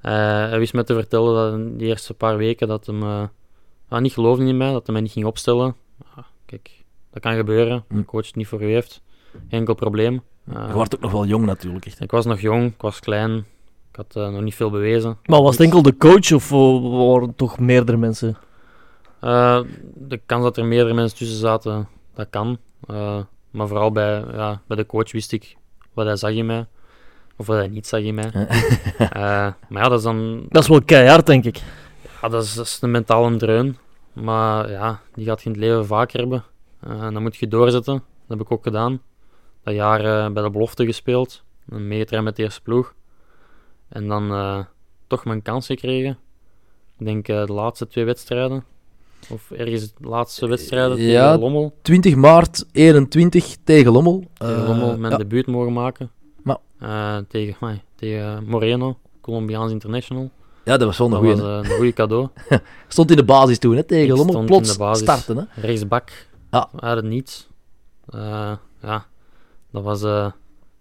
Eh, 0.00 0.12
hij 0.48 0.58
wist 0.58 0.72
me 0.72 0.84
te 0.84 0.94
vertellen 0.94 1.34
dat 1.34 1.52
in 1.52 1.78
de 1.78 1.84
eerste 1.84 2.14
paar 2.14 2.36
weken 2.36 2.68
dat 2.68 2.86
hem 2.86 3.02
eh, 3.02 3.98
niet 3.98 4.12
geloofde 4.12 4.44
in 4.44 4.56
mij, 4.56 4.72
dat 4.72 4.84
hij 4.84 4.92
mij 4.92 5.02
niet 5.02 5.12
ging 5.12 5.26
opstellen. 5.26 5.74
Kijk, 6.46 6.84
dat 7.10 7.22
kan 7.22 7.34
gebeuren. 7.34 7.84
Hm. 7.88 7.96
Een 7.96 8.04
coach 8.04 8.26
het 8.26 8.36
niet 8.36 8.46
voor 8.46 8.62
u 8.62 8.66
heeft. 8.72 9.02
Geen 9.32 9.42
enkel 9.48 9.74
probleem. 9.74 10.22
Eh, 10.52 10.66
je 10.66 10.72
wordt 10.72 10.94
ook 10.94 11.00
nog 11.00 11.12
wel 11.12 11.26
jong 11.26 11.46
natuurlijk. 11.46 11.86
Echt. 11.86 12.00
ik 12.00 12.10
was 12.10 12.24
nog 12.24 12.40
jong, 12.40 12.66
ik 12.72 12.80
was 12.80 13.00
klein. 13.00 13.36
Ik 13.90 13.96
had 13.96 14.14
nog 14.32 14.40
niet 14.42 14.54
veel 14.54 14.70
bewezen. 14.70 15.18
Maar 15.24 15.42
was 15.42 15.50
het 15.56 15.60
enkel 15.64 15.82
de 15.82 15.96
coach 15.96 16.32
of 16.32 16.48
wa- 16.50 16.80
waren 16.80 17.34
toch 17.34 17.58
meerdere 17.58 17.98
mensen? 17.98 18.36
Eh, 19.20 19.60
de 19.94 20.20
kans 20.26 20.42
dat 20.42 20.56
er 20.56 20.64
meerdere 20.64 20.94
mensen 20.94 21.18
tussen 21.18 21.38
zaten, 21.38 21.88
dat 22.14 22.26
kan. 22.30 22.58
Eh, 22.86 23.20
maar 23.50 23.68
vooral 23.68 23.92
bij, 23.92 24.24
ja, 24.32 24.62
bij 24.66 24.76
de 24.76 24.86
coach 24.86 25.12
wist 25.12 25.32
ik 25.32 25.56
wat 25.92 26.06
hij 26.06 26.16
zag 26.16 26.30
in 26.30 26.46
mij. 26.46 26.66
Of 27.36 27.46
wat 27.46 27.56
hij 27.56 27.68
niet 27.68 27.86
zag 27.86 28.00
in 28.00 28.14
mij. 28.14 28.30
Eh, 28.98 29.52
maar 29.68 29.82
ja, 29.82 29.88
dat 29.88 29.98
is 29.98 30.04
dan 30.04 30.46
Dat 30.48 30.62
is 30.62 30.68
wel 30.68 30.82
keihard, 30.82 31.26
denk 31.26 31.44
ik. 31.44 31.62
ja, 32.22 32.28
dat 32.28 32.44
is, 32.44 32.54
dat 32.54 32.66
is 32.66 32.78
een 32.80 32.90
mentale 32.90 33.36
dreun. 33.36 33.76
Maar 34.12 34.70
ja, 34.70 35.00
die 35.14 35.26
gaat 35.26 35.42
je 35.42 35.46
in 35.46 35.52
het 35.52 35.60
leven 35.60 35.86
vaker 35.86 36.20
hebben. 36.20 36.44
Eh, 36.80 37.02
en 37.02 37.12
dan 37.14 37.22
moet 37.22 37.36
je 37.36 37.48
doorzetten. 37.48 37.94
Dat 37.94 38.38
heb 38.38 38.40
ik 38.40 38.52
ook 38.52 38.62
gedaan. 38.62 39.02
Dat 39.62 39.74
jaar 39.74 40.00
eh, 40.04 40.32
bij 40.32 40.42
de 40.42 40.50
belofte 40.50 40.84
gespeeld. 40.84 41.42
Een 41.68 41.88
meegetraind 41.88 42.24
met 42.24 42.36
de 42.36 42.42
eerste 42.42 42.62
ploeg. 42.62 42.94
En 43.88 44.08
dan 44.08 44.30
eh, 44.32 44.64
toch 45.06 45.24
mijn 45.24 45.42
kans 45.42 45.66
gekregen. 45.66 46.18
Ik 46.98 47.06
denk 47.06 47.28
eh, 47.28 47.46
de 47.46 47.52
laatste 47.52 47.86
twee 47.86 48.04
wedstrijden. 48.04 48.64
Of 49.30 49.50
ergens 49.50 49.92
de 49.98 50.08
laatste 50.08 50.46
wedstrijden 50.46 51.00
Ja, 51.00 51.24
tegen 51.26 51.40
Lommel. 51.40 51.74
20 51.82 52.14
maart 52.14 52.64
21 52.72 53.56
tegen 53.64 53.92
Lommel. 53.92 54.24
Tegen 54.34 54.56
Eh, 54.56 54.66
Lommel 54.68 54.98
mijn 54.98 55.12
ja. 55.12 55.18
debuut 55.18 55.46
mogen 55.46 55.72
maken. 55.72 56.10
Maar- 56.42 56.58
Eh, 56.78 57.16
tegen, 57.28 57.56
amai, 57.60 57.80
tegen 57.94 58.44
Moreno, 58.46 58.98
Colombiaans 59.20 59.72
International. 59.72 60.30
ja, 60.64 60.76
dat 60.76 60.86
was 60.86 60.98
wel 60.98 61.06
een 61.06 61.12
Dat 61.12 61.22
goeie. 61.22 61.36
was 61.36 61.64
eh, 61.64 61.70
een 61.70 61.76
goede 61.76 61.92
cadeau. 61.92 62.28
Stond 62.88 63.10
in 63.10 63.16
de 63.16 63.24
basis 63.24 63.58
toen, 63.58 63.76
hè, 63.76 63.82
tegen 63.82 64.04
Ik 64.04 64.10
Lommel. 64.10 64.28
stond 64.30 64.46
Plots 64.46 64.66
in 64.66 64.72
de 64.72 64.78
basis. 64.78 65.02
starten, 65.02 65.36
hè. 65.36 65.60
rechtsbak 65.60 66.26
Ja. 66.50 66.68
uit 66.76 66.96
het 66.96 67.04
niets. 67.04 67.48
Eh, 68.08 68.52
ja, 68.82 69.06
dat 69.72 69.82
was 69.82 70.02
eh 70.02 70.30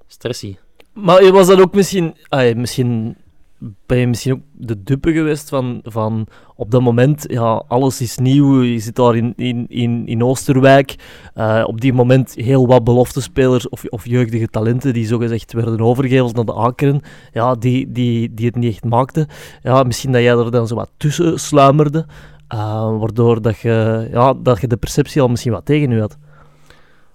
stressy. 0.07 0.55
Maar 0.93 1.31
was 1.31 1.47
dat 1.47 1.59
ook 1.61 1.73
misschien... 1.73 2.15
ah, 2.27 2.55
misschien 2.55 3.17
ben 3.85 3.97
je 3.97 4.07
misschien 4.07 4.33
ook 4.33 4.41
de 4.51 4.83
dupe 4.83 5.11
geweest 5.11 5.49
van, 5.49 5.79
van 5.83 6.27
op 6.55 6.71
dat 6.71 6.81
moment, 6.81 7.25
ja, 7.27 7.63
alles 7.67 8.01
is 8.01 8.17
nieuw, 8.17 8.61
je 8.61 8.79
zit 8.79 8.95
daar 8.95 9.15
in, 9.15 9.33
in, 9.35 9.65
in, 9.67 10.07
in 10.07 10.23
Oosterwijk, 10.23 10.95
eh, 11.33 11.63
op 11.67 11.81
die 11.81 11.93
moment 11.93 12.33
heel 12.35 12.67
wat 12.67 12.83
beloftespelers 12.83 13.69
of, 13.69 13.83
of 13.85 14.05
jeugdige 14.05 14.47
talenten 14.47 14.93
die 14.93 15.05
zogezegd 15.05 15.53
werden 15.53 15.81
overgeheveld 15.81 16.35
naar 16.35 16.45
de 16.45 16.53
Akeren, 16.53 17.01
ja, 17.33 17.55
die, 17.55 17.91
die, 17.91 18.33
die 18.33 18.45
het 18.45 18.55
niet 18.55 18.73
echt 18.73 18.83
maakten. 18.83 19.27
Ja, 19.63 19.83
misschien 19.83 20.11
dat 20.11 20.21
jij 20.21 20.37
er 20.37 20.51
dan 20.51 20.67
zo 20.67 20.75
wat 20.75 20.91
tussen 20.97 21.39
sluimerde, 21.39 22.05
eh, 22.47 22.97
waardoor 22.99 23.41
dat 23.41 23.59
je, 23.59 24.07
ja, 24.11 24.33
dat 24.33 24.61
je 24.61 24.67
de 24.67 24.77
perceptie 24.77 25.21
al 25.21 25.27
misschien 25.27 25.51
wat 25.51 25.65
tegen 25.65 25.91
u 25.91 25.99
had. 25.99 26.17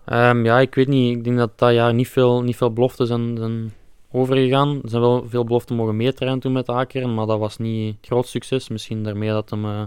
Ehm, 0.04 0.44
ja, 0.44 0.60
ik 0.60 0.74
weet 0.74 0.88
niet. 0.88 1.16
Ik 1.16 1.24
denk 1.24 1.36
dat 1.36 1.58
dat 1.58 1.72
jaar 1.72 1.94
niet 1.94 2.08
veel, 2.08 2.42
niet 2.42 2.56
veel 2.56 2.72
beloften 2.72 3.06
zijn, 3.06 3.36
zijn 3.36 3.72
overgegaan. 4.12 4.80
Er 4.82 4.88
zijn 4.88 5.02
wel 5.02 5.24
veel 5.28 5.44
beloften 5.44 5.76
mogen 5.76 5.96
meetrainen 5.96 6.40
toen 6.40 6.52
met 6.52 6.68
Akeren, 6.68 7.14
maar 7.14 7.26
dat 7.26 7.38
was 7.38 7.58
niet 7.58 7.96
het 7.96 8.06
groot 8.06 8.26
succes. 8.26 8.68
Misschien 8.68 9.02
daarmee 9.02 9.28
dat 9.28 9.50
hem 9.50 9.64
eh, 9.64 9.82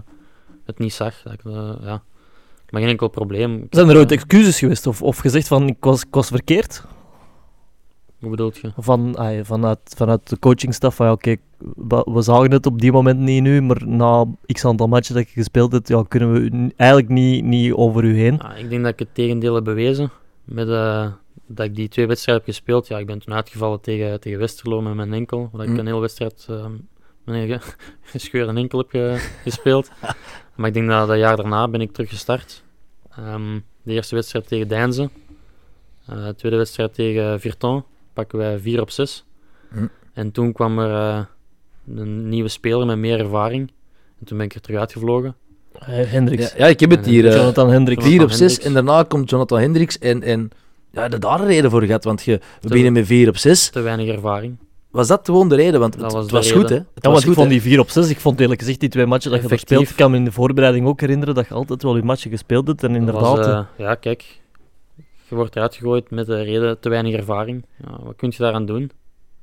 het 0.64 0.78
niet 0.78 0.92
zag. 0.92 1.22
Dat 1.22 1.32
ik, 1.32 1.44
eh, 1.44 1.72
ja. 1.82 2.02
Maar 2.70 2.80
geen 2.80 2.90
enkel 2.90 3.08
probleem. 3.08 3.66
Zijn 3.70 3.88
er 3.88 3.96
ooit 3.96 4.10
eh, 4.10 4.16
excuses 4.16 4.58
geweest 4.58 4.86
of, 4.86 5.02
of 5.02 5.18
gezegd 5.18 5.48
van 5.48 5.68
ik 5.68 5.76
was, 5.80 6.02
ik 6.02 6.14
was 6.14 6.28
verkeerd? 6.28 6.84
Hoe 8.20 8.30
bedoelt 8.30 8.56
je? 8.56 8.72
Van, 8.76 9.16
vanuit, 9.42 9.94
vanuit 9.96 10.28
de 10.28 10.38
coachingstaf 10.38 10.94
van 10.94 11.06
ja, 11.06 11.12
oké, 11.12 11.36
we, 11.58 12.06
we 12.10 12.22
zagen 12.22 12.50
het 12.50 12.66
op 12.66 12.80
die 12.80 12.92
moment 12.92 13.18
niet 13.18 13.42
nu, 13.42 13.62
maar 13.62 13.86
na 13.86 14.26
x 14.46 14.64
aantal 14.64 14.88
matchen 14.88 15.14
dat 15.14 15.28
je 15.28 15.32
gespeeld 15.32 15.72
hebt, 15.72 15.88
ja, 15.88 16.04
kunnen 16.08 16.32
we 16.32 16.72
eigenlijk 16.76 17.10
niet, 17.10 17.44
niet 17.44 17.72
over 17.72 18.04
u 18.04 18.18
heen. 18.18 18.38
Ja, 18.42 18.54
ik 18.54 18.70
denk 18.70 18.82
dat 18.82 18.92
ik 18.92 18.98
het 18.98 19.14
tegendeel 19.14 19.54
heb 19.54 19.64
bewezen. 19.64 20.10
Met, 20.46 20.68
eh, 20.68 21.12
dat 21.46 21.66
ik 21.66 21.74
die 21.74 21.88
twee 21.88 22.06
wedstrijden 22.06 22.44
heb 22.44 22.54
gespeeld. 22.54 22.86
Ja, 22.86 22.98
ik 22.98 23.06
ben 23.06 23.18
toen 23.18 23.34
uitgevallen 23.34 23.80
tegen, 23.80 24.20
tegen 24.20 24.38
Westerlo 24.38 24.80
met 24.82 24.94
mijn 24.94 25.12
enkel. 25.12 25.48
Dat 25.52 25.62
ik 25.62 25.68
Mm. 25.68 25.78
een 25.78 25.86
hele 25.86 26.00
wedstrijd 26.00 26.46
uh, 26.50 26.66
mijn 27.24 27.60
gescheurde 28.02 28.52
enkel 28.60 28.78
heb 28.78 28.90
ge- 28.90 29.30
gespeeld. 29.42 29.90
maar 30.56 30.68
ik 30.68 30.74
denk 30.74 30.88
dat 30.88 31.08
dat 31.08 31.18
jaar 31.18 31.36
daarna 31.36 31.68
ben 31.68 31.80
ik 31.80 31.92
terug 31.92 32.08
gestart. 32.08 32.62
Ehm, 33.10 33.58
de 33.82 33.92
eerste 33.92 34.14
wedstrijd 34.14 34.48
tegen 34.48 34.68
Deinze. 34.68 35.10
Eh, 36.06 36.24
de 36.26 36.34
tweede 36.34 36.56
wedstrijd 36.56 36.94
tegen 36.94 37.40
Virton. 37.40 37.84
Pakken 38.12 38.38
wij 38.38 38.58
4 38.58 38.80
op 38.80 38.90
6. 38.90 39.24
Mm. 39.70 39.90
En 40.12 40.30
toen 40.32 40.52
kwam 40.52 40.78
er 40.78 40.90
eh, 40.90 41.24
een 41.96 42.28
nieuwe 42.28 42.48
speler 42.48 42.86
met 42.86 42.98
meer 42.98 43.20
ervaring. 43.20 43.72
En 44.18 44.26
toen 44.26 44.36
ben 44.36 44.46
ik 44.46 44.54
er 44.54 44.60
terug 44.60 44.80
uitgevlogen. 44.80 45.36
Eh, 45.80 45.86
Hendricks. 46.12 46.42
Ja, 46.52 46.58
ja, 46.58 46.66
ik 46.66 46.80
heb 46.80 46.90
het 46.90 47.06
hier. 47.06 47.26
eh, 47.26 47.34
Jonathan 47.36 47.70
Hendricks. 47.70 48.04
4 48.04 48.12
op 48.12 48.18
Jonathan 48.18 48.38
6 48.38 48.52
Hendricks. 48.52 48.66
en 48.78 48.84
daarna 48.86 49.02
komt 49.02 49.30
Jonathan 49.30 49.58
Hendricks 49.60 49.98
en, 49.98 50.22
en 50.22 50.50
ja, 50.90 51.08
dat 51.08 51.20
daar 51.20 51.40
een 51.40 51.46
reden 51.46 51.70
voor 51.70 51.82
gehad, 51.82 52.04
want 52.04 52.22
je, 52.22 52.32
we 52.32 52.38
Te- 52.60 52.68
beginnen 52.68 52.92
met 52.92 53.06
4 53.06 53.28
op 53.28 53.36
6. 53.36 53.68
Te 53.70 53.80
weinig 53.80 54.08
ervaring. 54.14 54.56
Was 54.90 55.08
dat 55.08 55.20
gewoon 55.24 55.48
de 55.48 55.54
reden? 55.54 55.80
Want 55.80 55.92
Dat 55.92 56.02
het, 56.02 56.12
was 56.12 56.20
het 56.22 56.30
de 56.30 56.36
was 56.36 56.46
reden. 56.46 56.60
goed, 56.60 56.68
hè? 56.70 56.76
Het 56.76 56.84
Ja, 56.86 56.92
was 56.94 57.02
want 57.10 57.18
ik 57.20 57.26
goed, 57.26 57.34
vond 57.34 57.50
die 57.50 57.62
4 57.62 57.80
op 57.80 57.90
6, 57.90 58.08
ik 58.08 58.20
vond 58.20 58.40
eerlijk 58.40 58.60
gezegd 58.60 58.80
die 58.80 58.88
twee 58.88 59.06
matchen 59.06 59.30
dat 59.30 59.42
je 59.42 59.48
verspeeld, 59.48 59.90
ik 59.90 59.96
kan 59.96 60.10
me 60.10 60.16
in 60.16 60.24
de 60.24 60.32
voorbereiding 60.32 60.86
ook 60.86 61.00
herinneren 61.00 61.34
dat 61.34 61.48
je 61.48 61.54
altijd 61.54 61.82
wel 61.82 61.96
je 61.96 62.02
matchen 62.02 62.30
gespeeld 62.30 62.66
hebt 62.66 62.82
en 62.84 62.94
inderdaad... 62.94 63.22
was, 63.36 63.46
eh, 63.46 63.60
ja, 63.76 63.94
kijk. 63.94 64.24
Je 65.28 65.34
wordt 65.34 65.56
eruit 65.56 65.74
gegooid 65.74 66.10
met 66.10 66.26
de 66.26 66.42
reden 66.42 66.80
te 66.80 66.88
weinig 66.88 67.14
ervaring. 67.14 67.64
Ja, 67.84 67.90
wat 68.02 68.16
kun 68.16 68.28
je 68.36 68.42
daaraan 68.42 68.66
doen? 68.66 68.90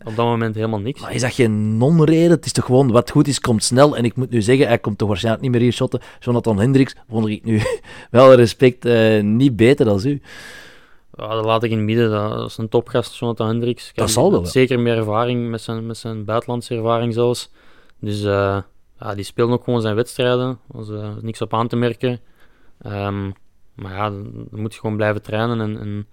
Op 0.03 0.15
dat 0.15 0.25
moment 0.25 0.55
helemaal 0.55 0.79
niks. 0.79 1.01
Maar 1.01 1.13
is 1.13 1.21
dat 1.21 1.33
geen 1.33 1.77
non-reden? 1.77 2.31
Het 2.31 2.45
is 2.45 2.51
toch 2.51 2.65
gewoon, 2.65 2.91
wat 2.91 3.11
goed 3.11 3.27
is, 3.27 3.39
komt 3.39 3.63
snel. 3.63 3.97
En 3.97 4.03
ik 4.05 4.15
moet 4.15 4.29
nu 4.29 4.41
zeggen, 4.41 4.67
hij 4.67 4.77
komt 4.77 4.97
toch 4.97 5.07
waarschijnlijk 5.07 5.43
niet 5.43 5.53
meer 5.53 5.61
hier 5.61 5.71
shotten. 5.71 5.99
Jonathan 6.19 6.59
Hendricks 6.59 6.95
vond 7.09 7.27
ik 7.27 7.43
nu 7.43 7.61
wel 8.11 8.33
respect 8.33 8.85
eh, 8.85 9.21
niet 9.21 9.55
beter 9.55 9.85
dan 9.85 10.01
u. 10.03 10.21
Ja, 11.15 11.27
dat 11.27 11.45
laat 11.45 11.63
ik 11.63 11.71
in 11.71 11.77
het 11.77 11.85
midden. 11.85 12.09
Dat 12.09 12.49
is 12.49 12.57
een 12.57 12.69
topgast, 12.69 13.15
Jonathan 13.15 13.47
Hendricks. 13.47 13.91
Dat 13.93 14.11
zal 14.11 14.31
wel. 14.31 14.45
Zeker 14.45 14.79
meer 14.79 14.97
ervaring 14.97 15.49
met 15.49 15.61
zijn, 15.61 15.85
met 15.85 15.97
zijn 15.97 16.25
buitenlandse 16.25 16.75
ervaring 16.75 17.13
zelfs. 17.13 17.51
Dus 17.99 18.23
eh, 18.23 18.57
ja, 18.99 19.15
die 19.15 19.23
speelde 19.23 19.53
ook 19.53 19.63
gewoon 19.63 19.81
zijn 19.81 19.95
wedstrijden. 19.95 20.47
Er 20.49 20.57
was 20.67 20.89
eh, 20.89 21.09
niks 21.21 21.41
op 21.41 21.53
aan 21.53 21.67
te 21.67 21.75
merken. 21.75 22.19
Ehm, 22.81 23.25
maar 23.75 23.91
ja, 23.91 24.09
dan 24.09 24.47
dan 24.49 24.61
moet 24.61 24.73
je 24.73 24.79
gewoon 24.79 24.95
blijven 24.95 25.21
trainen. 25.21 25.61
En, 25.61 25.79
en 25.79 26.07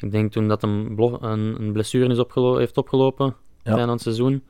ik 0.00 0.10
denk 0.10 0.32
toen 0.32 0.48
dat 0.48 0.62
een, 0.62 0.94
een, 1.20 1.56
een 1.60 1.72
blessure 1.72 2.08
is 2.12 2.18
opgelo- 2.18 2.56
heeft 2.56 2.76
opgelopen 2.76 3.34
Ja. 3.62 3.74
tijdens 3.74 3.90
het 3.92 4.00
seizoen. 4.14 4.42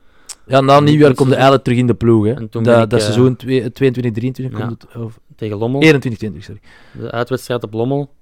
Ja, 0.45 0.61
na 0.61 0.79
nieuwjaar 0.79 1.13
komt 1.13 1.27
hij 1.27 1.33
eigenlijk 1.37 1.63
terug 1.63 1.79
in 1.79 1.87
de 1.87 1.93
ploeg. 1.93 2.25
Hè. 2.25 2.31
En 2.33 2.49
toen 2.49 2.63
ben 2.63 2.73
Dat, 2.73 2.83
ik, 2.83 2.89
dat 2.89 2.99
eh, 2.99 3.05
seizoen 3.05 3.35
22, 3.35 4.11
23 4.11 4.59
ja. 4.59 4.65
komt 4.67 4.81
het, 4.81 4.95
of 4.95 5.19
Tegen 5.35 5.57
Lommel. 5.57 5.81
21, 5.81 6.19
20, 6.19 6.43
sorry. 6.43 6.61
De 6.91 7.11
uitwedstrijd 7.11 7.63
op 7.63 7.73
Lommel. 7.73 8.13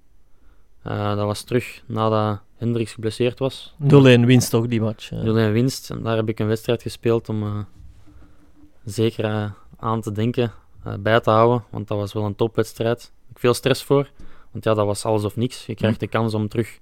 Eh, 0.82 1.16
dat 1.16 1.26
was 1.26 1.44
terug 1.44 1.84
nadat 1.86 2.40
Hendricks 2.58 2.94
geblesseerd 2.94 3.40
was. 3.40 3.76
0-1 3.84 3.86
winst 4.26 4.50
toch, 4.50 4.68
die 4.68 4.82
match. 4.82 5.12
eh. 5.12 5.20
0-1 5.50 5.52
winst. 5.52 5.90
En 5.90 6.04
daar 6.04 6.16
heb 6.16 6.30
ik 6.30 6.40
een 6.40 6.48
wedstrijd 6.48 6.82
gespeeld 6.82 7.30
om 7.30 7.44
eh, 7.44 7.58
zeker 8.86 9.54
aan 9.78 10.02
te 10.02 10.12
denken, 10.12 10.52
eh, 10.84 10.94
bij 11.00 11.20
te 11.20 11.30
houden. 11.30 11.64
Want 11.70 11.88
dat 11.88 11.98
was 11.98 12.14
wel 12.14 12.26
een 12.26 12.36
topwedstrijd. 12.36 13.02
Ik 13.02 13.28
heb 13.28 13.40
veel 13.40 13.54
stress 13.54 13.84
voor. 13.84 14.10
Want 14.52 14.64
ja, 14.64 14.74
dat 14.74 14.86
was 14.86 15.06
alles 15.06 15.24
of 15.24 15.36
niks. 15.36 15.66
Je 15.66 15.76
krijgt 15.76 16.00
de 16.00 16.08
kans 16.08 16.34
om 16.34 16.48
terug 16.48 16.80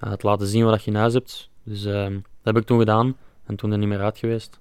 eh, 0.00 0.12
te 0.12 0.26
laten 0.26 0.46
zien 0.46 0.64
wat 0.64 0.84
je 0.84 0.90
in 0.90 0.96
huis 0.96 1.12
hebt. 1.14 1.48
Dus 1.64 1.84
eh, 1.84 2.02
dat 2.04 2.54
heb 2.54 2.56
ik 2.56 2.64
toen 2.66 2.78
gedaan. 2.78 3.16
En 3.46 3.56
toen 3.56 3.72
er 3.72 3.78
niet 3.78 3.88
meer 3.88 4.00
uit 4.00 4.18
geweest. 4.18 4.58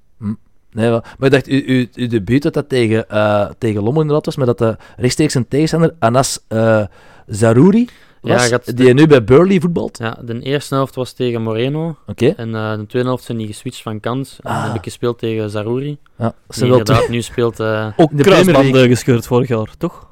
Nee, 0.71 0.89
maar, 0.89 1.03
ik 1.19 1.31
dacht, 1.31 1.47
uw, 1.47 1.61
uw, 1.65 1.85
uw 1.95 2.07
debuut 2.07 2.41
dat 2.43 2.53
dat 2.53 2.69
tegen, 2.69 3.09
eh, 3.09 3.49
tegen 3.57 3.83
Lommel 3.83 4.01
inderdaad 4.01 4.25
was, 4.25 4.35
maar 4.35 4.45
dat 4.45 4.57
de 4.57 4.77
rechtstreeks 4.97 5.33
een 5.33 5.47
tegenstander, 5.47 5.93
Anas 5.99 6.39
eh 6.47 6.85
Zarouri, 7.27 7.87
Ja, 8.21 8.33
was, 8.33 8.47
gaat- 8.47 8.77
die 8.77 8.93
nu 8.93 9.07
bij 9.07 9.23
Burley 9.23 9.59
voetbalt. 9.59 9.97
Ja, 9.97 10.17
de 10.25 10.39
eerste 10.39 10.75
helft 10.75 10.95
was 10.95 11.13
tegen 11.13 11.41
Moreno. 11.41 11.97
Oké. 12.07 12.27
En 12.27 12.55
eh, 12.55 12.75
de 12.75 12.85
tweede 12.85 13.07
helft 13.07 13.23
zijn 13.23 13.37
die 13.37 13.47
geswitcht 13.47 13.81
van 13.81 13.99
kant. 13.99 14.37
En 14.41 14.49
Ah. 14.51 14.55
dan 14.57 14.65
heb 14.67 14.75
ik 14.77 14.83
gespeeld 14.83 15.19
tegen 15.19 15.49
Zarouri. 15.49 15.97
Ja, 16.17 16.25
Die 16.47 16.55
twee. 16.57 16.69
inderdaad 16.69 17.09
nu 17.09 17.21
speelt... 17.21 17.59
eh, 17.59 17.87
Ook 17.97 18.17
de 18.17 18.23
kruisbanden 18.23 18.87
gescheurd 18.87 19.25
vorig 19.27 19.47
jaar, 19.47 19.73
toch? 19.77 20.07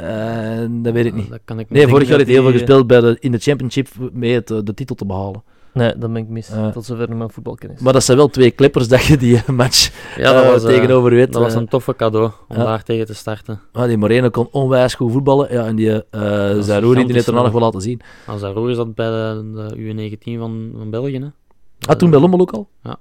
Eh, 0.00 0.66
dat 0.68 0.92
weet 0.92 1.06
ik 1.06 1.14
niet. 1.14 1.30
Dat 1.30 1.40
kan 1.44 1.58
ik 1.58 1.70
Nee, 1.70 1.78
denk 1.78 1.92
vorig 1.92 2.08
jaar 2.08 2.16
heeft 2.16 2.30
hij 2.30 2.38
heel 2.40 2.48
veel 2.48 2.58
die, 2.58 2.66
gespeeld 2.66 2.86
bij 2.86 3.00
de, 3.00 3.16
in 3.20 3.32
de 3.32 3.38
championship 3.38 3.88
mee 4.12 4.34
het, 4.34 4.50
eh, 4.50 4.58
de 4.64 4.74
titel 4.74 4.94
te 4.94 5.06
behalen. 5.06 5.42
Nee, 5.72 5.98
dat 5.98 6.12
ben 6.12 6.22
ik 6.22 6.28
mis. 6.28 6.50
Tot 6.72 6.84
zover 6.84 7.16
mijn 7.16 7.30
voetbalkennis. 7.30 7.80
Maar 7.80 7.92
dat 7.92 8.04
zijn 8.04 8.16
wel 8.16 8.28
twee 8.28 8.54
clippers 8.54 8.88
dat 8.88 9.04
je 9.04 9.16
die 9.16 9.40
match 9.52 9.90
Ja, 10.16 10.32
dat 10.32 10.44
eh, 10.44 10.50
was, 10.50 10.64
eh, 10.64 10.68
tegenover 10.68 11.10
weet. 11.10 11.32
dat 11.32 11.42
was 11.42 11.54
eh. 11.54 11.60
een 11.60 11.68
toffe 11.68 11.96
cadeau 11.96 12.30
om 12.48 12.56
daar 12.56 12.82
tegen 12.82 13.06
te 13.06 13.14
starten. 13.14 13.60
Ah, 13.72 13.86
die 13.86 13.96
Moreno 13.96 14.30
kon 14.30 14.48
onwijs 14.50 14.94
goed 14.94 15.12
voetballen. 15.12 15.52
Ja, 15.52 15.66
en 15.66 15.76
die 15.76 15.88
uh, 15.88 16.02
Zarouri, 16.60 17.04
die 17.04 17.14
heeft 17.14 17.26
er 17.26 17.32
nog 17.32 17.50
wel 17.50 17.60
laten 17.60 17.80
zien. 17.80 18.00
Als 18.26 18.40
Zaroer 18.40 18.70
is 18.70 18.76
dat 18.76 18.94
bij 18.94 19.10
de, 19.10 19.50
de 19.54 19.76
U19 19.76 20.38
van, 20.38 20.72
van 20.76 20.90
België. 20.90 21.18
Hè? 21.18 21.28
Ah, 21.88 21.96
toen 21.96 22.10
bij 22.10 22.20
Lommel 22.20 22.40
ook 22.40 22.52
al? 22.52 22.68
Ja. 22.82 22.98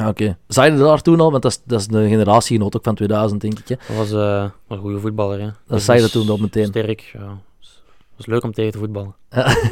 Ah, 0.00 0.08
Oké. 0.08 0.36
Zag 0.48 0.64
je 0.66 0.76
daar 0.76 1.02
toen 1.02 1.20
al? 1.20 1.30
Want 1.30 1.42
dat 1.42 1.52
is, 1.52 1.60
dat 1.64 1.80
is 1.80 1.86
een 1.90 2.08
generatiegenoot 2.08 2.76
ook 2.76 2.84
van 2.84 2.94
2000, 2.94 3.40
denk 3.40 3.58
ik. 3.58 3.68
Hè? 3.68 3.74
Dat 3.88 3.96
was 3.96 4.12
eh, 4.12 4.50
een 4.68 4.78
goede 4.78 4.98
voetballer. 5.00 5.40
Hè? 5.40 5.48
Dat 5.66 5.82
zei 5.82 6.00
je 6.02 6.10
toen 6.10 6.28
al 6.28 6.36
meteen. 6.36 6.66
Sterk, 6.66 7.00
ja. 7.00 7.38
Het 7.60 8.16
was 8.16 8.26
leuk 8.26 8.42
om 8.44 8.52
tegen 8.52 8.72
te 8.72 8.78
voetballen. 8.78 9.14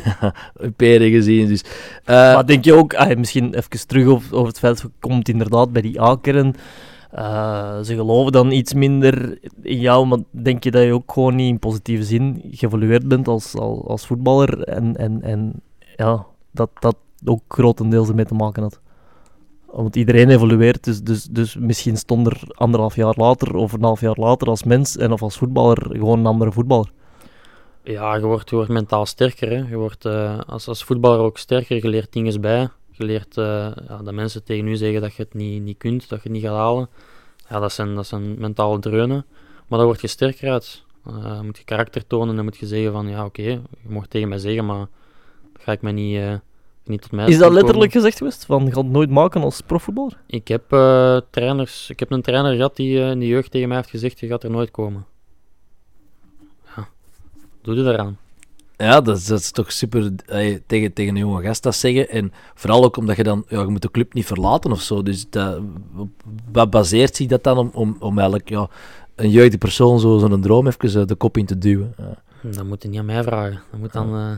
Peren 0.76 1.10
gezien, 1.10 1.46
dus. 1.48 1.64
Eh, 2.04 2.14
maar 2.34 2.46
denk 2.46 2.64
je 2.64 2.72
ook, 2.74 2.94
ah, 2.94 3.16
misschien 3.16 3.54
even 3.54 3.86
terug 3.86 4.06
over, 4.06 4.34
over 4.34 4.48
het 4.48 4.58
feit, 4.58 4.80
je 4.80 4.90
komt 5.00 5.28
inderdaad 5.28 5.72
bij 5.72 5.82
die 5.82 6.00
A-kern. 6.02 6.54
eh, 7.10 7.80
ze 7.80 7.94
geloven 7.94 8.32
dan 8.32 8.50
iets 8.50 8.74
minder 8.74 9.38
in 9.62 9.78
jou, 9.80 10.06
maar 10.06 10.18
denk 10.30 10.64
je 10.64 10.70
dat 10.70 10.82
je 10.82 10.92
ook 10.94 11.12
gewoon 11.12 11.34
niet 11.34 11.48
in 11.48 11.58
positieve 11.58 12.04
zin 12.04 12.42
geëvolueerd 12.50 13.08
bent 13.08 13.28
als, 13.28 13.54
als, 13.54 13.80
als 13.86 14.06
voetballer 14.06 14.62
en, 14.62 14.96
en, 14.96 15.22
en 15.22 15.52
ja, 15.96 16.26
dat 16.50 16.70
dat 16.78 16.96
ook 17.24 17.42
grotendeels 17.48 18.08
ermee 18.08 18.24
te 18.24 18.34
maken 18.34 18.62
had? 18.62 18.80
Want 19.72 19.96
iedereen 19.96 20.30
evolueert, 20.30 20.84
dus, 20.84 21.00
dus, 21.00 21.24
dus 21.24 21.56
misschien 21.56 21.96
stond 21.96 22.26
er 22.26 22.40
anderhalf 22.48 22.96
jaar 22.96 23.14
later 23.16 23.54
of 23.54 23.72
een 23.72 23.82
half 23.82 24.00
jaar 24.00 24.16
later 24.18 24.48
als 24.48 24.64
mens 24.64 24.96
en 24.96 25.12
of 25.12 25.22
als 25.22 25.36
voetballer 25.36 25.86
gewoon 25.90 26.18
een 26.18 26.26
andere 26.26 26.52
voetballer. 26.52 26.92
Ja, 27.82 28.14
je 28.14 28.26
wordt, 28.26 28.50
je 28.50 28.56
wordt 28.56 28.70
mentaal 28.70 29.06
sterker. 29.06 29.48
Hè? 29.48 29.68
Je 29.68 29.76
wordt 29.76 30.04
eh, 30.04 30.40
als, 30.46 30.68
als 30.68 30.84
voetballer 30.84 31.18
ook 31.18 31.38
sterker. 31.38 31.76
Je 31.76 31.88
leert 31.88 32.12
dingen 32.12 32.40
bij. 32.40 32.68
Je 32.90 33.04
leert 33.04 33.36
eh, 33.36 33.44
ja, 33.88 34.02
dat 34.04 34.14
mensen 34.14 34.44
tegen 34.44 34.66
u 34.66 34.76
zeggen 34.76 35.00
dat 35.00 35.14
je 35.14 35.22
het 35.22 35.34
niet, 35.34 35.62
niet 35.62 35.78
kunt, 35.78 36.08
dat 36.08 36.22
je 36.22 36.28
het 36.28 36.32
niet 36.32 36.42
gaat 36.42 36.56
halen. 36.56 36.88
Ja, 37.48 37.58
dat 37.58 37.72
zijn, 37.72 37.94
dat 37.94 38.06
zijn 38.06 38.38
mentale 38.38 38.78
dreunen. 38.78 39.26
Maar 39.66 39.78
daar 39.78 39.88
word 39.88 40.00
je 40.00 40.06
sterker 40.06 40.50
uit. 40.50 40.84
Dan 41.04 41.44
moet 41.44 41.58
je 41.58 41.64
karakter 41.64 42.06
tonen 42.06 42.28
en 42.28 42.36
dan 42.36 42.44
moet 42.44 42.56
je 42.56 42.66
zeggen 42.66 42.92
van 42.92 43.08
ja, 43.08 43.24
oké, 43.24 43.42
je 43.42 43.88
mag 43.88 44.06
tegen 44.06 44.28
mij 44.28 44.38
zeggen, 44.38 44.66
maar 44.66 44.86
ga 45.58 45.72
ik 45.72 45.82
mij 45.82 45.92
niet, 45.92 46.20
niet 46.84 47.02
tot 47.02 47.10
mij 47.12 47.24
Is 47.26 47.32
dat 47.32 47.40
komen. 47.42 47.56
letterlijk 47.56 47.92
gezegd 47.92 48.18
geweest? 48.18 48.44
Van, 48.44 48.64
je 48.64 48.72
gaat 48.72 48.82
het 48.82 48.92
nooit 48.92 49.10
maken 49.10 49.42
als 49.42 49.60
profvoetballer? 49.60 50.18
Ik 50.26 50.48
heb, 50.48 50.72
eh, 50.72 51.16
trainers, 51.30 51.90
ik 51.90 51.98
heb 52.00 52.10
een 52.10 52.22
trainer 52.22 52.54
gehad 52.54 52.76
die 52.76 53.02
eh, 53.02 53.10
in 53.10 53.18
de 53.18 53.26
jeugd 53.26 53.50
tegen 53.50 53.68
mij 53.68 53.76
heeft 53.76 53.90
gezegd, 53.90 54.20
je 54.20 54.26
gaat 54.26 54.42
er 54.44 54.50
nooit 54.50 54.70
komen. 54.70 55.04
Ja, 56.76 56.88
doe 57.62 57.74
je 57.76 57.82
daaraan. 57.82 58.16
Ja, 58.76 59.00
dat 59.00 59.16
is, 59.16 59.24
dat 59.26 59.38
is 59.38 59.50
toch 59.50 59.72
super 59.72 60.12
eh, 60.26 60.58
tegen, 60.66 60.92
tegen 60.92 61.14
een 61.14 61.20
jonge 61.20 61.42
gast 61.42 61.62
dat 61.62 61.74
zeggen. 61.74 62.08
En 62.08 62.32
vooral 62.54 62.84
ook 62.84 62.96
omdat 62.96 63.16
je 63.16 63.22
dan, 63.22 63.44
ja, 63.48 63.60
je 63.60 63.66
moet 63.66 63.82
de 63.82 63.90
club 63.90 64.14
niet 64.14 64.26
verlaten 64.26 64.72
of 64.72 64.80
zo. 64.80 65.02
Dus 65.02 65.30
dat, 65.30 65.60
wat 66.52 66.70
baseert 66.70 67.16
zich 67.16 67.26
dat 67.26 67.44
dan 67.44 67.58
om, 67.58 67.70
om, 67.72 67.96
om 68.00 68.18
eigenlijk 68.18 68.48
ja, 68.48 68.68
een 69.14 69.30
jeugdige 69.30 69.58
persoon 69.58 70.00
zo- 70.00 70.18
zo'n 70.18 70.40
droom 70.40 70.66
even 70.66 71.06
de 71.06 71.14
kop 71.14 71.36
in 71.36 71.46
te 71.46 71.58
duwen? 71.58 71.94
Ja. 71.98 72.18
Dat 72.50 72.64
moet 72.64 72.82
je 72.82 72.88
niet 72.88 72.98
aan 72.98 73.04
mij 73.04 73.22
vragen. 73.22 73.60
Dat 73.70 73.80
moet 73.80 73.92
dan 73.92 74.14
eh, 74.16 74.32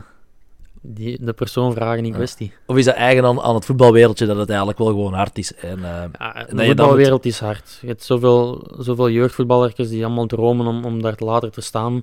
die, 0.86 1.24
de 1.24 1.32
persoon 1.32 1.72
vragen 1.72 1.98
in 1.98 2.06
Ja. 2.10 2.14
kwestie. 2.14 2.52
Of 2.66 2.76
is 2.76 2.84
dat 2.84 2.94
eigen 2.94 3.24
aan, 3.24 3.40
aan 3.40 3.54
het 3.54 3.64
voetbalwereldje 3.64 4.26
dat 4.26 4.36
het 4.36 4.48
eigenlijk 4.48 4.78
wel 4.78 4.86
gewoon 4.86 5.12
hard 5.12 5.38
is? 5.38 5.54
En, 5.54 5.78
eh, 5.84 6.04
Ja, 6.18 6.46
de 6.50 6.64
voetbalwereld 6.66 7.24
is 7.24 7.38
hard. 7.40 7.78
Je 7.80 7.86
hebt 7.86 8.02
zoveel, 8.02 8.66
zoveel 8.78 9.10
jeugdvoetballertjes 9.10 9.88
die 9.88 10.04
allemaal 10.04 10.26
dromen 10.26 10.66
om, 10.66 10.84
om 10.84 11.02
daar 11.02 11.14
later 11.18 11.50
te 11.50 11.60
staan. 11.60 12.02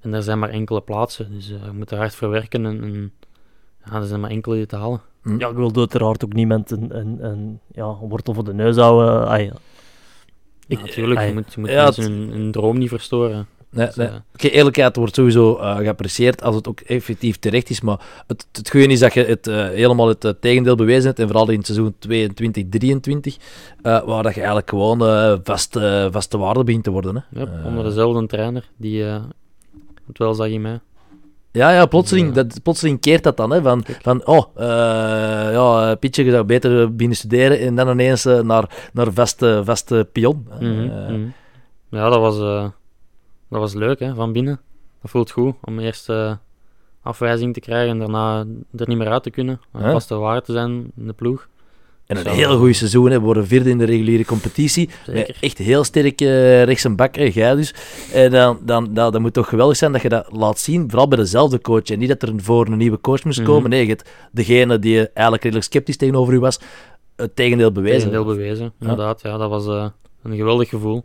En 0.00 0.14
er 0.14 0.22
zijn 0.22 0.38
maar 0.38 0.48
enkele 0.50 0.80
plaatsen. 0.80 1.32
Dus 1.32 1.50
eh, 1.50 1.64
je 1.64 1.72
moet 1.72 1.90
er 1.90 1.96
hard 1.98 2.14
voor 2.14 2.30
werken. 2.30 2.66
En, 2.66 2.82
en 2.82 3.12
ja, 3.84 3.92
er 4.00 4.06
zijn 4.06 4.20
maar 4.20 4.30
enkele 4.30 4.54
die 4.56 4.66
te 4.66 4.76
halen. 4.76 5.00
hm. 5.22 5.38
Ja, 5.38 5.48
ik 5.48 5.56
wil 5.56 5.70
uiteraard 5.74 6.24
ook 6.24 6.32
niemand 6.32 6.70
een, 6.70 6.96
een, 6.98 7.24
een, 7.24 7.60
ja, 7.72 7.96
wortel 8.00 8.34
voor 8.34 8.44
de 8.44 8.54
neus 8.54 8.76
houden. 8.76 9.26
Ah, 9.28 9.40
ja. 9.44 9.52
Natuurlijk, 10.68 11.20
je 11.26 11.32
moet, 11.32 11.52
je 11.54 11.60
moet 11.60 11.70
Ja, 11.70 11.82
mensen 11.84 12.02
het- 12.02 12.12
hun, 12.12 12.30
hun 12.32 12.50
droom 12.52 12.78
niet 12.78 12.88
verstoren. 12.88 13.46
Nee, 13.70 13.86
Dus, 13.86 13.94
nee. 13.94 14.08
Oké, 14.34 14.48
eerlijkheid 14.48 14.96
wordt 14.96 15.14
sowieso 15.14 15.56
eh, 15.56 15.76
geapprecieerd 15.76 16.42
als 16.42 16.54
het 16.54 16.68
ook 16.68 16.80
effectief 16.80 17.38
terecht 17.38 17.70
is. 17.70 17.80
Maar 17.80 18.00
het, 18.26 18.46
het 18.52 18.70
goede 18.70 18.86
is 18.86 18.98
dat 18.98 19.14
je 19.14 19.24
het, 19.24 19.46
eh, 19.46 19.68
helemaal 19.68 20.08
het 20.08 20.34
tegendeel 20.40 20.74
bewezen 20.74 21.06
hebt. 21.06 21.18
En 21.18 21.26
vooral 21.26 21.48
in 21.50 21.56
het 21.56 21.66
seizoen 21.66 21.94
22, 21.98 22.64
23. 22.68 23.36
eh, 23.82 24.02
waar 24.04 24.22
dat 24.22 24.32
je 24.34 24.38
eigenlijk 24.38 24.68
gewoon 24.68 25.06
eh, 25.06 25.34
vaste, 25.42 26.08
vaste 26.10 26.38
waarde 26.38 26.64
begint 26.64 26.84
te 26.84 26.90
worden. 26.90 27.24
Hè. 27.34 27.44
onder 27.64 27.84
dezelfde 27.84 28.26
trainer 28.26 28.68
die 28.76 29.02
het 29.02 30.18
wel 30.18 30.34
zag 30.34 30.46
in 30.48 30.60
mij. 30.60 30.80
Ja, 31.52 31.70
ja 31.70 31.86
plotseling. 31.86 32.32
Dat, 32.32 32.62
plotseling 32.62 33.00
keert 33.00 33.22
dat 33.22 33.36
dan. 33.36 33.50
Hè, 33.50 33.62
van, 33.62 33.84
van, 34.02 34.26
oh, 34.26 34.44
eh, 34.54 35.52
ja, 35.52 35.94
Pietje, 35.94 36.24
je 36.24 36.30
zou 36.30 36.44
beter 36.44 36.94
binnen 36.96 37.16
studeren. 37.16 37.60
En 37.60 37.74
dan 37.74 37.88
ineens 37.88 38.24
naar, 38.24 38.90
naar 38.92 39.12
vaste, 39.12 39.60
vaste 39.64 40.08
pion. 40.12 40.48
Mhm, 40.60 40.84
mhm. 40.84 41.26
Ja, 41.90 42.08
dat 42.08 42.18
was, 42.20 42.70
dat 43.50 43.60
was 43.60 43.74
leuk 43.74 43.98
hè, 44.00 44.14
van 44.14 44.32
binnen. 44.32 44.60
Dat 45.02 45.10
voelt 45.10 45.30
goed 45.30 45.54
om 45.64 45.78
eerst 45.78 46.08
eh, 46.08 46.32
afwijzing 47.02 47.54
te 47.54 47.60
krijgen 47.60 47.90
en 47.90 47.98
daarna 47.98 48.38
er 48.76 48.88
niet 48.88 48.98
meer 48.98 49.08
uit 49.10 49.22
te 49.22 49.30
kunnen. 49.30 49.60
Een 49.72 49.82
Ja. 49.82 49.92
vaste 49.92 50.14
waarde 50.14 50.42
te 50.42 50.52
zijn 50.52 50.92
in 50.96 51.06
de 51.06 51.12
ploeg. 51.12 51.48
En 52.06 52.16
een 52.16 52.26
heel 52.26 52.58
goed 52.58 52.76
seizoen. 52.76 53.10
Hè. 53.10 53.18
We 53.18 53.24
worden 53.24 53.46
vierde 53.46 53.70
in 53.70 53.78
de 53.78 53.84
reguliere 53.84 54.24
competitie. 54.24 54.90
Met 55.06 55.36
echt 55.40 55.58
heel 55.58 55.84
sterk 55.84 56.20
eh, 56.20 56.62
rechts 56.64 56.84
en 56.84 56.96
bak, 56.96 57.16
jij 57.16 57.54
dus. 57.54 57.74
En 58.12 58.30
dan, 58.30 58.58
dan, 58.62 58.94
dan, 58.94 59.12
dat 59.12 59.20
moet 59.20 59.32
toch 59.32 59.48
geweldig 59.48 59.76
zijn 59.76 59.92
dat 59.92 60.02
je 60.02 60.08
dat 60.08 60.32
laat 60.32 60.58
zien, 60.58 60.88
vooral 60.88 61.08
bij 61.08 61.18
dezelfde 61.18 61.60
coach. 61.60 61.82
En 61.84 61.98
niet 61.98 62.08
dat 62.08 62.22
er 62.22 62.32
voor 62.36 62.66
een 62.66 62.76
nieuwe 62.78 63.00
coach 63.00 63.24
moest 63.24 63.38
Mhm. 63.38 63.48
komen. 63.48 63.70
Nee, 63.70 63.82
je 63.82 63.88
hebt 63.88 64.10
degene 64.32 64.78
die 64.78 64.96
eigenlijk 64.98 65.42
redelijk 65.42 65.66
sceptisch 65.66 65.96
tegenover 65.96 66.34
u 66.34 66.40
was, 66.40 66.60
het 67.16 67.36
tegendeel 67.36 67.72
bewezen. 67.72 67.98
Tegendeel 67.98 68.24
bewezen, 68.24 68.72
inderdaad. 68.80 69.20
Ja, 69.22 69.36
dat 69.36 69.50
was 69.50 69.66
eh, 69.66 69.86
een 70.22 70.36
geweldig 70.36 70.68
gevoel. 70.68 71.04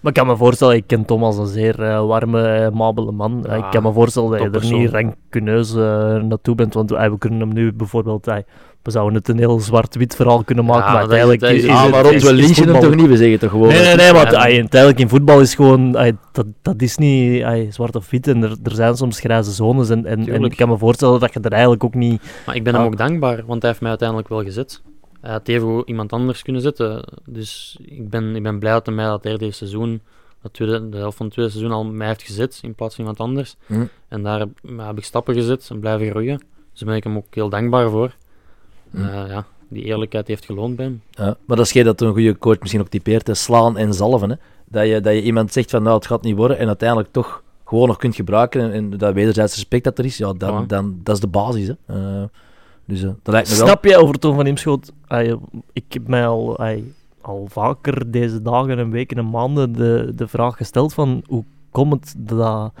Maar 0.00 0.12
ik 0.12 0.18
kan 0.18 0.26
me 0.26 0.36
voorstellen, 0.36 0.76
ik 0.76 0.86
ken 0.86 1.04
Tom 1.04 1.22
als 1.24 1.38
een 1.38 1.46
zeer 1.46 1.82
eh, 1.82 2.06
warme, 2.06 2.42
eh, 2.48 2.70
mabele 2.70 3.12
man. 3.12 3.44
Ja, 3.46 3.54
ik 3.54 3.70
kan 3.70 3.82
me 3.82 3.92
voorstellen 3.92 4.30
dat 4.30 4.40
je 4.40 4.68
er 4.70 4.78
niet 4.78 4.90
rancuneus 4.90 5.74
eh, 5.74 6.14
naartoe 6.22 6.54
bent, 6.54 6.74
want 6.74 6.92
eh, 6.92 7.10
we 7.10 7.18
kunnen 7.18 7.40
hem 7.40 7.52
nu 7.52 7.72
bijvoorbeeld... 7.72 8.26
eh, 8.26 8.36
we 8.82 8.90
zouden 8.90 9.14
het 9.18 9.28
een 9.28 9.38
heel 9.38 9.58
zwart-wit 9.60 10.14
verhaal 10.16 10.44
kunnen 10.44 10.64
maken, 10.64 10.84
Ja, 10.84 10.90
maar 10.90 10.98
uiteindelijk 11.00 11.42
is- 11.42 11.62
is, 11.64 11.70
Ah, 11.70 11.90
maar 11.90 12.02
rond 12.04 12.22
we 12.22 12.32
liegen 12.32 12.68
hem 12.68 12.80
toch 12.80 12.94
niet? 12.94 13.06
We 13.06 13.16
zeggen 13.16 13.38
toch 13.38 13.50
gewoon... 13.50 13.68
Nee, 13.68 13.82
nee, 13.82 13.94
nee, 13.94 14.12
want 14.12 14.32
ah, 14.34 14.42
uiteindelijk 14.42 14.98
in 15.00 15.08
voetbal 15.08 15.40
is 15.40 15.54
gewoon, 15.54 15.96
ah, 15.96 16.12
dat, 16.32 16.46
dat 16.62 16.82
is 16.82 16.96
niet 16.96 17.42
ah, 17.44 17.70
zwart 17.72 17.96
of 17.96 18.10
wit 18.10 18.28
en 18.28 18.42
er, 18.42 18.56
er 18.62 18.74
zijn 18.74 18.96
soms 18.96 19.20
grijze 19.20 19.50
zones 19.50 19.90
en, 19.90 20.06
en, 20.06 20.44
ik 20.44 20.56
kan 20.56 20.68
me 20.68 20.78
voorstellen 20.78 21.20
dat 21.20 21.32
je 21.32 21.40
er 21.40 21.52
eigenlijk 21.52 21.84
ook 21.84 21.94
niet... 21.94 22.22
Maar 22.46 22.54
ik 22.56 22.64
ben 22.64 22.72
hem 22.74 22.82
Ah. 22.82 22.88
ook 22.88 22.96
dankbaar, 22.96 23.42
want 23.46 23.60
hij 23.60 23.70
heeft 23.70 23.80
mij 23.82 23.90
uiteindelijk 23.90 24.28
wel 24.28 24.42
gezet. 24.42 24.82
Hij 25.24 25.32
had 25.32 25.48
even 25.48 25.82
iemand 25.84 26.12
anders 26.12 26.42
kunnen 26.42 26.62
zetten. 26.62 27.04
Dus 27.24 27.78
ik 27.82 28.10
ben, 28.10 28.36
ik 28.36 28.42
ben 28.42 28.58
blij 28.58 28.72
dat 28.72 28.86
hij 28.86 28.94
mij 28.94 29.04
dat 29.04 29.22
derde 29.22 29.50
seizoen, 29.50 30.00
dat 30.42 30.52
tweede, 30.52 30.88
de 30.88 30.96
helft 30.96 31.16
van 31.16 31.26
het 31.26 31.34
tweede 31.34 31.52
seizoen, 31.52 31.72
al 31.72 31.84
mij 31.84 32.06
heeft 32.06 32.22
gezet 32.22 32.58
in 32.62 32.74
plaats 32.74 32.94
van 32.94 33.04
iemand 33.04 33.28
anders. 33.28 33.56
Hm. 33.66 33.84
En 34.08 34.22
daar 34.22 34.38
heb, 34.38 34.48
heb 34.76 34.98
ik 34.98 35.04
stappen 35.04 35.34
gezet 35.34 35.68
en 35.70 35.80
blijven 35.80 36.10
groeien. 36.10 36.38
Dus 36.38 36.80
daar 36.80 36.88
ben 36.88 36.96
ik 36.96 37.04
hem 37.04 37.16
ook 37.16 37.26
heel 37.30 37.48
dankbaar 37.48 37.90
voor. 37.90 38.14
Hm. 38.90 38.96
Eh, 38.96 39.28
ja, 39.28 39.46
die 39.68 39.82
eerlijkheid 39.84 40.28
heeft 40.28 40.44
geloond 40.44 40.76
bij 40.76 40.84
hem. 40.84 41.02
Ja, 41.10 41.36
maar 41.46 41.56
dat 41.56 41.66
is 41.66 41.72
geen 41.72 41.84
dat 41.84 42.00
een 42.00 42.12
goede 42.12 42.38
coach 42.38 42.58
misschien 42.58 42.80
ook 42.80 42.88
typeert, 42.88 43.26
hè. 43.26 43.34
slaan 43.34 43.76
en 43.76 43.94
zalven. 43.94 44.30
Hè. 44.30 44.36
Dat, 44.64 44.86
je, 44.86 45.00
dat 45.00 45.12
je 45.12 45.22
iemand 45.22 45.52
zegt 45.52 45.70
van 45.70 45.82
nou, 45.82 45.94
het 45.96 46.06
gaat 46.06 46.22
niet 46.22 46.36
worden 46.36 46.58
en 46.58 46.66
uiteindelijk 46.66 47.12
toch 47.12 47.42
gewoon 47.64 47.88
nog 47.88 47.96
kunt 47.96 48.14
gebruiken 48.14 48.60
en, 48.60 48.72
en 48.72 48.98
dat 48.98 49.14
wederzijds 49.14 49.54
respect 49.54 49.84
dat 49.84 49.98
er 49.98 50.04
is, 50.04 50.16
ja, 50.16 50.32
dan, 50.32 50.52
Ja. 50.52 50.64
dan, 50.66 51.00
dat 51.02 51.14
is 51.14 51.20
de 51.20 51.26
basis. 51.26 51.66
Hè. 51.66 51.74
Eh, 51.86 52.24
dus 52.84 53.00
dat 53.00 53.16
lijkt 53.22 53.50
me 53.50 53.56
wel... 53.56 53.66
Snap 53.66 53.84
je 53.84 53.96
over 53.96 54.18
Toon 54.18 54.34
van 54.34 54.46
Imschoot? 54.46 54.92
Ah, 55.06 55.40
ik 55.72 55.92
heb 55.92 56.08
mij 56.08 56.26
al, 56.26 56.58
al 57.20 57.46
vaker 57.50 58.10
deze 58.10 58.42
dagen 58.42 58.78
en 58.78 58.90
weken 58.90 59.18
en 59.18 59.30
maanden 59.30 59.72
de, 59.72 60.12
de 60.14 60.28
vraag 60.28 60.56
gesteld 60.56 60.94
van 60.94 61.24
hoe 61.26 61.44
komt 61.70 61.92
het 61.92 62.28
dat 62.28 62.72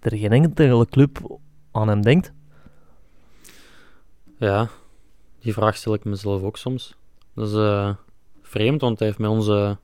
er 0.00 0.16
geen 0.16 0.32
enkele 0.32 0.86
club 0.86 1.38
aan 1.72 1.88
hem 1.88 2.02
denkt? 2.02 2.32
Ja, 4.38 4.68
die 5.40 5.52
vraag 5.52 5.76
stel 5.76 5.94
ik 5.94 6.04
mezelf 6.04 6.42
ook 6.42 6.56
soms. 6.56 6.96
Dat 7.34 7.48
is 7.48 7.54
eh, 7.54 7.94
vreemd, 8.42 8.80
want 8.80 8.98
hij 8.98 9.08
heeft 9.08 9.20
met 9.20 9.30
ons 9.30 9.48
eh, 9.48 9.76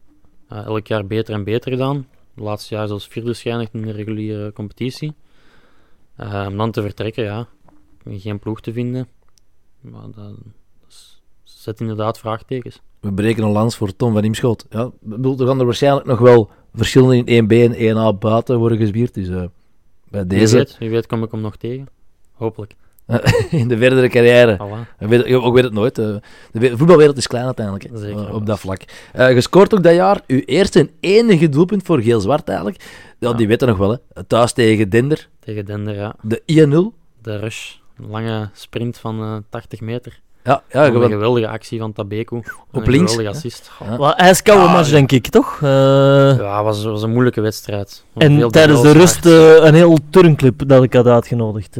elk 0.48 0.86
jaar 0.86 1.06
beter 1.06 1.34
en 1.34 1.44
beter 1.44 1.70
gedaan. 1.70 2.06
De 2.34 2.42
laatste 2.42 2.74
jaar 2.74 2.86
zelfs 2.86 3.06
vierde 3.06 3.32
schijnig 3.32 3.68
in 3.72 3.82
de 3.82 3.92
reguliere 3.92 4.52
competitie. 4.52 5.14
Om 6.16 6.56
dan 6.56 6.70
te 6.70 6.82
vertrekken, 6.82 7.24
ja, 7.24 7.46
geen 8.04 8.38
ploeg 8.38 8.60
te 8.60 8.72
vinden. 8.72 9.08
Maar 9.90 10.02
dat, 10.14 10.32
zet 11.42 11.80
inderdaad 11.80 12.18
vraagtekens. 12.18 12.80
We 13.00 13.12
breken 13.12 13.42
een 13.44 13.50
lans 13.50 13.76
voor 13.76 13.96
Tom 13.96 14.12
van 14.12 14.24
Imschot. 14.24 14.66
Ja, 14.70 14.90
bedoel, 15.00 15.38
er 15.40 15.46
gaan 15.46 15.58
er 15.58 15.64
waarschijnlijk 15.64 16.06
nog 16.06 16.18
wel 16.18 16.50
verschillen 16.74 17.24
in 17.26 17.44
1B 17.44 17.52
en 17.76 17.96
1A 18.14 18.18
buiten 18.18 18.58
worden 18.58 18.78
gezwierd. 18.78 19.14
Dus 19.14 19.28
eh, 19.28 19.34
bij 20.08 20.26
Wie 20.26 20.38
deze, 20.38 20.56
weet, 20.56 20.78
wie 20.78 20.90
weet 20.90 21.06
kom 21.06 21.22
ik 21.22 21.30
hem 21.30 21.40
nog 21.40 21.56
tegen. 21.56 21.86
Hopelijk. 22.32 22.74
in 23.50 23.68
de 23.68 23.76
verdere 23.78 24.08
carrière. 24.08 24.52
Ik 24.98 25.08
weet, 25.08 25.26
ik 25.26 25.52
weet 25.52 25.64
het 25.64 25.72
nooit. 25.72 25.98
eh. 25.98 26.04
de 26.52 26.58
we- 26.58 26.76
voetbalwereld 26.76 27.16
is 27.16 27.26
klein 27.26 27.44
uiteindelijk, 27.44 27.88
Zeker, 27.94 28.34
op 28.34 28.46
dat 28.46 28.60
vlak. 28.60 28.80
Je 29.14 29.40
scoort 29.40 29.74
ook 29.74 29.82
dat 29.82 29.94
jaar 29.94 30.20
uw 30.26 30.40
eerste 30.44 30.78
en 30.80 30.90
enige 31.00 31.48
doelpunt 31.48 31.82
voor 31.82 32.00
Geel-Zwart 32.02 32.48
eigenlijk. 32.48 32.82
Ja, 33.18 33.28
Ja. 33.28 33.34
die 33.36 33.48
weten 33.48 33.68
nog 33.68 33.76
wel. 33.78 33.90
Hè. 34.12 34.24
Thuis 34.24 34.52
tegen 34.52 34.88
Dender, 34.88 35.28
Tegen 35.40 35.64
Dender, 35.64 35.94
ja. 35.94 36.14
de 36.22 36.42
1-0. 36.92 36.98
De 37.22 37.36
rush. 37.38 37.74
Een 37.96 38.06
lange 38.06 38.50
sprint 38.52 38.98
van 38.98 39.22
eh 39.22 39.36
80 39.50 39.80
meter. 39.80 40.20
Ja, 40.44 40.62
ja 40.70 40.86
een 40.86 41.10
geweldige 41.10 41.48
actie 41.48 41.78
van 41.78 41.92
Tabeku. 41.92 42.36
Op 42.36 42.44
een 42.72 42.90
links, 42.90 43.10
geweldige 43.12 43.36
assist. 43.36 43.70
Ja. 43.90 43.98
Wel, 43.98 44.14
ijskoude 44.14 44.64
Ah, 44.64 44.72
match, 44.72 44.90
denk 44.90 45.12
ik, 45.12 45.26
toch? 45.28 45.58
Eh, 45.62 45.68
Ja, 46.38 46.56
het 46.56 46.64
was, 46.64 46.84
was 46.84 47.02
een 47.02 47.10
moeilijke 47.12 47.40
wedstrijd. 47.40 48.04
en 48.16 48.50
tijdens 48.50 48.82
de 48.82 48.92
rust 48.92 49.26
eh, 49.26 49.64
een 49.64 49.74
heel 49.74 49.98
turnclub 50.10 50.62
dat 50.68 50.82
ik 50.82 50.92
had 50.92 51.06
uitgenodigd. 51.06 51.78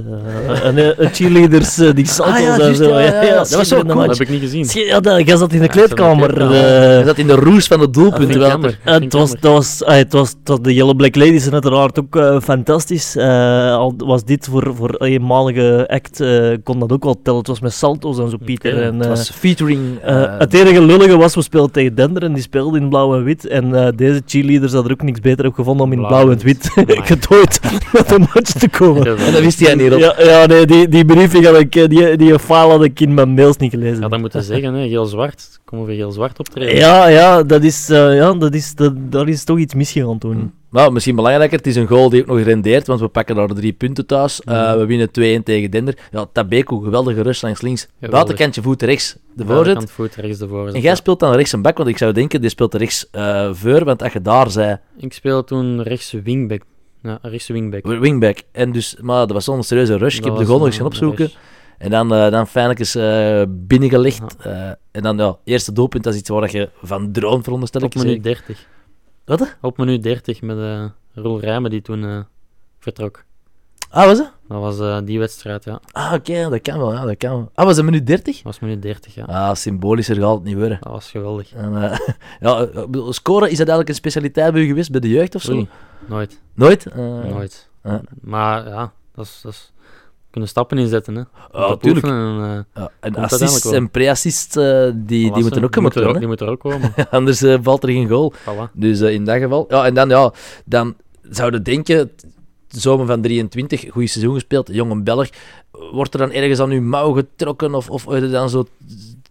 En 0.63 0.95
cheerleaders 1.13 1.75
die 1.75 2.07
salto's 2.07 2.35
Ah, 2.35 2.41
ja, 2.43 2.59
en 2.59 2.75
zo. 2.77 2.89
ja, 2.89 2.99
ja, 3.01 3.23
ja. 3.23 3.35
Dat 3.35 3.51
was 3.55 3.69
zo 3.69 3.81
cool. 3.83 3.95
Dat 3.95 4.19
heb 4.19 4.21
ik 4.21 4.29
niet 4.29 4.41
gezien. 4.41 4.65
Zie- 4.65 4.85
Ja, 4.87 5.01
dat, 5.01 5.27
jij 5.27 5.37
zat 5.37 5.53
in 5.53 5.61
de 5.61 5.69
kleedkamer. 5.69 6.33
kleedkamer. 6.33 6.65
eh, 6.65 6.99
je 6.99 7.05
zat 7.07 7.19
in 7.19 7.27
de 7.27 7.35
roes 7.35 7.67
van 7.67 7.81
het 7.81 7.95
Dat 7.95 8.03
doelpunt. 8.03 8.33
vind 8.33 8.83
het, 8.85 9.13
was, 9.13 9.35
was, 9.41 9.85
ah, 9.85 9.97
het, 9.97 10.13
was, 10.13 10.29
het 10.29 10.49
was 10.49 10.61
de 10.61 10.75
Yellow 10.75 10.97
Black 10.97 11.15
Ladies 11.17 11.51
uiteraard 11.51 11.99
ook 12.01 12.43
fantastisch. 12.43 13.17
Eh, 13.17 13.75
al 13.77 13.95
was 13.97 14.25
dit 14.25 14.49
voor, 14.51 14.75
voor 14.75 14.95
een 14.99 15.07
eenmalige 15.09 15.85
act, 15.89 16.21
eh, 16.21 16.57
kon 16.63 16.79
dat 16.79 16.93
ook 16.93 17.05
wel 17.05 17.21
tellen. 17.23 17.39
Het 17.39 17.49
was 17.49 17.61
met 17.61 17.73
salto's 17.73 18.19
en 18.19 18.31
zo, 18.31 18.37
Pieter. 18.61 18.73
Oké, 18.73 18.83
en, 18.83 18.95
Het 18.95 19.03
eh, 19.03 19.09
was 19.09 19.31
featuring... 19.31 19.81
eh, 20.03 20.23
eh, 20.23 20.39
het 20.39 20.55
enige 20.55 20.83
lullige 20.83 21.17
was, 21.17 21.35
we 21.35 21.43
speelden 21.43 21.71
tegen 21.73 21.95
Dender 21.95 22.23
en 22.23 22.33
die 22.33 22.43
speelde 22.43 22.79
in 22.79 22.89
blauw 22.89 23.15
en 23.17 23.25
wit. 23.25 23.47
En 23.47 23.75
eh, 23.75 23.89
deze 23.97 24.23
cheerleaders 24.27 24.73
hadden 24.73 24.91
er 24.91 24.97
ook 24.97 25.03
niks 25.07 25.21
beter 25.21 25.47
op 25.47 25.55
gevonden 25.55 25.87
om 25.87 25.93
in 25.93 25.99
Blauw 25.99 26.11
blauw 26.23 26.31
en 26.33 26.39
wit 26.45 26.71
getooid 27.13 27.61
met 27.93 28.11
een 28.13 28.27
match 28.35 28.53
te 28.53 28.69
komen. 28.69 29.07
en 29.07 29.33
dat 29.33 29.41
wist 29.43 29.61
hij 29.61 29.75
niet 29.75 29.93
op. 29.93 29.99
Ja, 29.99 30.15
ja 30.19 30.47
nee, 30.47 30.67
die, 30.67 30.89
die 30.89 31.05
briefing 31.05 31.45
had 31.45 31.59
ik, 31.59 31.73
die, 31.73 32.17
die 32.17 32.39
file 32.39 32.71
had 32.71 32.85
ik 32.85 33.01
in 33.01 33.15
mijn 33.15 33.29
mails 33.35 33.57
niet 33.57 33.71
gelezen. 33.71 34.01
Ja, 34.01 34.09
dat 34.09 34.21
moet 34.21 34.33
je 34.33 34.43
zeggen, 34.43 34.75
hè. 34.75 34.89
Geel-zwart. 34.89 35.61
Komen 35.65 35.87
we 35.87 35.95
geel-zwart 35.95 36.39
optreden? 36.39 36.77
Ja, 36.77 37.07
ja, 37.07 37.43
dat 37.43 37.63
is, 37.63 37.89
eh, 37.91 38.17
ja 38.17 38.33
dat 38.35 38.55
is, 38.55 38.75
dat, 38.75 38.93
daar 38.97 39.29
is 39.29 39.45
toch 39.45 39.59
iets 39.59 39.75
misgegaan 39.75 40.19
toen. 40.19 40.53
Nou, 40.75 40.93
misschien 40.93 41.15
belangrijker, 41.15 41.57
het 41.59 41.67
is 41.67 41.77
een 41.77 41.87
goal 41.87 42.09
die 42.09 42.21
ook 42.21 42.27
nog 42.27 42.41
rendeert, 42.41 42.87
want 42.87 43.01
we 43.01 43.09
pakken 43.09 43.35
daar 43.35 43.49
de 43.49 43.55
drie 43.55 43.73
punten 43.73 44.07
thuis. 44.07 44.41
Eh, 44.41 44.75
we 44.75 44.87
winnen 44.87 45.09
2-1 45.41 45.43
tegen 45.45 45.71
Dender. 45.71 45.99
Ja, 46.11 46.27
Tabeku, 46.33 46.83
geweldige 46.83 47.23
rust 47.23 47.43
langs 47.43 47.61
links. 47.61 47.81
Geweldig. 47.81 48.11
Buitenkantje 48.11 48.63
voet 48.63 48.83
rechts, 48.83 49.17
de 49.35 49.47
voorzet. 49.47 49.91
Voet, 49.91 50.15
rechts 50.15 50.39
de 50.39 50.49
voorzet. 50.49 50.75
En 50.75 50.81
jij 50.81 50.95
speelt 50.95 51.21
dan 51.21 51.35
rechts 51.35 51.53
een 51.53 51.63
bak, 51.63 51.77
want 51.77 51.89
ik 51.89 51.99
zou 51.99 52.13
denken, 52.13 52.41
die 52.41 52.51
speelt 52.51 52.75
rechts 52.75 53.11
eh 53.11 53.49
voor, 53.53 53.85
want 53.85 54.03
als 54.03 54.13
je 54.13 54.23
daar 54.23 54.51
zei, 54.51 54.79
Ik 54.99 55.13
speelde 55.13 55.45
toen 55.45 55.83
rechts 55.83 56.13
wingback. 56.25 56.63
Ja, 57.03 57.19
rechts 57.23 57.49
wingback. 57.49 57.87
wingback. 57.87 58.39
En 58.53 58.73
dus, 58.73 58.97
maar 59.01 59.19
dat 59.19 59.33
was 59.33 59.45
zo'n 59.45 59.63
serieuze 59.63 59.97
rush. 59.97 60.17
ik 60.17 60.25
heb 60.25 60.37
de 60.37 60.45
goal 60.45 60.59
nog 60.59 60.67
eens 60.67 60.77
gaan 60.77 60.87
opzoeken. 60.87 61.31
En 61.79 61.91
dan, 61.91 62.15
eh 62.15 62.31
dan 62.31 62.47
fijnlijkjes 62.47 62.95
eh 62.95 63.43
binnengelegd. 63.49 64.37
Eh, 64.39 64.69
en 64.91 65.03
dan, 65.03 65.17
ja, 65.17 65.37
eerste 65.45 65.73
doelpunt, 65.73 66.05
dat 66.05 66.13
is 66.13 66.19
iets 66.19 66.29
waar 66.29 66.57
je 66.57 66.71
van 66.83 67.13
droomt, 67.13 67.45
veronderstel 67.45 67.83
ik. 67.83 67.95
Op 67.95 68.03
minuut 68.03 68.23
30. 68.23 68.73
Wat? 69.25 69.57
Op 69.61 69.79
minuut 69.79 70.03
30 70.03 70.43
met 70.43 70.59
eh 70.59 70.85
Roel 71.15 71.41
Rijmen 71.41 71.71
die 71.71 71.83
toen 71.83 72.05
eh, 72.05 72.21
vertrok. 72.79 73.25
Ah, 73.91 74.07
was 74.07 74.19
het? 74.19 74.33
Dat 74.49 74.61
was 74.61 74.79
eh, 74.79 74.99
die 75.05 75.19
wedstrijd, 75.19 75.65
ja. 75.65 75.81
Ah, 75.93 76.13
oké, 76.13 76.49
dat 76.49 76.61
kan 76.63 76.79
wel, 76.79 76.93
ja, 76.93 77.05
dat 77.05 77.17
kan 77.17 77.31
wel. 77.31 77.51
Ah, 77.55 77.65
was 77.65 77.77
het 77.77 77.85
minuut 77.85 78.07
30? 78.07 78.35
Dat 78.35 78.45
was 78.45 78.59
minuut 78.59 78.83
30, 78.83 79.15
ja. 79.15 79.25
Ah, 79.25 79.55
symbolischer 79.55 80.17
gaat 80.17 80.35
het 80.35 80.45
niet 80.45 80.57
worden. 80.57 80.79
Dat 80.81 80.93
was 80.93 81.11
geweldig. 81.11 81.53
En, 81.53 81.73
ja, 82.41 82.69
scoren, 83.11 83.51
is 83.51 83.59
dat 83.59 83.69
eigenlijk 83.69 83.89
een 83.89 83.95
specialiteit 83.95 84.53
bij 84.53 84.63
u 84.63 84.67
geweest, 84.67 84.91
bij 84.91 85.01
de 85.01 85.09
jeugd 85.09 85.35
of 85.35 85.43
zo? 85.43 85.53
Oei, 85.53 85.69
nooit. 86.07 86.41
Nooit? 86.55 86.95
Nooit. 86.95 87.69
Maar 88.21 88.69
ja, 88.69 88.93
dat 89.15 89.25
is... 89.25 89.41
Dat 89.43 89.53
is 89.53 89.73
kunnen 90.35 90.53
stappen 90.53 90.79
inzetten, 90.79 91.15
hè. 91.15 91.21
Ja, 91.53 91.69
Dat 91.69 91.83
tuurlijk. 91.83 92.07
oefenen 92.07 92.43
En, 92.43 92.67
eh, 92.75 92.83
Ja, 92.83 92.91
en 93.01 93.13
wel. 93.63 93.75
en 93.75 93.91
pre-assists, 93.91 94.57
eh, 94.57 94.85
die, 94.95 95.33
die 95.33 95.43
moeten 95.43 95.61
er. 95.61 95.65
ook 95.65 95.73
komen 95.73 96.19
Die 96.19 96.27
moeten 96.27 96.47
er 96.47 96.53
ook 96.53 96.61
komen. 96.71 96.95
Anders 97.11 97.43
eh, 97.43 97.59
valt 97.63 97.83
er 97.83 97.89
geen 97.89 98.09
goal. 98.09 98.33
Voilà. 98.35 98.73
Dus 98.73 99.01
in 99.01 99.25
dat 99.25 99.39
geval... 99.39 99.67
Ja, 99.69 99.87
en 99.87 99.95
dan, 99.95 100.09
ja, 100.09 100.33
dan 100.65 100.95
zouden 101.31 101.63
denken... 101.63 102.11
Zomer 102.69 103.07
van 103.07 103.21
23, 103.21 103.85
goed 103.91 104.11
seizoen 104.11 104.35
gespeeld, 104.35 104.69
jonge 104.73 105.03
Belg. 105.03 105.29
Wordt 105.71 106.15
er 106.15 106.21
dan 106.21 106.33
ergens 106.33 106.61
aan 106.61 106.71
uw 106.71 106.83
mouw 106.83 107.13
getrokken? 107.13 107.75
Of, 107.75 107.91
of 107.91 108.09
er 108.09 108.31
dan 108.31 108.51
zo... 108.51 108.61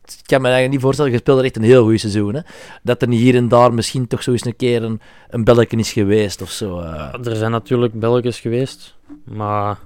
Ik 0.06 0.24
kan 0.26 0.42
me 0.42 0.48
eigenlijk 0.48 0.74
niet 0.74 0.82
voorstellen, 0.82 1.12
je 1.12 1.18
speelde 1.18 1.44
echt 1.44 1.56
een 1.56 1.64
heel 1.64 1.84
goed 1.84 2.00
seizoen. 2.00 2.34
Hè? 2.34 2.42
Dat 2.84 3.02
er 3.02 3.10
hier 3.10 3.36
en 3.36 3.48
daar 3.48 3.74
misschien 3.74 4.08
toch 4.08 4.24
zo 4.24 4.32
eens 4.32 4.46
een 4.46 4.56
keer 4.56 4.84
een, 4.84 5.02
een 5.30 5.44
Belgen 5.44 5.80
is 5.80 5.92
geweest 5.92 6.42
of 6.42 6.50
zo. 6.50 6.80
Er 7.24 7.36
zijn 7.36 7.52
natuurlijk 7.52 8.00
Belgisch 8.00 8.40
geweest, 8.40 8.96
maar 9.24 9.78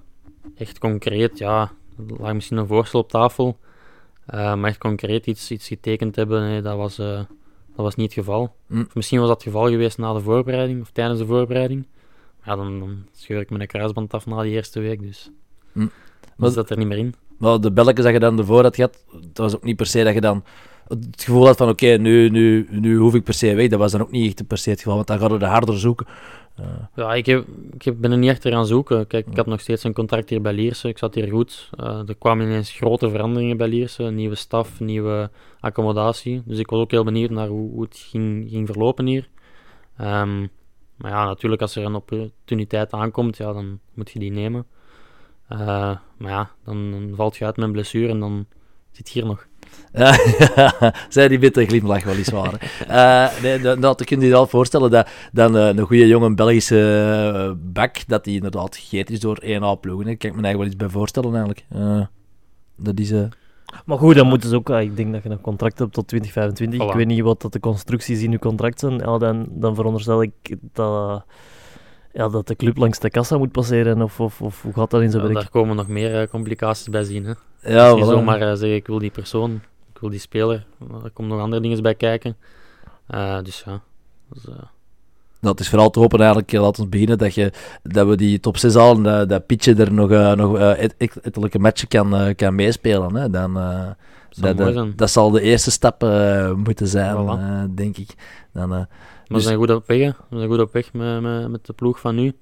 echt 0.55 0.79
concreet, 0.79 1.37
ja, 1.37 1.71
er 1.97 2.15
lag 2.19 2.33
misschien 2.33 2.57
een 2.57 2.67
voorstel 2.67 2.99
op 2.99 3.09
tafel. 3.09 3.57
Eh, 4.25 4.55
maar 4.55 4.69
echt 4.69 4.77
concreet 4.77 5.25
iets, 5.27 5.51
iets 5.51 5.67
getekend 5.67 6.15
hebben, 6.15 6.41
nee, 6.41 6.61
dat, 6.61 6.77
was, 6.77 6.99
eh, 6.99 7.15
dat 7.75 7.85
was 7.85 7.95
niet 7.95 8.15
het 8.15 8.25
geval. 8.25 8.55
Of 8.71 8.95
misschien 8.95 9.19
was 9.19 9.27
dat 9.27 9.43
het 9.43 9.53
geval 9.53 9.69
geweest 9.69 9.97
na 9.97 10.13
de 10.13 10.19
voorbereiding 10.21 10.81
of 10.81 10.91
tijdens 10.91 11.19
de 11.19 11.25
voorbereiding. 11.25 11.87
Ja, 12.43 12.55
dan, 12.55 12.79
dan 12.79 13.05
scheur 13.11 13.41
ik 13.41 13.49
mijn 13.49 13.67
kruisband 13.67 14.13
af 14.13 14.25
na 14.25 14.41
die 14.41 14.51
eerste 14.51 14.79
week, 14.79 15.01
dus 15.01 15.31
Maar- 15.73 15.89
zit 16.37 16.55
dat 16.55 16.69
er 16.69 16.77
niet 16.77 16.87
meer 16.87 16.97
in. 16.97 17.13
Maar 17.37 17.59
de 17.61 17.71
Belgen 17.71 17.95
dat 17.95 18.13
je 18.13 18.19
dan 18.19 18.37
ervoor 18.39 18.63
had 18.63 18.75
gehad, 18.75 19.05
dat 19.11 19.37
was 19.37 19.55
ook 19.55 19.63
niet 19.63 19.75
per 19.75 19.85
se 19.85 20.03
dat 20.03 20.13
je 20.13 20.21
dan 20.21 20.43
het 20.87 21.23
gevoel 21.23 21.45
had 21.45 21.57
van 21.57 21.69
oké, 21.69 21.97
nu, 21.97 22.29
nu, 22.29 22.67
nu 22.69 22.97
hoef 22.97 23.13
ik 23.13 23.23
per 23.23 23.33
se 23.33 23.53
weg. 23.53 23.67
Dat 23.67 23.79
was 23.79 23.91
dan 23.91 24.01
ook 24.01 24.11
niet 24.11 24.25
echt 24.25 24.47
per 24.47 24.57
se 24.57 24.69
het 24.69 24.79
geval, 24.79 24.95
want 24.95 25.07
dan 25.07 25.19
gaan 25.19 25.29
we 25.29 25.45
er 25.45 25.51
harder 25.51 25.79
zoeken. 25.79 26.07
Ja, 26.95 27.13
ik, 27.13 27.25
heb, 27.25 27.45
ik 27.77 27.99
ben 27.99 28.11
er 28.11 28.17
niet 28.17 28.29
echt 28.29 28.45
aan 28.45 28.65
zoeken. 28.65 29.07
Kijk, 29.07 29.27
ik 29.27 29.37
had 29.37 29.45
nog 29.45 29.59
steeds 29.59 29.83
een 29.83 29.93
contract 29.93 30.29
hier 30.29 30.41
bij 30.41 30.53
Lierse. 30.53 30.87
Ik 30.87 30.97
zat 30.97 31.15
hier 31.15 31.27
goed. 31.27 31.69
Eh, 31.77 32.07
er 32.07 32.15
kwamen 32.15 32.45
ineens 32.45 32.71
grote 32.71 33.09
veranderingen 33.09 33.57
bij 33.57 33.67
Lierse. 33.67 34.03
Nieuwe 34.03 34.35
staf, 34.35 34.79
nieuwe 34.79 35.29
accommodatie. 35.59 36.41
Dus 36.45 36.59
ik 36.59 36.69
was 36.69 36.79
ook 36.79 36.91
heel 36.91 37.03
benieuwd 37.03 37.29
naar 37.29 37.47
hoe, 37.47 37.71
hoe 37.71 37.83
het 37.83 37.97
ging, 37.97 38.49
ging 38.49 38.67
verlopen 38.67 39.05
hier. 39.05 39.29
Ehm, 39.97 40.39
maar 40.95 41.11
ja, 41.11 41.25
natuurlijk 41.25 41.61
als 41.61 41.75
er 41.75 41.85
een 41.85 41.95
opportuniteit 41.95 42.91
aankomt, 42.91 43.37
ja, 43.37 43.53
dan 43.53 43.79
moet 43.93 44.11
je 44.11 44.19
die 44.19 44.31
nemen. 44.31 44.65
Eh, 45.47 45.97
maar 46.17 46.31
ja, 46.31 46.51
dan, 46.63 46.91
dan 46.91 47.11
valt 47.15 47.37
je 47.37 47.45
uit 47.45 47.55
met 47.55 47.65
een 47.65 47.71
blessure 47.71 48.09
en 48.09 48.19
dan 48.19 48.45
zit 48.91 49.09
je 49.09 49.19
hier 49.19 49.29
nog. 49.29 49.47
Ja, 49.93 50.17
zij 51.09 51.27
die 51.27 51.39
bitter 51.39 51.65
glimlach 51.65 52.03
weliswaar. 52.03 52.53
hè. 52.59 52.85
Eh 53.33 53.41
nee, 53.41 53.59
dat, 53.59 53.81
dat 53.81 54.03
kun 54.03 54.19
je 54.21 54.27
je 54.27 54.35
al 54.35 54.47
voorstellen 54.47 54.91
dat 54.91 55.09
dan 55.31 55.57
eh, 55.57 55.67
een 55.67 55.79
goede 55.79 56.07
jonge 56.07 56.33
Belgische 56.33 56.79
eh, 57.35 57.51
bak, 57.73 58.07
dat 58.07 58.23
die 58.23 58.35
inderdaad 58.35 58.77
gegeten 58.77 59.13
is 59.13 59.19
door 59.19 59.41
1A 59.43 59.79
ploegen. 59.81 60.07
hè. 60.07 60.15
Kan 60.15 60.29
ik 60.29 60.35
me 60.35 60.41
eigenlijk 60.43 60.57
wel 60.57 60.65
iets 60.65 60.75
bij 60.75 60.89
voorstellen 60.89 61.29
eigenlijk. 61.29 61.65
Eh, 61.69 62.01
dat 62.75 62.99
is... 62.99 63.11
eh, 63.11 63.21
Maar 63.85 63.97
goed, 63.97 64.15
dan 64.15 64.27
moeten 64.27 64.49
ze 64.49 64.55
ook... 64.55 64.69
ah, 64.69 64.81
Ik 64.81 64.95
denk 64.95 65.13
dat 65.13 65.23
je 65.23 65.29
een 65.29 65.41
contract 65.41 65.79
hebt 65.79 65.93
tot 65.93 66.07
2025. 66.07 66.87
Ik 66.89 66.93
weet 66.95 67.07
niet 67.07 67.21
wat 67.21 67.41
dat 67.41 67.53
de 67.53 67.59
constructies 67.59 68.21
in 68.21 68.31
je 68.31 68.39
contract 68.39 68.79
zijn. 68.79 68.97
Ja, 68.97 69.17
dan, 69.17 69.47
dan 69.49 69.75
veronderstel 69.75 70.21
ik 70.21 70.31
dat, 70.73 71.23
ja, 72.17 72.29
dat 72.29 72.47
de 72.47 72.55
club 72.55 72.77
langs 72.77 72.99
de 72.99 73.09
kassa 73.09 73.37
moet 73.37 73.51
passeren. 73.51 74.01
Of, 74.01 74.19
of, 74.19 74.41
of 74.41 74.61
hoe 74.61 74.73
gaat 74.73 74.91
dat 74.91 75.01
in 75.01 75.09
zijn 75.11 75.21
Ja, 75.23 75.27
werk? 75.29 75.41
daar 75.41 75.49
komen 75.51 75.75
nog 75.75 75.87
meer 75.87 76.21
eh, 76.21 76.27
complicaties 76.27 76.89
bij 76.89 77.03
zien. 77.03 77.25
Hè. 77.25 77.33
ja, 77.73 77.93
niet 77.93 78.03
voilà. 78.03 78.07
zomaar 78.07 78.41
eh, 78.41 78.47
zeggen 78.47 78.75
ik 78.75 78.87
wil 78.87 78.99
die 78.99 79.11
persoon, 79.11 79.51
ik 79.93 79.99
wil 79.99 80.09
die 80.09 80.19
speler. 80.19 80.65
Er 81.03 81.11
komen 81.13 81.31
nog 81.31 81.41
andere 81.41 81.61
dingen 81.61 81.81
bij 81.81 81.95
kijken. 81.95 82.35
Eh, 83.07 83.37
dus 83.43 83.63
ja. 83.65 83.81
Dus, 84.33 84.47
eh, 84.47 84.53
Dat 85.39 85.59
is 85.59 85.69
vooral 85.69 85.89
te 85.89 85.99
hopen 85.99 86.19
eigenlijk, 86.19 86.51
laten 86.51 86.83
we 86.83 86.89
beginnen, 86.89 87.17
dat, 87.17 87.33
je, 87.35 87.51
dat 87.83 88.07
we 88.07 88.15
die 88.17 88.39
top 88.39 88.57
6 88.57 88.73
halen, 88.75 89.03
dat, 89.03 89.29
dat 89.29 89.45
Pietje 89.45 89.75
er 89.75 89.93
nog, 89.93 90.11
eh, 90.11 90.31
nog 90.33 90.57
et- 90.59 90.95
et- 90.97 91.19
ettelijke 91.21 91.59
matchen 91.59 91.87
kan, 91.87 92.35
kan 92.35 92.55
meespelen. 92.55 93.15
Hè. 93.15 93.29
Dan, 93.29 93.57
eh, 93.59 93.87
dat, 94.29 94.57
dat, 94.57 94.97
dat 94.97 95.09
zal 95.09 95.31
de 95.31 95.41
eerste 95.41 95.71
stap 95.71 96.01
moeten 96.55 96.87
zijn, 96.87 97.15
Voilà. 97.15 97.39
eh, 97.41 97.63
denk 97.75 97.97
ik. 97.97 98.15
Dan, 98.53 98.73
eh, 98.73 98.81
dus- 99.27 99.37
we 99.37 99.49
zijn 99.49 99.57
goed 99.57 99.69
op 99.71 99.87
weg. 99.87 99.99
hè. 99.99 100.07
We 100.29 100.37
zijn 100.37 100.49
goed 100.49 100.59
op 100.59 100.73
weg 100.73 100.93
met, 100.93 101.21
met, 101.21 101.47
met 101.49 101.65
de 101.65 101.73
ploeg 101.73 101.99
van 101.99 102.15
nu. 102.15 102.33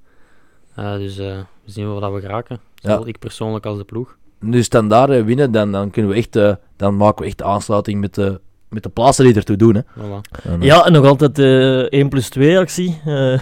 Eh, 0.75 0.93
dus 0.93 1.17
eh, 1.17 1.25
we 1.65 1.71
zien 1.71 1.87
wel 1.87 1.99
dat 1.99 2.13
we 2.13 2.19
geraken. 2.21 2.59
Zowel 2.75 3.07
ik 3.07 3.19
persoonlijk 3.19 3.65
als 3.65 3.77
de 3.77 3.83
ploeg. 3.83 4.17
nu 4.39 4.63
standaard 4.63 5.09
eh, 5.09 5.23
winnen, 5.23 5.51
dan, 5.51 5.71
dan, 5.71 5.89
kunnen 5.89 6.11
we 6.11 6.17
echt, 6.17 6.35
eh, 6.35 6.53
dan 6.77 6.97
maken 6.97 7.21
we 7.21 7.27
echt 7.27 7.37
de 7.37 7.43
aansluiting 7.43 7.99
met 8.01 8.15
de, 8.15 8.39
met 8.69 8.83
de 8.83 8.89
plaatsen 8.89 9.25
die 9.25 9.35
ertoe 9.35 9.55
doen. 9.55 9.75
Hè. 9.75 9.81
Voilà. 9.81 10.41
En, 10.43 10.61
Ja, 10.61 10.85
en 10.85 10.91
nog 10.91 11.05
altijd 11.05 11.35
de 11.35 11.87
1 11.89 12.09
plus 12.09 12.29
2 12.29 12.57
actie. 12.59 13.01
Eh, 13.05 13.39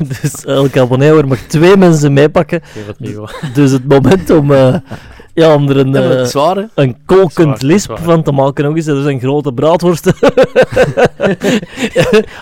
dus 0.20 0.44
elke 0.44 0.80
abonnee 0.80 1.22
mag 1.22 1.38
twee 1.38 1.76
mensen 1.76 2.12
meepakken. 2.12 2.60
Geef 2.62 2.86
het 2.86 2.96
Rigo. 2.98 3.26
Dus 3.54 3.70
het 3.70 3.88
moment 3.88 4.30
om, 4.30 4.52
eh, 4.52 4.74
ja, 5.38 5.54
om 5.54 5.68
er 5.68 5.76
een, 5.76 5.86
ja, 5.92 6.00
maar 6.00 6.02
het 6.02 6.34
eh, 6.34 6.56
is 6.56 6.68
een 6.74 6.96
kolkend 7.06 7.32
Zwaar, 7.34 7.54
is 7.54 7.62
lisp 7.62 7.98
van 8.02 8.22
te 8.22 8.32
maken 8.32 8.64
nog 8.64 8.76
eens. 8.76 8.84
Dat 8.84 9.02
zijn 9.02 9.20
grote 9.20 9.52
braadworsten. 9.52 10.14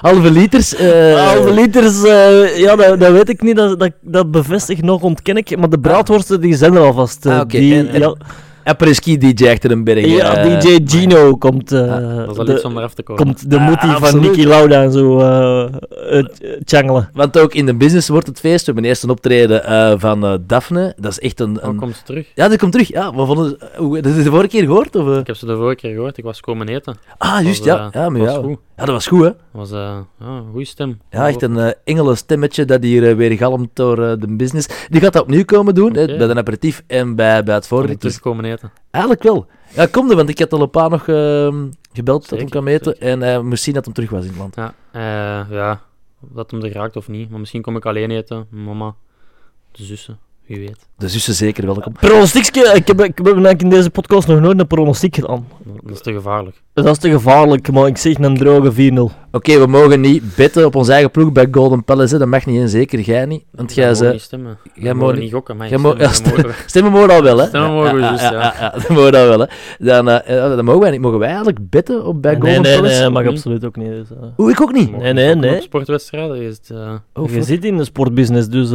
Halve 0.01 0.31
liters. 0.31 0.75
eh, 0.75 1.27
Halve 1.27 1.53
liters, 1.53 2.05
eh, 2.05 2.59
ja, 2.59 2.77
dat, 2.77 3.01
dat 3.01 3.13
weet 3.13 3.29
ik 3.29 3.43
niet. 3.43 3.57
Dat, 3.57 3.79
dat, 3.79 3.91
dat 4.01 4.31
bevestig 4.31 4.83
nog, 4.83 5.03
ontken 5.03 5.37
ik. 5.37 5.57
Maar 5.59 5.69
de 5.69 5.79
braadworsten 5.79 6.41
die 6.41 6.57
zijn 6.57 6.75
er 6.75 6.81
alvast. 6.81 7.27
Ah, 7.27 7.41
oké. 7.41 7.59
die, 7.59 7.75
En- 7.75 7.89
en- 7.89 8.01
ja, 8.01 8.15
Apres-ski 8.67 9.19
DJ 9.19 9.49
achter 9.49 9.71
een 9.71 9.85
berg. 9.85 10.07
ja, 10.07 10.37
eh, 10.37 10.61
DJ 10.61 10.79
Gino 10.85 11.37
komt. 11.37 11.73
eh, 11.73 11.81
Dat 11.87 12.31
is 12.31 12.39
al 12.39 12.45
de- 12.45 12.53
iets 12.55 12.63
om 12.65 12.77
eraf 12.79 12.95
te 12.95 13.03
komen. 13.03 13.25
komt 13.25 13.51
de 13.51 13.57
Ah, 13.59 13.67
moetie 13.67 13.91
van. 13.91 14.21
Nicky 14.21 14.45
Lauda 14.45 14.83
en 14.83 14.93
zo 14.93 15.19
changelen. 16.65 17.11
Want 17.13 17.39
ook 17.39 17.55
in 17.55 17.67
de 17.67 17.75
business 17.75 18.09
wordt 18.09 18.27
het 18.27 18.41
feest. 18.41 18.59
We 18.67 18.73
hebben 18.73 18.85
eerst 18.91 19.03
een 19.03 19.11
optreden 19.11 19.65
eh, 19.65 19.93
van 19.97 20.41
Daphne. 20.47 20.95
Dat 20.97 21.11
is 21.11 21.19
echt 21.21 21.41
een... 21.41 21.57
Oh, 21.63 21.69
een... 21.69 21.77
komt 21.77 21.97
ze 21.97 22.03
terug? 22.03 22.27
Ja, 22.35 22.49
die 22.49 22.59
komt 22.59 22.73
terug. 22.73 22.89
Ja, 22.89 23.15
we 23.15 23.27
vonden... 23.27 23.57
Hoe, 23.77 24.01
dat 24.01 24.13
is 24.15 24.25
de 24.25 24.31
vorige 24.31 24.49
keer 24.49 24.63
gehoord? 24.65 24.97
Of, 24.97 25.09
eh? 25.09 25.17
Ik 25.19 25.27
heb 25.27 25.37
ze 25.37 25.47
de 25.47 25.57
vorige 25.57 25.77
keer 25.77 25.93
gehoord. 25.95 26.19
Ik 26.19 26.25
was 26.25 26.41
komen 26.41 26.69
eten. 26.69 26.97
Ah, 27.19 27.43
juist, 27.43 27.59
Was, 27.59 27.67
ja. 27.67 27.89
Ja, 27.93 28.09
maar 28.09 28.21
was 28.21 28.33
ja. 28.35 28.41
goed. 28.41 28.59
Ja, 28.77 28.85
dat 28.85 28.95
was 28.95 29.07
goed, 29.07 29.23
hè? 29.23 29.31
Dat 29.31 29.39
was 29.53 29.71
eh, 29.71 29.99
ja, 30.19 30.27
een 30.27 30.51
goede 30.51 30.65
stem. 30.65 31.01
Ja, 31.11 31.29
echt 31.29 31.43
een 31.43 31.57
uh, 31.57 31.71
engelen 31.85 32.17
stemmetje 32.17 32.65
dat 32.65 32.83
hier 32.83 33.03
uh, 33.03 33.17
weer 33.17 33.37
galmt 33.37 33.71
door 33.73 33.97
de 33.97 34.37
business. 34.37 34.87
Die 34.89 35.01
gaat 35.01 35.13
dat 35.13 35.23
opnieuw 35.23 35.45
komen 35.45 35.75
doen, 35.75 35.91
okay. 35.91 36.05
hè, 36.05 36.17
bij 36.17 36.27
de 36.27 36.35
aperitief 36.35 36.83
en 36.87 37.15
bij, 37.15 37.43
bij 37.45 37.55
het 37.55 37.67
voorlicht. 37.67 38.01
Dus 38.01 38.21
komen 38.21 38.45
eten. 38.45 38.71
Eigenlijk 38.91 39.25
wel. 39.25 39.47
Ja, 39.75 39.87
kom 39.87 40.11
er, 40.11 40.17
want 40.17 40.29
ik 40.29 40.39
had 40.39 40.53
al 40.53 40.61
een 40.61 40.71
paar 40.71 40.91
nog 40.91 41.09
ehm, 41.09 41.67
gebeld 41.93 42.23
zeker, 42.23 42.29
dat 42.29 42.39
hij 42.39 42.49
kwam 42.49 42.69
eten. 42.69 42.93
Zeker. 42.93 43.09
En 43.09 43.21
hij 43.21 43.43
moest 43.43 43.63
zien 43.63 43.75
dat 43.75 43.85
hij 43.85 43.95
terug 43.95 44.11
was 44.11 44.23
in 44.23 44.29
het 44.29 44.39
land. 44.39 44.55
Ja, 44.57 44.75
ja, 45.51 45.81
dat 46.21 46.51
hem 46.51 46.63
er 46.63 46.73
raakt 46.73 46.97
of 46.97 47.09
niet. 47.09 47.31
Maar 47.31 47.41
misschien 47.41 47.63
kom 47.63 47.77
ik 47.77 47.87
alleen 47.87 48.11
eten. 48.11 48.47
Mama, 48.51 48.95
de 49.73 49.85
zussen. 49.85 50.19
Wie 50.47 50.59
weet. 50.59 50.89
De 50.99 51.09
zussen 51.09 51.35
zeker 51.35 51.67
welkom. 51.67 51.93
Pronostiekje, 51.93 52.73
ik 52.75 52.87
heb, 52.87 53.03
ik 53.03 53.19
heb 53.23 53.61
in 53.61 53.69
deze 53.69 53.91
podcast 53.91 54.29
nog 54.29 54.41
nooit 54.41 54.59
een 54.61 54.67
pronostiek 54.67 55.15
gedaan. 55.15 55.47
Dat 55.83 55.95
is 55.95 56.01
te 56.01 56.13
gevaarlijk. 56.13 56.63
Dat 56.73 56.87
is 56.87 56.99
te 56.99 57.11
gevaarlijk, 57.11 57.73
maar 57.73 57.87
ik 57.87 57.97
zeg 57.97 58.19
een 58.19 58.37
droge 58.37 58.93
4-0. 58.93 58.99
Oké, 58.99 59.13
okay, 59.31 59.59
we 59.59 59.67
mogen 59.67 60.01
niet 60.01 60.37
bitten 60.37 60.67
op 60.67 60.75
onze 60.75 60.93
eigen 60.93 61.11
ploeg 61.11 61.33
bij 61.33 61.49
Golden 61.51 61.85
Palace. 61.85 62.19
Dat 62.19 62.29
mag 62.29 62.47
niet 62.47 62.61
en 62.61 62.69
zeker 62.69 63.01
jij 63.01 63.27
niet. 63.27 63.45
Want 63.51 63.75
jij 63.75 63.95
ze. 63.95 64.09
niet 64.11 64.21
stemmen. 64.21 64.59
Jij 64.75 64.95
mag 64.95 65.17
niet 65.17 65.33
gokken. 65.33 65.57
Maar 65.57 65.67
stemmen, 65.67 65.99
ja, 65.99 66.13
stemmen, 66.13 66.55
stemmen 66.67 66.93
mogen 66.93 67.11
al 67.11 67.23
wel, 67.23 67.39
hè? 67.39 67.47
Stemmen 67.47 67.73
mogen 67.73 67.95
we 67.95 68.01
ja, 68.01 68.13
dus, 68.13 68.21
ja. 68.21 68.33
ja, 68.33 68.55
ja 68.61 68.71
dat 68.71 68.89
mogen 68.89 69.13
dat 69.13 69.29
wel, 69.29 69.41
hè? 69.41 69.47
Dan, 69.79 70.09
uh, 70.09 70.57
dan 70.57 70.65
mogen 70.65 70.81
wij 70.81 70.91
niet. 70.91 71.01
Mogen 71.01 71.19
wij 71.19 71.29
eigenlijk 71.29 71.71
bitten 71.71 72.05
op 72.05 72.23
bij 72.23 72.33
nee, 72.33 72.41
Golden 72.41 72.63
nee, 72.63 72.77
Palace? 72.77 72.95
Nee, 72.95 73.03
dat 73.03 73.13
mag 73.13 73.27
absoluut 73.27 73.65
ook 73.65 73.77
niet. 73.77 73.89
Dus, 73.89 74.11
uh... 74.11 74.25
Oeh, 74.39 74.51
ik 74.51 74.61
ook 74.61 74.73
niet. 74.73 74.97
Nee, 74.97 75.13
nee, 75.13 75.35
nee. 75.35 75.57
Op 75.57 75.63
sportwedstrijden 75.63 76.41
is 76.41 76.57
het. 76.57 76.71
Uh... 76.73 76.93
Oh, 77.15 77.31
je 77.31 77.43
zit 77.43 77.65
in 77.65 77.77
de 77.77 77.85
sportbusiness, 77.85 78.49
dus. 78.49 78.71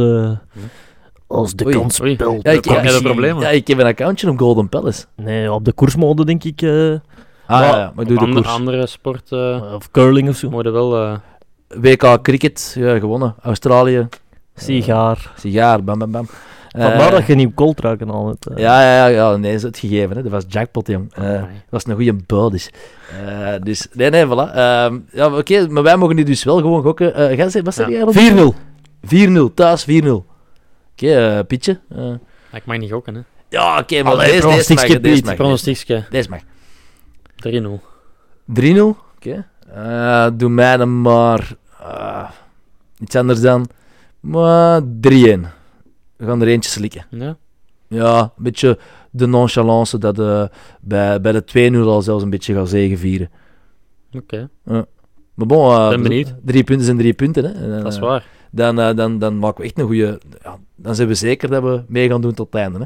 Uh... 1.32 1.38
Als 1.38 1.54
de 1.54 1.64
Oei. 1.66 1.74
kans 1.74 2.00
Oei. 2.00 2.14
speelt. 2.14 2.42
Ja, 2.42 2.50
ik, 2.50 2.64
Heb 2.64 2.84
je 2.84 3.34
ja, 3.40 3.48
ik 3.48 3.66
heb 3.68 3.78
een 3.78 3.86
accountje 3.86 4.30
op 4.30 4.38
Golden 4.38 4.68
Palace. 4.68 5.04
Nee, 5.16 5.52
op 5.52 5.64
de 5.64 5.72
koersmode 5.72 6.24
denk 6.24 6.44
ik. 6.44 6.62
Uh, 6.62 6.94
Ah, 7.46 7.60
ja, 7.60 7.66
ja, 7.76 7.92
maar 7.94 8.04
ik 8.04 8.08
doe 8.10 8.18
de 8.18 8.24
andere, 8.24 8.42
koers. 8.42 8.54
andere 8.54 8.86
sport 8.86 9.30
uh, 9.30 9.72
of 9.74 9.90
curling 9.90 10.28
of 10.28 10.36
zo. 10.36 10.50
wel. 10.72 11.02
Uh, 11.02 11.14
WK 11.80 12.18
cricket, 12.22 12.74
ja, 12.78 12.98
gewonnen. 12.98 13.34
Australië, 13.42 14.08
Sigaar. 14.54 15.32
sigaar, 15.36 15.84
bam, 15.84 15.98
bam, 15.98 16.10
bam. 16.10 16.26
Vandaar 16.68 17.00
Eh, 17.00 17.10
dat 17.10 17.26
je 17.26 17.34
niet 17.34 17.54
cold 17.54 17.80
raken 17.80 18.10
al 18.10 18.28
het. 18.28 18.46
uh. 18.50 18.56
Ja, 18.58 18.82
ja, 18.82 18.94
ja, 18.96 19.06
ja, 19.06 19.36
nee, 19.36 19.54
is 19.54 19.62
het 19.62 19.78
gegeven. 19.78 20.16
Hè. 20.16 20.22
Dat 20.22 20.32
was 20.32 20.44
jackpot, 20.48 20.86
jong. 20.86 21.14
Eh, 21.14 21.32
dat 21.32 21.46
was 21.70 21.86
een 21.86 21.94
goede 21.94 22.14
bodis. 22.26 22.70
Eh 23.26 23.54
dus, 23.62 23.88
nee, 23.92 24.10
nee, 24.10 24.26
voilà. 24.26 24.54
Ehm, 24.54 24.98
ja, 25.12 25.36
oké, 25.36 25.66
maar 25.68 25.82
wij 25.82 25.96
mogen 25.96 26.16
nu 26.16 26.22
dus 26.22 26.44
wel 26.44 26.56
gewoon 26.56 26.82
gokken. 26.82 27.14
Eh 27.14 27.48
ze, 27.48 27.62
wat 27.62 27.74
zeg 27.74 27.86
Ja. 27.88 27.92
jij 27.92 28.02
eigenlijk? 28.04 28.54
4-0. 29.00 29.50
4-0, 29.50 29.54
thuis 29.54 29.84
4-0. 29.84 30.24
Oké, 30.92 31.36
eh, 31.36 31.44
Pietje. 31.46 31.80
Eh, 31.88 31.98
ja, 32.52 32.56
ik 32.58 32.64
mag 32.64 32.78
niet 32.78 32.90
gokken, 32.92 33.14
hè. 33.14 33.20
ja, 33.48 33.78
oké, 33.78 34.02
maar 34.02 34.12
Allee, 34.12 34.26
deze, 34.40 34.48
deze 34.48 34.74
mag, 34.74 35.00
deze 35.00 35.24
mag. 35.24 35.34
Pronostiekje 35.34 36.04
Deze 36.10 36.28
mag. 36.30 36.40
3-0. 37.36 37.80
3-0, 38.46 38.96
oké. 39.16 39.46
Eh, 39.74 40.26
doe 40.34 40.48
mij 40.48 40.76
dan 40.76 41.00
maar 41.00 41.54
iets 42.98 43.16
anders 43.16 43.40
dan. 43.40 43.68
Maar 44.20 44.80
3-1. 44.82 44.84
We 46.16 46.26
gaan 46.26 46.40
er 46.40 46.48
eentje 46.48 46.70
slikken. 46.70 47.06
Ja? 47.10 47.36
Ja, 47.88 48.20
een 48.20 48.42
beetje 48.42 48.78
de 49.10 49.26
nonchalance 49.26 49.98
dat 49.98 50.18
eh, 50.18 50.44
bij, 50.80 51.20
bij 51.20 51.32
de 51.32 51.70
2-0 51.74 51.76
al 51.76 52.02
zelfs 52.02 52.22
een 52.22 52.30
beetje 52.30 52.54
gaat 52.54 52.68
zegenvieren. 52.68 53.30
Oké, 54.12 54.48
Maar 54.64 55.46
bon, 55.46 55.88
Ben 55.88 56.02
benieuwd. 56.02 56.34
drie 56.44 56.64
punten 56.64 56.84
zijn 56.84 56.98
drie 56.98 57.12
punten. 57.14 57.44
Hè. 57.44 57.52
En, 57.76 57.82
dat 57.82 57.92
is 57.92 57.98
waar. 57.98 58.26
Dan, 58.54 58.80
eh, 58.80 58.94
dan, 58.96 59.18
dan 59.18 59.38
maken 59.38 59.60
we 59.60 59.64
echt 59.66 59.78
een 59.78 59.84
goede. 59.86 60.20
Ja, 60.42 60.56
dan 60.76 60.94
zijn 60.94 61.08
we 61.08 61.14
zeker 61.14 61.50
dat 61.50 61.62
we 61.62 61.82
mee 61.88 62.08
gaan 62.08 62.20
doen 62.20 62.32
tot 62.34 62.46
het 62.46 62.54
einde. 62.62 62.78
Hè. 62.78 62.84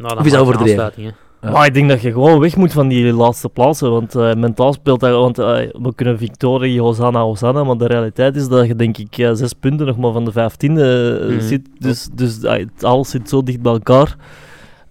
Nou, 0.00 0.18
Of 0.18 0.24
is 0.24 0.32
dat 0.32 0.40
overdreven? 0.40 0.92
Ja. 0.96 1.50
Maar 1.50 1.66
ik 1.66 1.74
denk 1.74 1.88
dat 1.88 2.00
je 2.02 2.12
gewoon 2.12 2.38
weg 2.40 2.56
moet 2.56 2.72
van 2.72 2.88
die 2.88 3.12
laatste 3.12 3.48
plaatsen. 3.48 3.90
Want 3.90 4.14
eh, 4.14 4.34
mentaal 4.34 4.72
speelt 4.72 5.00
dat. 5.00 5.10
Want 5.12 5.38
eh, 5.38 5.46
we 5.72 5.92
kunnen 5.94 6.18
Victorie, 6.18 6.80
Hosanna, 6.80 7.20
Hosanna. 7.20 7.64
Maar 7.64 7.76
de 7.76 7.86
realiteit 7.86 8.36
is 8.36 8.48
dat 8.48 8.66
je, 8.66 8.76
denk 8.76 8.98
ik, 8.98 9.14
zes 9.14 9.52
punten 9.52 9.86
nog 9.86 9.96
maar 9.96 10.12
van 10.12 10.24
de 10.24 10.32
vijftiende 10.32 11.18
Mhm. 11.30 11.40
zit. 11.40 11.68
Dus, 11.78 12.08
dus 12.12 12.36
het- 12.42 12.84
alles 12.84 13.10
zit 13.10 13.28
zo 13.28 13.42
dicht 13.42 13.60
bij 13.62 13.72
elkaar. 13.72 14.16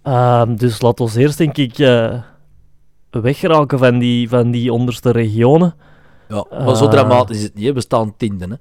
Ehm, 0.03 0.55
dus 0.55 0.81
laat 0.81 0.99
ons 0.99 1.15
eerst, 1.15 1.37
denk 1.37 1.57
ik, 1.57 1.79
eh 1.79 2.13
weggeraken 3.11 3.79
van 3.79 3.99
die, 3.99 4.29
van 4.29 4.51
die 4.51 4.73
onderste 4.73 5.11
regionen. 5.11 5.73
Ja, 6.29 6.45
maar 6.65 6.75
zo 6.75 6.87
dramatisch 6.87 7.37
is 7.37 7.43
het 7.43 7.55
niet. 7.55 7.65
hè. 7.65 7.73
We 7.73 7.81
staan 7.81 8.13
tiende. 8.17 8.45
Hè. 8.49 8.55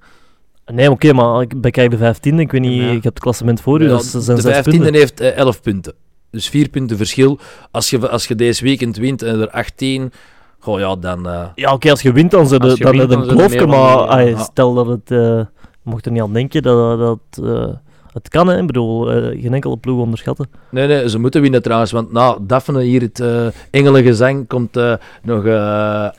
Nee, 0.67 0.91
oké, 0.91 1.13
maar 1.13 1.41
ik 1.43 1.61
bekijk 1.61 1.91
de 1.91 1.97
vijftiende. 1.97 2.43
Ik 2.43 2.53
weet 2.53 2.61
niet, 2.61 2.83
Ja. 2.83 2.89
ik 2.91 3.03
heb 3.03 3.15
het 3.15 3.19
klassement 3.23 3.61
voor 3.61 3.81
u. 3.81 3.85
Ja, 3.85 3.89
dat 3.91 4.05
zijn 4.05 4.23
de 4.37 4.43
zes 4.43 4.53
vijftiende 4.53 4.79
punten. 4.79 5.01
heeft 5.01 5.21
eh, 5.21 5.37
11 5.37 5.61
punten. 5.63 5.93
Dus 6.31 6.49
4 6.49 6.69
punten 6.69 6.97
verschil. 6.97 7.39
Als 7.71 7.91
je, 7.91 8.09
als 8.09 8.27
je 8.27 8.35
deze 8.35 8.65
weekend 8.65 8.97
wint 8.97 9.23
en 9.23 9.41
er 9.41 9.51
18. 9.51 10.13
Goh, 10.59 10.79
ja, 10.79 10.97
dan. 10.97 11.29
eh, 11.29 11.45
Ja, 11.55 11.73
oké, 11.73 11.91
als 11.91 12.03
je 12.03 12.13
wint, 12.13 12.31
dan 12.31 12.47
zit 12.49 12.63
het 12.63 12.81
een 12.85 13.27
kloofje. 13.27 13.67
Maar 13.67 14.39
stel 14.39 14.75
dat 14.75 14.87
het... 14.87 15.11
eh 15.11 15.41
mocht 15.83 16.07
er 16.07 16.13
niet 16.13 16.23
aan 16.23 16.33
denken 16.33 16.63
dat 16.63 16.99
dat... 16.99 17.45
eh, 17.45 17.69
het 18.13 18.29
kan, 18.29 18.49
hè. 18.49 18.59
Ik 18.59 18.67
bedoel, 18.67 19.13
eh, 19.13 19.43
geen 19.43 19.55
enkele 19.55 19.77
ploeg 19.77 20.01
onderschatten. 20.01 20.49
Nee, 20.71 20.87
nee, 20.87 21.09
ze 21.09 21.19
moeten 21.19 21.41
winnen 21.41 21.63
trouwens. 21.63 21.93
Want 21.93 22.13
na 22.13 22.37
Daphne 22.41 22.83
hier 22.83 23.01
het 23.01 23.21
eh 23.21 23.47
engelengezang 23.71 24.47
komt 24.47 24.77
eh, 24.77 24.95
nog 25.23 25.47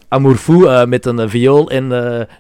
Amour 0.08 0.36
Fou 0.36 0.68
eh, 0.68 0.86
met 0.86 1.06
een 1.06 1.30
viool 1.30 1.70
en 1.70 1.92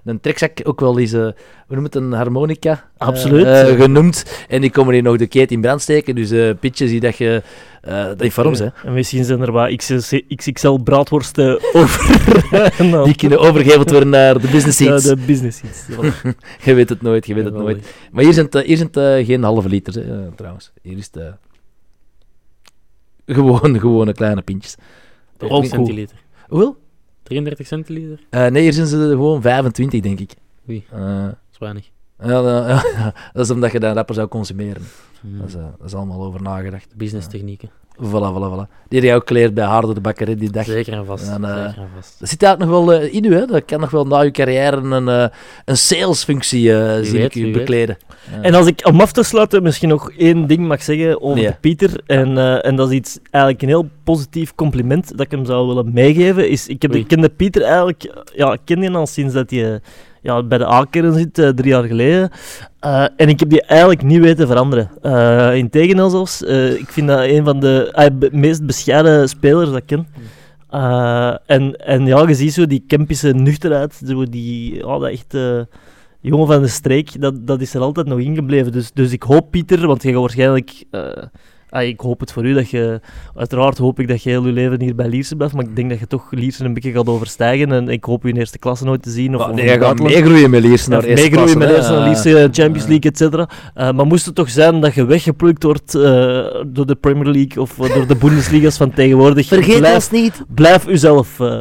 een 0.05 0.19
trekzak. 0.21 0.59
Ook 0.63 0.79
wel 0.79 0.99
eens, 0.99 1.11
hoe 1.11 1.33
noem 1.67 1.83
het, 1.83 1.95
een 1.95 2.11
harmonica 2.11 2.83
Absoluut. 2.97 3.47
genoemd. 3.81 4.45
En 4.47 4.61
die 4.61 4.71
komen 4.71 4.93
hier 4.93 5.03
nog 5.03 5.17
de 5.17 5.27
keet 5.27 5.51
in 5.51 5.61
brand 5.61 5.81
steken. 5.81 6.15
Dus 6.15 6.55
Pietje, 6.59 6.87
zie 6.87 6.99
dat 6.99 7.17
je 7.17 7.41
eh 7.81 8.05
dat 8.05 8.21
in 8.21 8.31
vorm 8.31 8.53
bent. 8.57 8.73
En 8.83 8.93
misschien 8.93 9.23
zijn 9.23 9.41
er 9.41 9.51
wat 9.51 9.75
XXL, 9.75 10.19
XXL 10.35 10.73
braadworsten 10.77 11.59
over. 11.73 13.03
Die 13.05 13.15
kunnen 13.15 13.39
overgeheveld 13.39 13.89
worden 13.91 14.09
naar 14.09 14.39
de 14.41 14.47
business 14.51 14.77
Ja, 14.79 14.85
seats. 14.99 15.03
de 15.03 15.15
business 15.25 15.57
seats. 15.59 15.85
Ja. 16.23 16.33
Je 16.65 16.73
weet 16.73 16.89
het 16.89 17.01
nooit, 17.01 17.25
je 17.27 17.33
weet 17.33 17.45
het 17.45 17.53
nooit. 17.53 17.93
Maar 18.11 18.23
hier 18.23 18.33
zijn 18.33 18.45
het, 18.45 18.55
eh, 18.55 18.63
hier 18.65 18.77
zijn 18.77 18.89
het 18.91 18.97
eh, 19.19 19.25
geen 19.25 19.43
halve 19.43 19.69
liters, 19.69 19.95
hè, 19.95 20.31
trouwens. 20.35 20.71
Hier 20.81 20.97
is 20.97 21.09
het 21.11 21.23
gewoon, 23.37 23.79
gewone 23.79 24.13
kleine 24.13 24.41
pintjes. 24.41 24.75
30 25.37 25.57
cool. 25.59 25.69
centiliter. 25.69 26.15
Hoeveel? 26.47 26.77
33 27.23 27.67
centiliter? 27.67 28.19
Eh, 28.29 28.47
nee, 28.47 28.61
hier 28.63 28.73
zijn 28.73 28.87
ze 28.87 28.95
gewoon 28.97 29.41
25, 29.41 29.99
denk 30.01 30.19
ik. 30.19 30.31
Oei. 30.69 30.83
Eh, 30.91 31.23
Dat 31.23 31.35
is 31.51 31.57
weinig. 31.57 31.90
Ja, 32.23 32.41
dat 33.33 33.45
is 33.45 33.51
omdat 33.51 33.71
je 33.71 33.79
dat 33.79 33.95
rapper 33.95 34.15
zou 34.15 34.27
consumeren. 34.27 34.83
Hmm. 35.21 35.39
Dat, 35.39 35.47
is, 35.47 35.55
eh, 35.55 35.61
dat 35.77 35.87
is 35.87 35.93
allemaal 35.93 36.23
over 36.23 36.41
nagedacht. 36.41 36.95
Business 36.95 37.27
technieken. 37.27 37.69
Voilà, 38.01 38.31
voilà, 38.33 38.49
voilà. 38.49 38.67
Die 38.87 38.99
heb 38.99 39.03
jij 39.03 39.15
ook 39.15 39.27
geleerd 39.27 39.53
bij 39.53 39.65
Harder 39.65 39.95
de 39.95 40.01
Bakker 40.01 40.37
die 40.37 40.51
dag. 40.51 40.65
Zeker 40.65 40.93
en 40.93 41.05
vast. 41.05 41.27
En, 41.27 41.45
eh, 41.45 41.55
Zeker 41.55 41.81
en 41.81 41.89
vast. 41.95 42.15
Dat 42.19 42.29
zit 42.29 42.43
eigenlijk 42.43 42.71
nog 42.71 42.85
wel 42.85 42.99
eh, 42.99 43.13
in 43.13 43.23
u, 43.23 43.35
hè? 43.35 43.45
Dat 43.45 43.65
kan 43.65 43.79
nog 43.79 43.89
wel 43.89 44.05
na 44.05 44.19
uw 44.19 44.31
carrière 44.31 44.77
een, 44.77 45.07
eh, 45.07 45.37
een 45.65 45.77
salesfunctie 45.77 46.73
eh 46.73 47.03
zien 47.03 47.13
weet, 47.13 47.35
ik 47.35 47.43
u 47.43 47.51
bekleden. 47.51 47.97
Ja. 48.31 48.41
En 48.41 48.53
als 48.53 48.67
ik 48.67 48.87
om 48.87 49.01
af 49.01 49.11
te 49.11 49.23
sluiten 49.23 49.63
misschien 49.63 49.89
nog 49.89 50.11
één 50.11 50.47
ding 50.47 50.67
mag 50.67 50.83
zeggen 50.83 51.21
over 51.21 51.57
Pieter. 51.61 52.01
En, 52.05 52.37
eh, 52.37 52.65
en 52.65 52.75
dat 52.75 52.89
is 52.89 52.95
iets, 52.95 53.19
eigenlijk 53.29 53.63
een 53.63 53.69
heel 53.69 53.89
positief 54.03 54.55
compliment 54.55 55.09
dat 55.09 55.25
ik 55.25 55.31
hem 55.31 55.45
zou 55.45 55.67
willen 55.67 55.93
meegeven. 55.93 56.49
Is, 56.49 56.67
ik, 56.67 56.81
heb, 56.81 56.95
ik 56.95 57.07
ken 57.07 57.21
de 57.21 57.29
Pieter 57.29 57.61
eigenlijk, 57.61 58.23
ja, 58.35 58.53
ik 58.53 58.61
ken 58.65 58.79
die 58.79 58.91
al 58.91 59.07
sinds 59.07 59.33
dat 59.33 59.49
hij 59.49 59.81
ja, 60.21 60.43
bij 60.43 60.57
de 60.57 60.67
A-kern 60.67 61.13
zit, 61.13 61.37
eh, 61.37 61.49
drie 61.49 61.69
jaar 61.69 61.83
geleden. 61.83 62.29
Eh, 62.79 63.05
en 63.15 63.29
ik 63.29 63.39
heb 63.39 63.49
die 63.49 63.61
eigenlijk 63.61 64.03
niet 64.03 64.21
weten 64.21 64.47
veranderen. 64.47 64.89
Eh 65.01 65.55
Integendeel 65.55 66.09
zelfs. 66.09 66.41
Ik 66.77 66.87
vind 66.87 67.07
dat 67.07 67.19
een 67.19 67.43
van 67.43 67.59
de 67.59 68.29
meest 68.31 68.65
bescheiden 68.65 69.29
spelers 69.29 69.69
dat 69.69 69.77
ik 69.77 69.85
ken. 69.85 70.07
En, 71.45 71.75
en 71.75 72.05
ja, 72.05 72.27
je 72.27 72.33
ziet 72.33 72.53
zo 72.53 72.65
die 72.65 72.83
Kempische 72.87 73.33
nuchterheid, 73.33 74.01
zo 74.05 74.23
die, 74.23 74.75
ja, 74.75 74.99
dat 74.99 75.09
echt 75.09 75.37
jongen 76.21 76.47
van 76.47 76.61
de 76.61 76.67
streek, 76.67 77.21
dat, 77.21 77.47
dat 77.47 77.61
is 77.61 77.73
er 77.73 77.81
altijd 77.81 78.07
nog 78.07 78.19
ingebleven. 78.19 78.71
Dus, 78.71 78.91
dus 78.91 79.11
ik 79.11 79.23
hoop, 79.23 79.51
Pieter, 79.51 79.87
want 79.87 80.03
je 80.03 80.11
gaat 80.11 80.19
waarschijnlijk... 80.19 80.83
eh, 81.71 81.79
ah, 81.79 81.87
ik 81.87 81.99
hoop 81.99 82.19
het 82.19 82.31
voor 82.31 82.45
u, 82.45 82.53
dat 82.53 82.69
je... 82.69 82.99
Uiteraard 83.35 83.77
hoop 83.77 83.99
ik 83.99 84.07
dat 84.07 84.23
je 84.23 84.29
heel 84.29 84.45
je 84.45 84.51
leven 84.51 84.81
hier 84.81 84.95
bij 84.95 85.07
Lierse 85.07 85.35
blijft, 85.35 85.53
maar 85.53 85.63
ik 85.65 85.75
denk 85.75 85.89
dat 85.89 85.99
je 85.99 86.07
toch 86.07 86.27
Lierse 86.31 86.63
een 86.65 86.73
beetje 86.73 86.91
gaat 86.91 87.07
overstijgen. 87.07 87.71
En 87.71 87.89
ik 87.89 88.03
hoop 88.03 88.25
u 88.25 88.29
in 88.29 88.35
eerste 88.37 88.59
klasse 88.59 88.83
nooit 88.85 89.01
te 89.03 89.09
zien. 89.09 89.35
Of, 89.35 89.45
Maar 89.45 89.53
nee, 89.55 89.69
je 89.69 89.79
gaat 89.79 89.99
meegroeien 89.99 90.49
met 90.49 90.61
Lierse 90.63 90.89
naar 90.89 91.03
eerste 91.03 91.29
meegroeien 91.29 91.57
klasse, 91.57 91.57
met 91.57 91.69
eerste 91.77 91.91
naar 91.91 92.01
Eh, 92.01 92.07
Lierse, 92.07 92.49
Champions 92.61 92.87
League, 92.87 93.11
et 93.11 93.17
cetera. 93.17 93.49
Eh, 93.73 93.91
maar 93.91 94.05
moest 94.05 94.25
het 94.25 94.35
toch 94.35 94.49
zijn 94.49 94.79
dat 94.81 94.93
je 94.93 95.05
weggeplukt 95.05 95.63
wordt 95.63 95.95
eh, 95.95 96.01
door 96.67 96.85
de 96.85 96.95
Premier 96.99 97.33
League 97.33 97.61
of 97.61 97.79
eh, 97.79 97.93
door 97.93 98.07
de 98.07 98.15
Bundesliga's 98.15 98.77
van 98.77 98.91
tegenwoordig? 98.93 99.47
Vergeet 99.57 99.77
blijf, 99.79 99.95
ons 99.95 100.09
niet. 100.11 100.43
blijf 100.55 100.87
uzelf. 100.87 101.39
eh. 101.39 101.59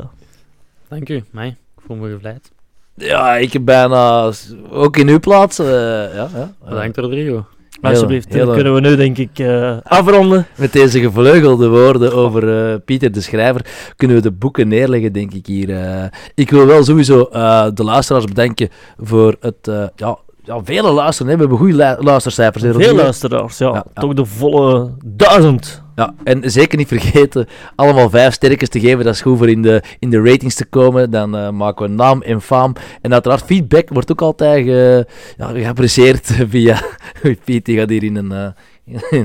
Dank 0.89 1.09
u, 1.09 1.23
mij. 1.31 1.49
Ik 1.49 1.83
voel 1.87 1.97
me 1.97 2.11
gevleid. 2.11 2.51
Ja, 2.95 3.37
ik 3.37 3.53
heb 3.53 3.65
bijna 3.65 4.33
ook 4.71 4.97
in 4.97 5.09
uw 5.09 5.21
plaats. 5.21 5.59
eh, 5.59 5.67
ja, 6.15 6.29
ja. 6.35 6.53
Bedankt, 6.69 6.97
Rodrigo. 6.97 7.45
Alsjeblieft, 7.83 8.33
hele- 8.33 8.45
dan 8.45 8.55
kunnen 8.55 8.75
we 8.75 8.81
nu 8.81 8.97
denk 8.97 9.19
ik 9.19 9.39
eh, 9.39 9.77
afronden. 9.83 10.47
Met 10.57 10.73
deze 10.73 11.01
gevleugelde 11.01 11.69
woorden 11.69 12.13
over 12.15 12.71
eh, 12.73 12.79
Pieter 12.85 13.13
de 13.13 13.21
Schrijver 13.21 13.67
kunnen 13.97 14.17
we 14.17 14.23
de 14.23 14.31
boeken 14.33 14.69
neerleggen, 14.69 15.13
denk 15.13 15.33
ik 15.33 15.47
hier. 15.47 15.71
eh. 15.71 16.05
ik 16.35 16.51
wil 16.51 16.67
wel 16.67 16.85
sowieso 16.85 17.29
de 17.75 17.85
luisteraars 17.85 18.25
bedanken 18.25 18.69
voor 18.99 19.37
het... 19.41 19.91
ja, 19.97 20.19
ja, 20.45 20.61
vele 20.65 20.91
luisteren. 20.91 21.31
Hè. 21.31 21.35
We 21.35 21.41
hebben 21.41 21.59
goede 21.59 21.77
lu- 21.77 22.05
luistercijfers. 22.05 22.65
Veel 22.77 22.95
luisteraars, 22.95 23.59
ja. 23.59 23.67
Ja, 23.67 23.85
ja. 23.95 24.01
Toch 24.01 24.15
de 24.15 24.25
volle 24.25 24.91
duizend. 25.05 25.83
Ja, 26.01 26.15
en 26.25 26.51
zeker 26.51 26.79
niet 26.79 26.89
vergeten, 26.89 27.47
allemaal 27.75 28.11
vijf 28.11 28.35
sterkjes 28.35 28.69
te 28.69 28.81
geven. 28.81 29.05
Dat 29.05 29.15
is 29.15 29.21
goed 29.21 29.39
voor 29.39 29.49
in 29.49 29.63
de, 29.63 29.83
in 29.99 30.11
de 30.11 30.23
ratings 30.23 30.55
te 30.55 30.65
komen. 30.65 31.11
Dan 31.11 31.37
eh, 31.37 31.51
maken 31.51 31.87
we 31.87 31.93
naam 31.93 32.23
en 32.23 32.41
faam. 32.43 32.73
En 33.01 33.13
uiteraard, 33.13 33.43
feedback 33.43 33.89
wordt 33.89 34.11
ook 34.13 34.23
altijd 34.23 34.65
ge, 34.65 35.07
ja, 35.37 35.47
geapprecieerd 35.49 36.27
via... 36.53 36.83
Piet, 37.45 37.65
die 37.65 37.79
gaat 37.79 37.89
hier 37.89 38.03
in 38.03 38.17
een... 38.17 38.33
eh, 38.33 39.11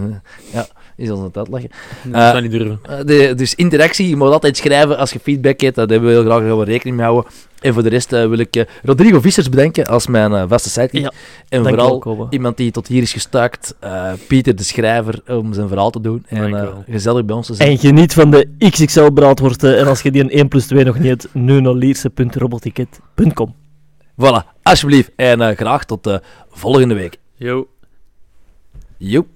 ja, 0.54 0.68
is 0.96 1.10
ons 1.10 1.20
aan 1.20 1.26
het 1.26 1.38
uitleggen. 1.38 1.70
Dat 2.04 2.14
Eh, 2.22 2.30
zou 2.30 2.42
niet 2.42 2.52
durven. 2.52 2.80
De, 3.06 3.34
dus 3.36 3.56
interactie, 3.56 4.10
je 4.10 4.16
moet 4.16 4.32
altijd 4.32 4.58
schrijven 4.58 4.98
als 4.98 5.12
je 5.12 5.20
feedback 5.20 5.60
hebt. 5.60 5.76
Dat 5.76 5.90
hebben 5.90 6.10
we 6.10 6.16
heel 6.16 6.24
graag 6.26 6.42
daar 6.42 6.66
rekening 6.68 6.98
mee 6.98 7.06
houden. 7.06 7.32
En 7.66 7.74
voor 7.74 7.84
de 7.84 7.90
rest 7.90 8.14
eh, 8.14 8.28
wil 8.28 8.38
ik 8.38 8.56
eh, 8.56 8.64
Rodrigo 8.84 9.22
Vissers 9.22 9.50
bedenken 9.50 9.86
als 9.86 10.08
mijn 10.08 10.34
eh, 10.34 10.44
vaste 10.48 10.70
sidekick. 10.70 11.02
Ja, 11.02 11.12
en 11.50 11.64
vooral 11.70 12.00
iemand 12.30 12.58
die 12.58 12.72
tot 12.72 12.88
hier 12.88 13.02
is 13.02 13.14
gestuikt. 13.14 13.76
eh, 13.80 14.12
Pieter 14.28 14.56
de 14.56 14.64
schrijver, 14.64 15.22
om 15.28 15.54
zijn 15.54 15.68
verhaal 15.68 15.90
te 15.90 16.02
doen. 16.02 16.26
En 16.28 16.56
eh, 16.56 16.68
gezellig 16.90 17.26
bij 17.26 17.36
ons 17.36 17.48
te 17.48 17.54
zijn. 17.54 17.70
En 17.70 17.78
geniet 17.78 18.14
van 18.14 18.32
de 18.32 18.48
XXL 18.70 19.10
braadworsten. 19.12 19.78
En 19.78 19.88
als 19.88 20.02
je 20.02 20.12
die 20.12 20.22
een 20.24 20.30
1 20.30 20.48
plus 20.48 20.68
2 20.68 20.84
nog 20.84 20.96
niet 21.00 21.08
hebt, 21.08 21.28
nu 21.34 21.62
naar. 21.62 21.76
Voilà, 24.22 24.54
alsjeblieft. 24.64 25.12
En 25.16 25.42
eh, 25.42 25.56
graag 25.58 25.86
tot 25.86 26.04
de 26.04 26.22
volgende 26.50 26.94
week. 26.96 27.18
Yo. 27.36 27.68
Joep. 28.98 29.28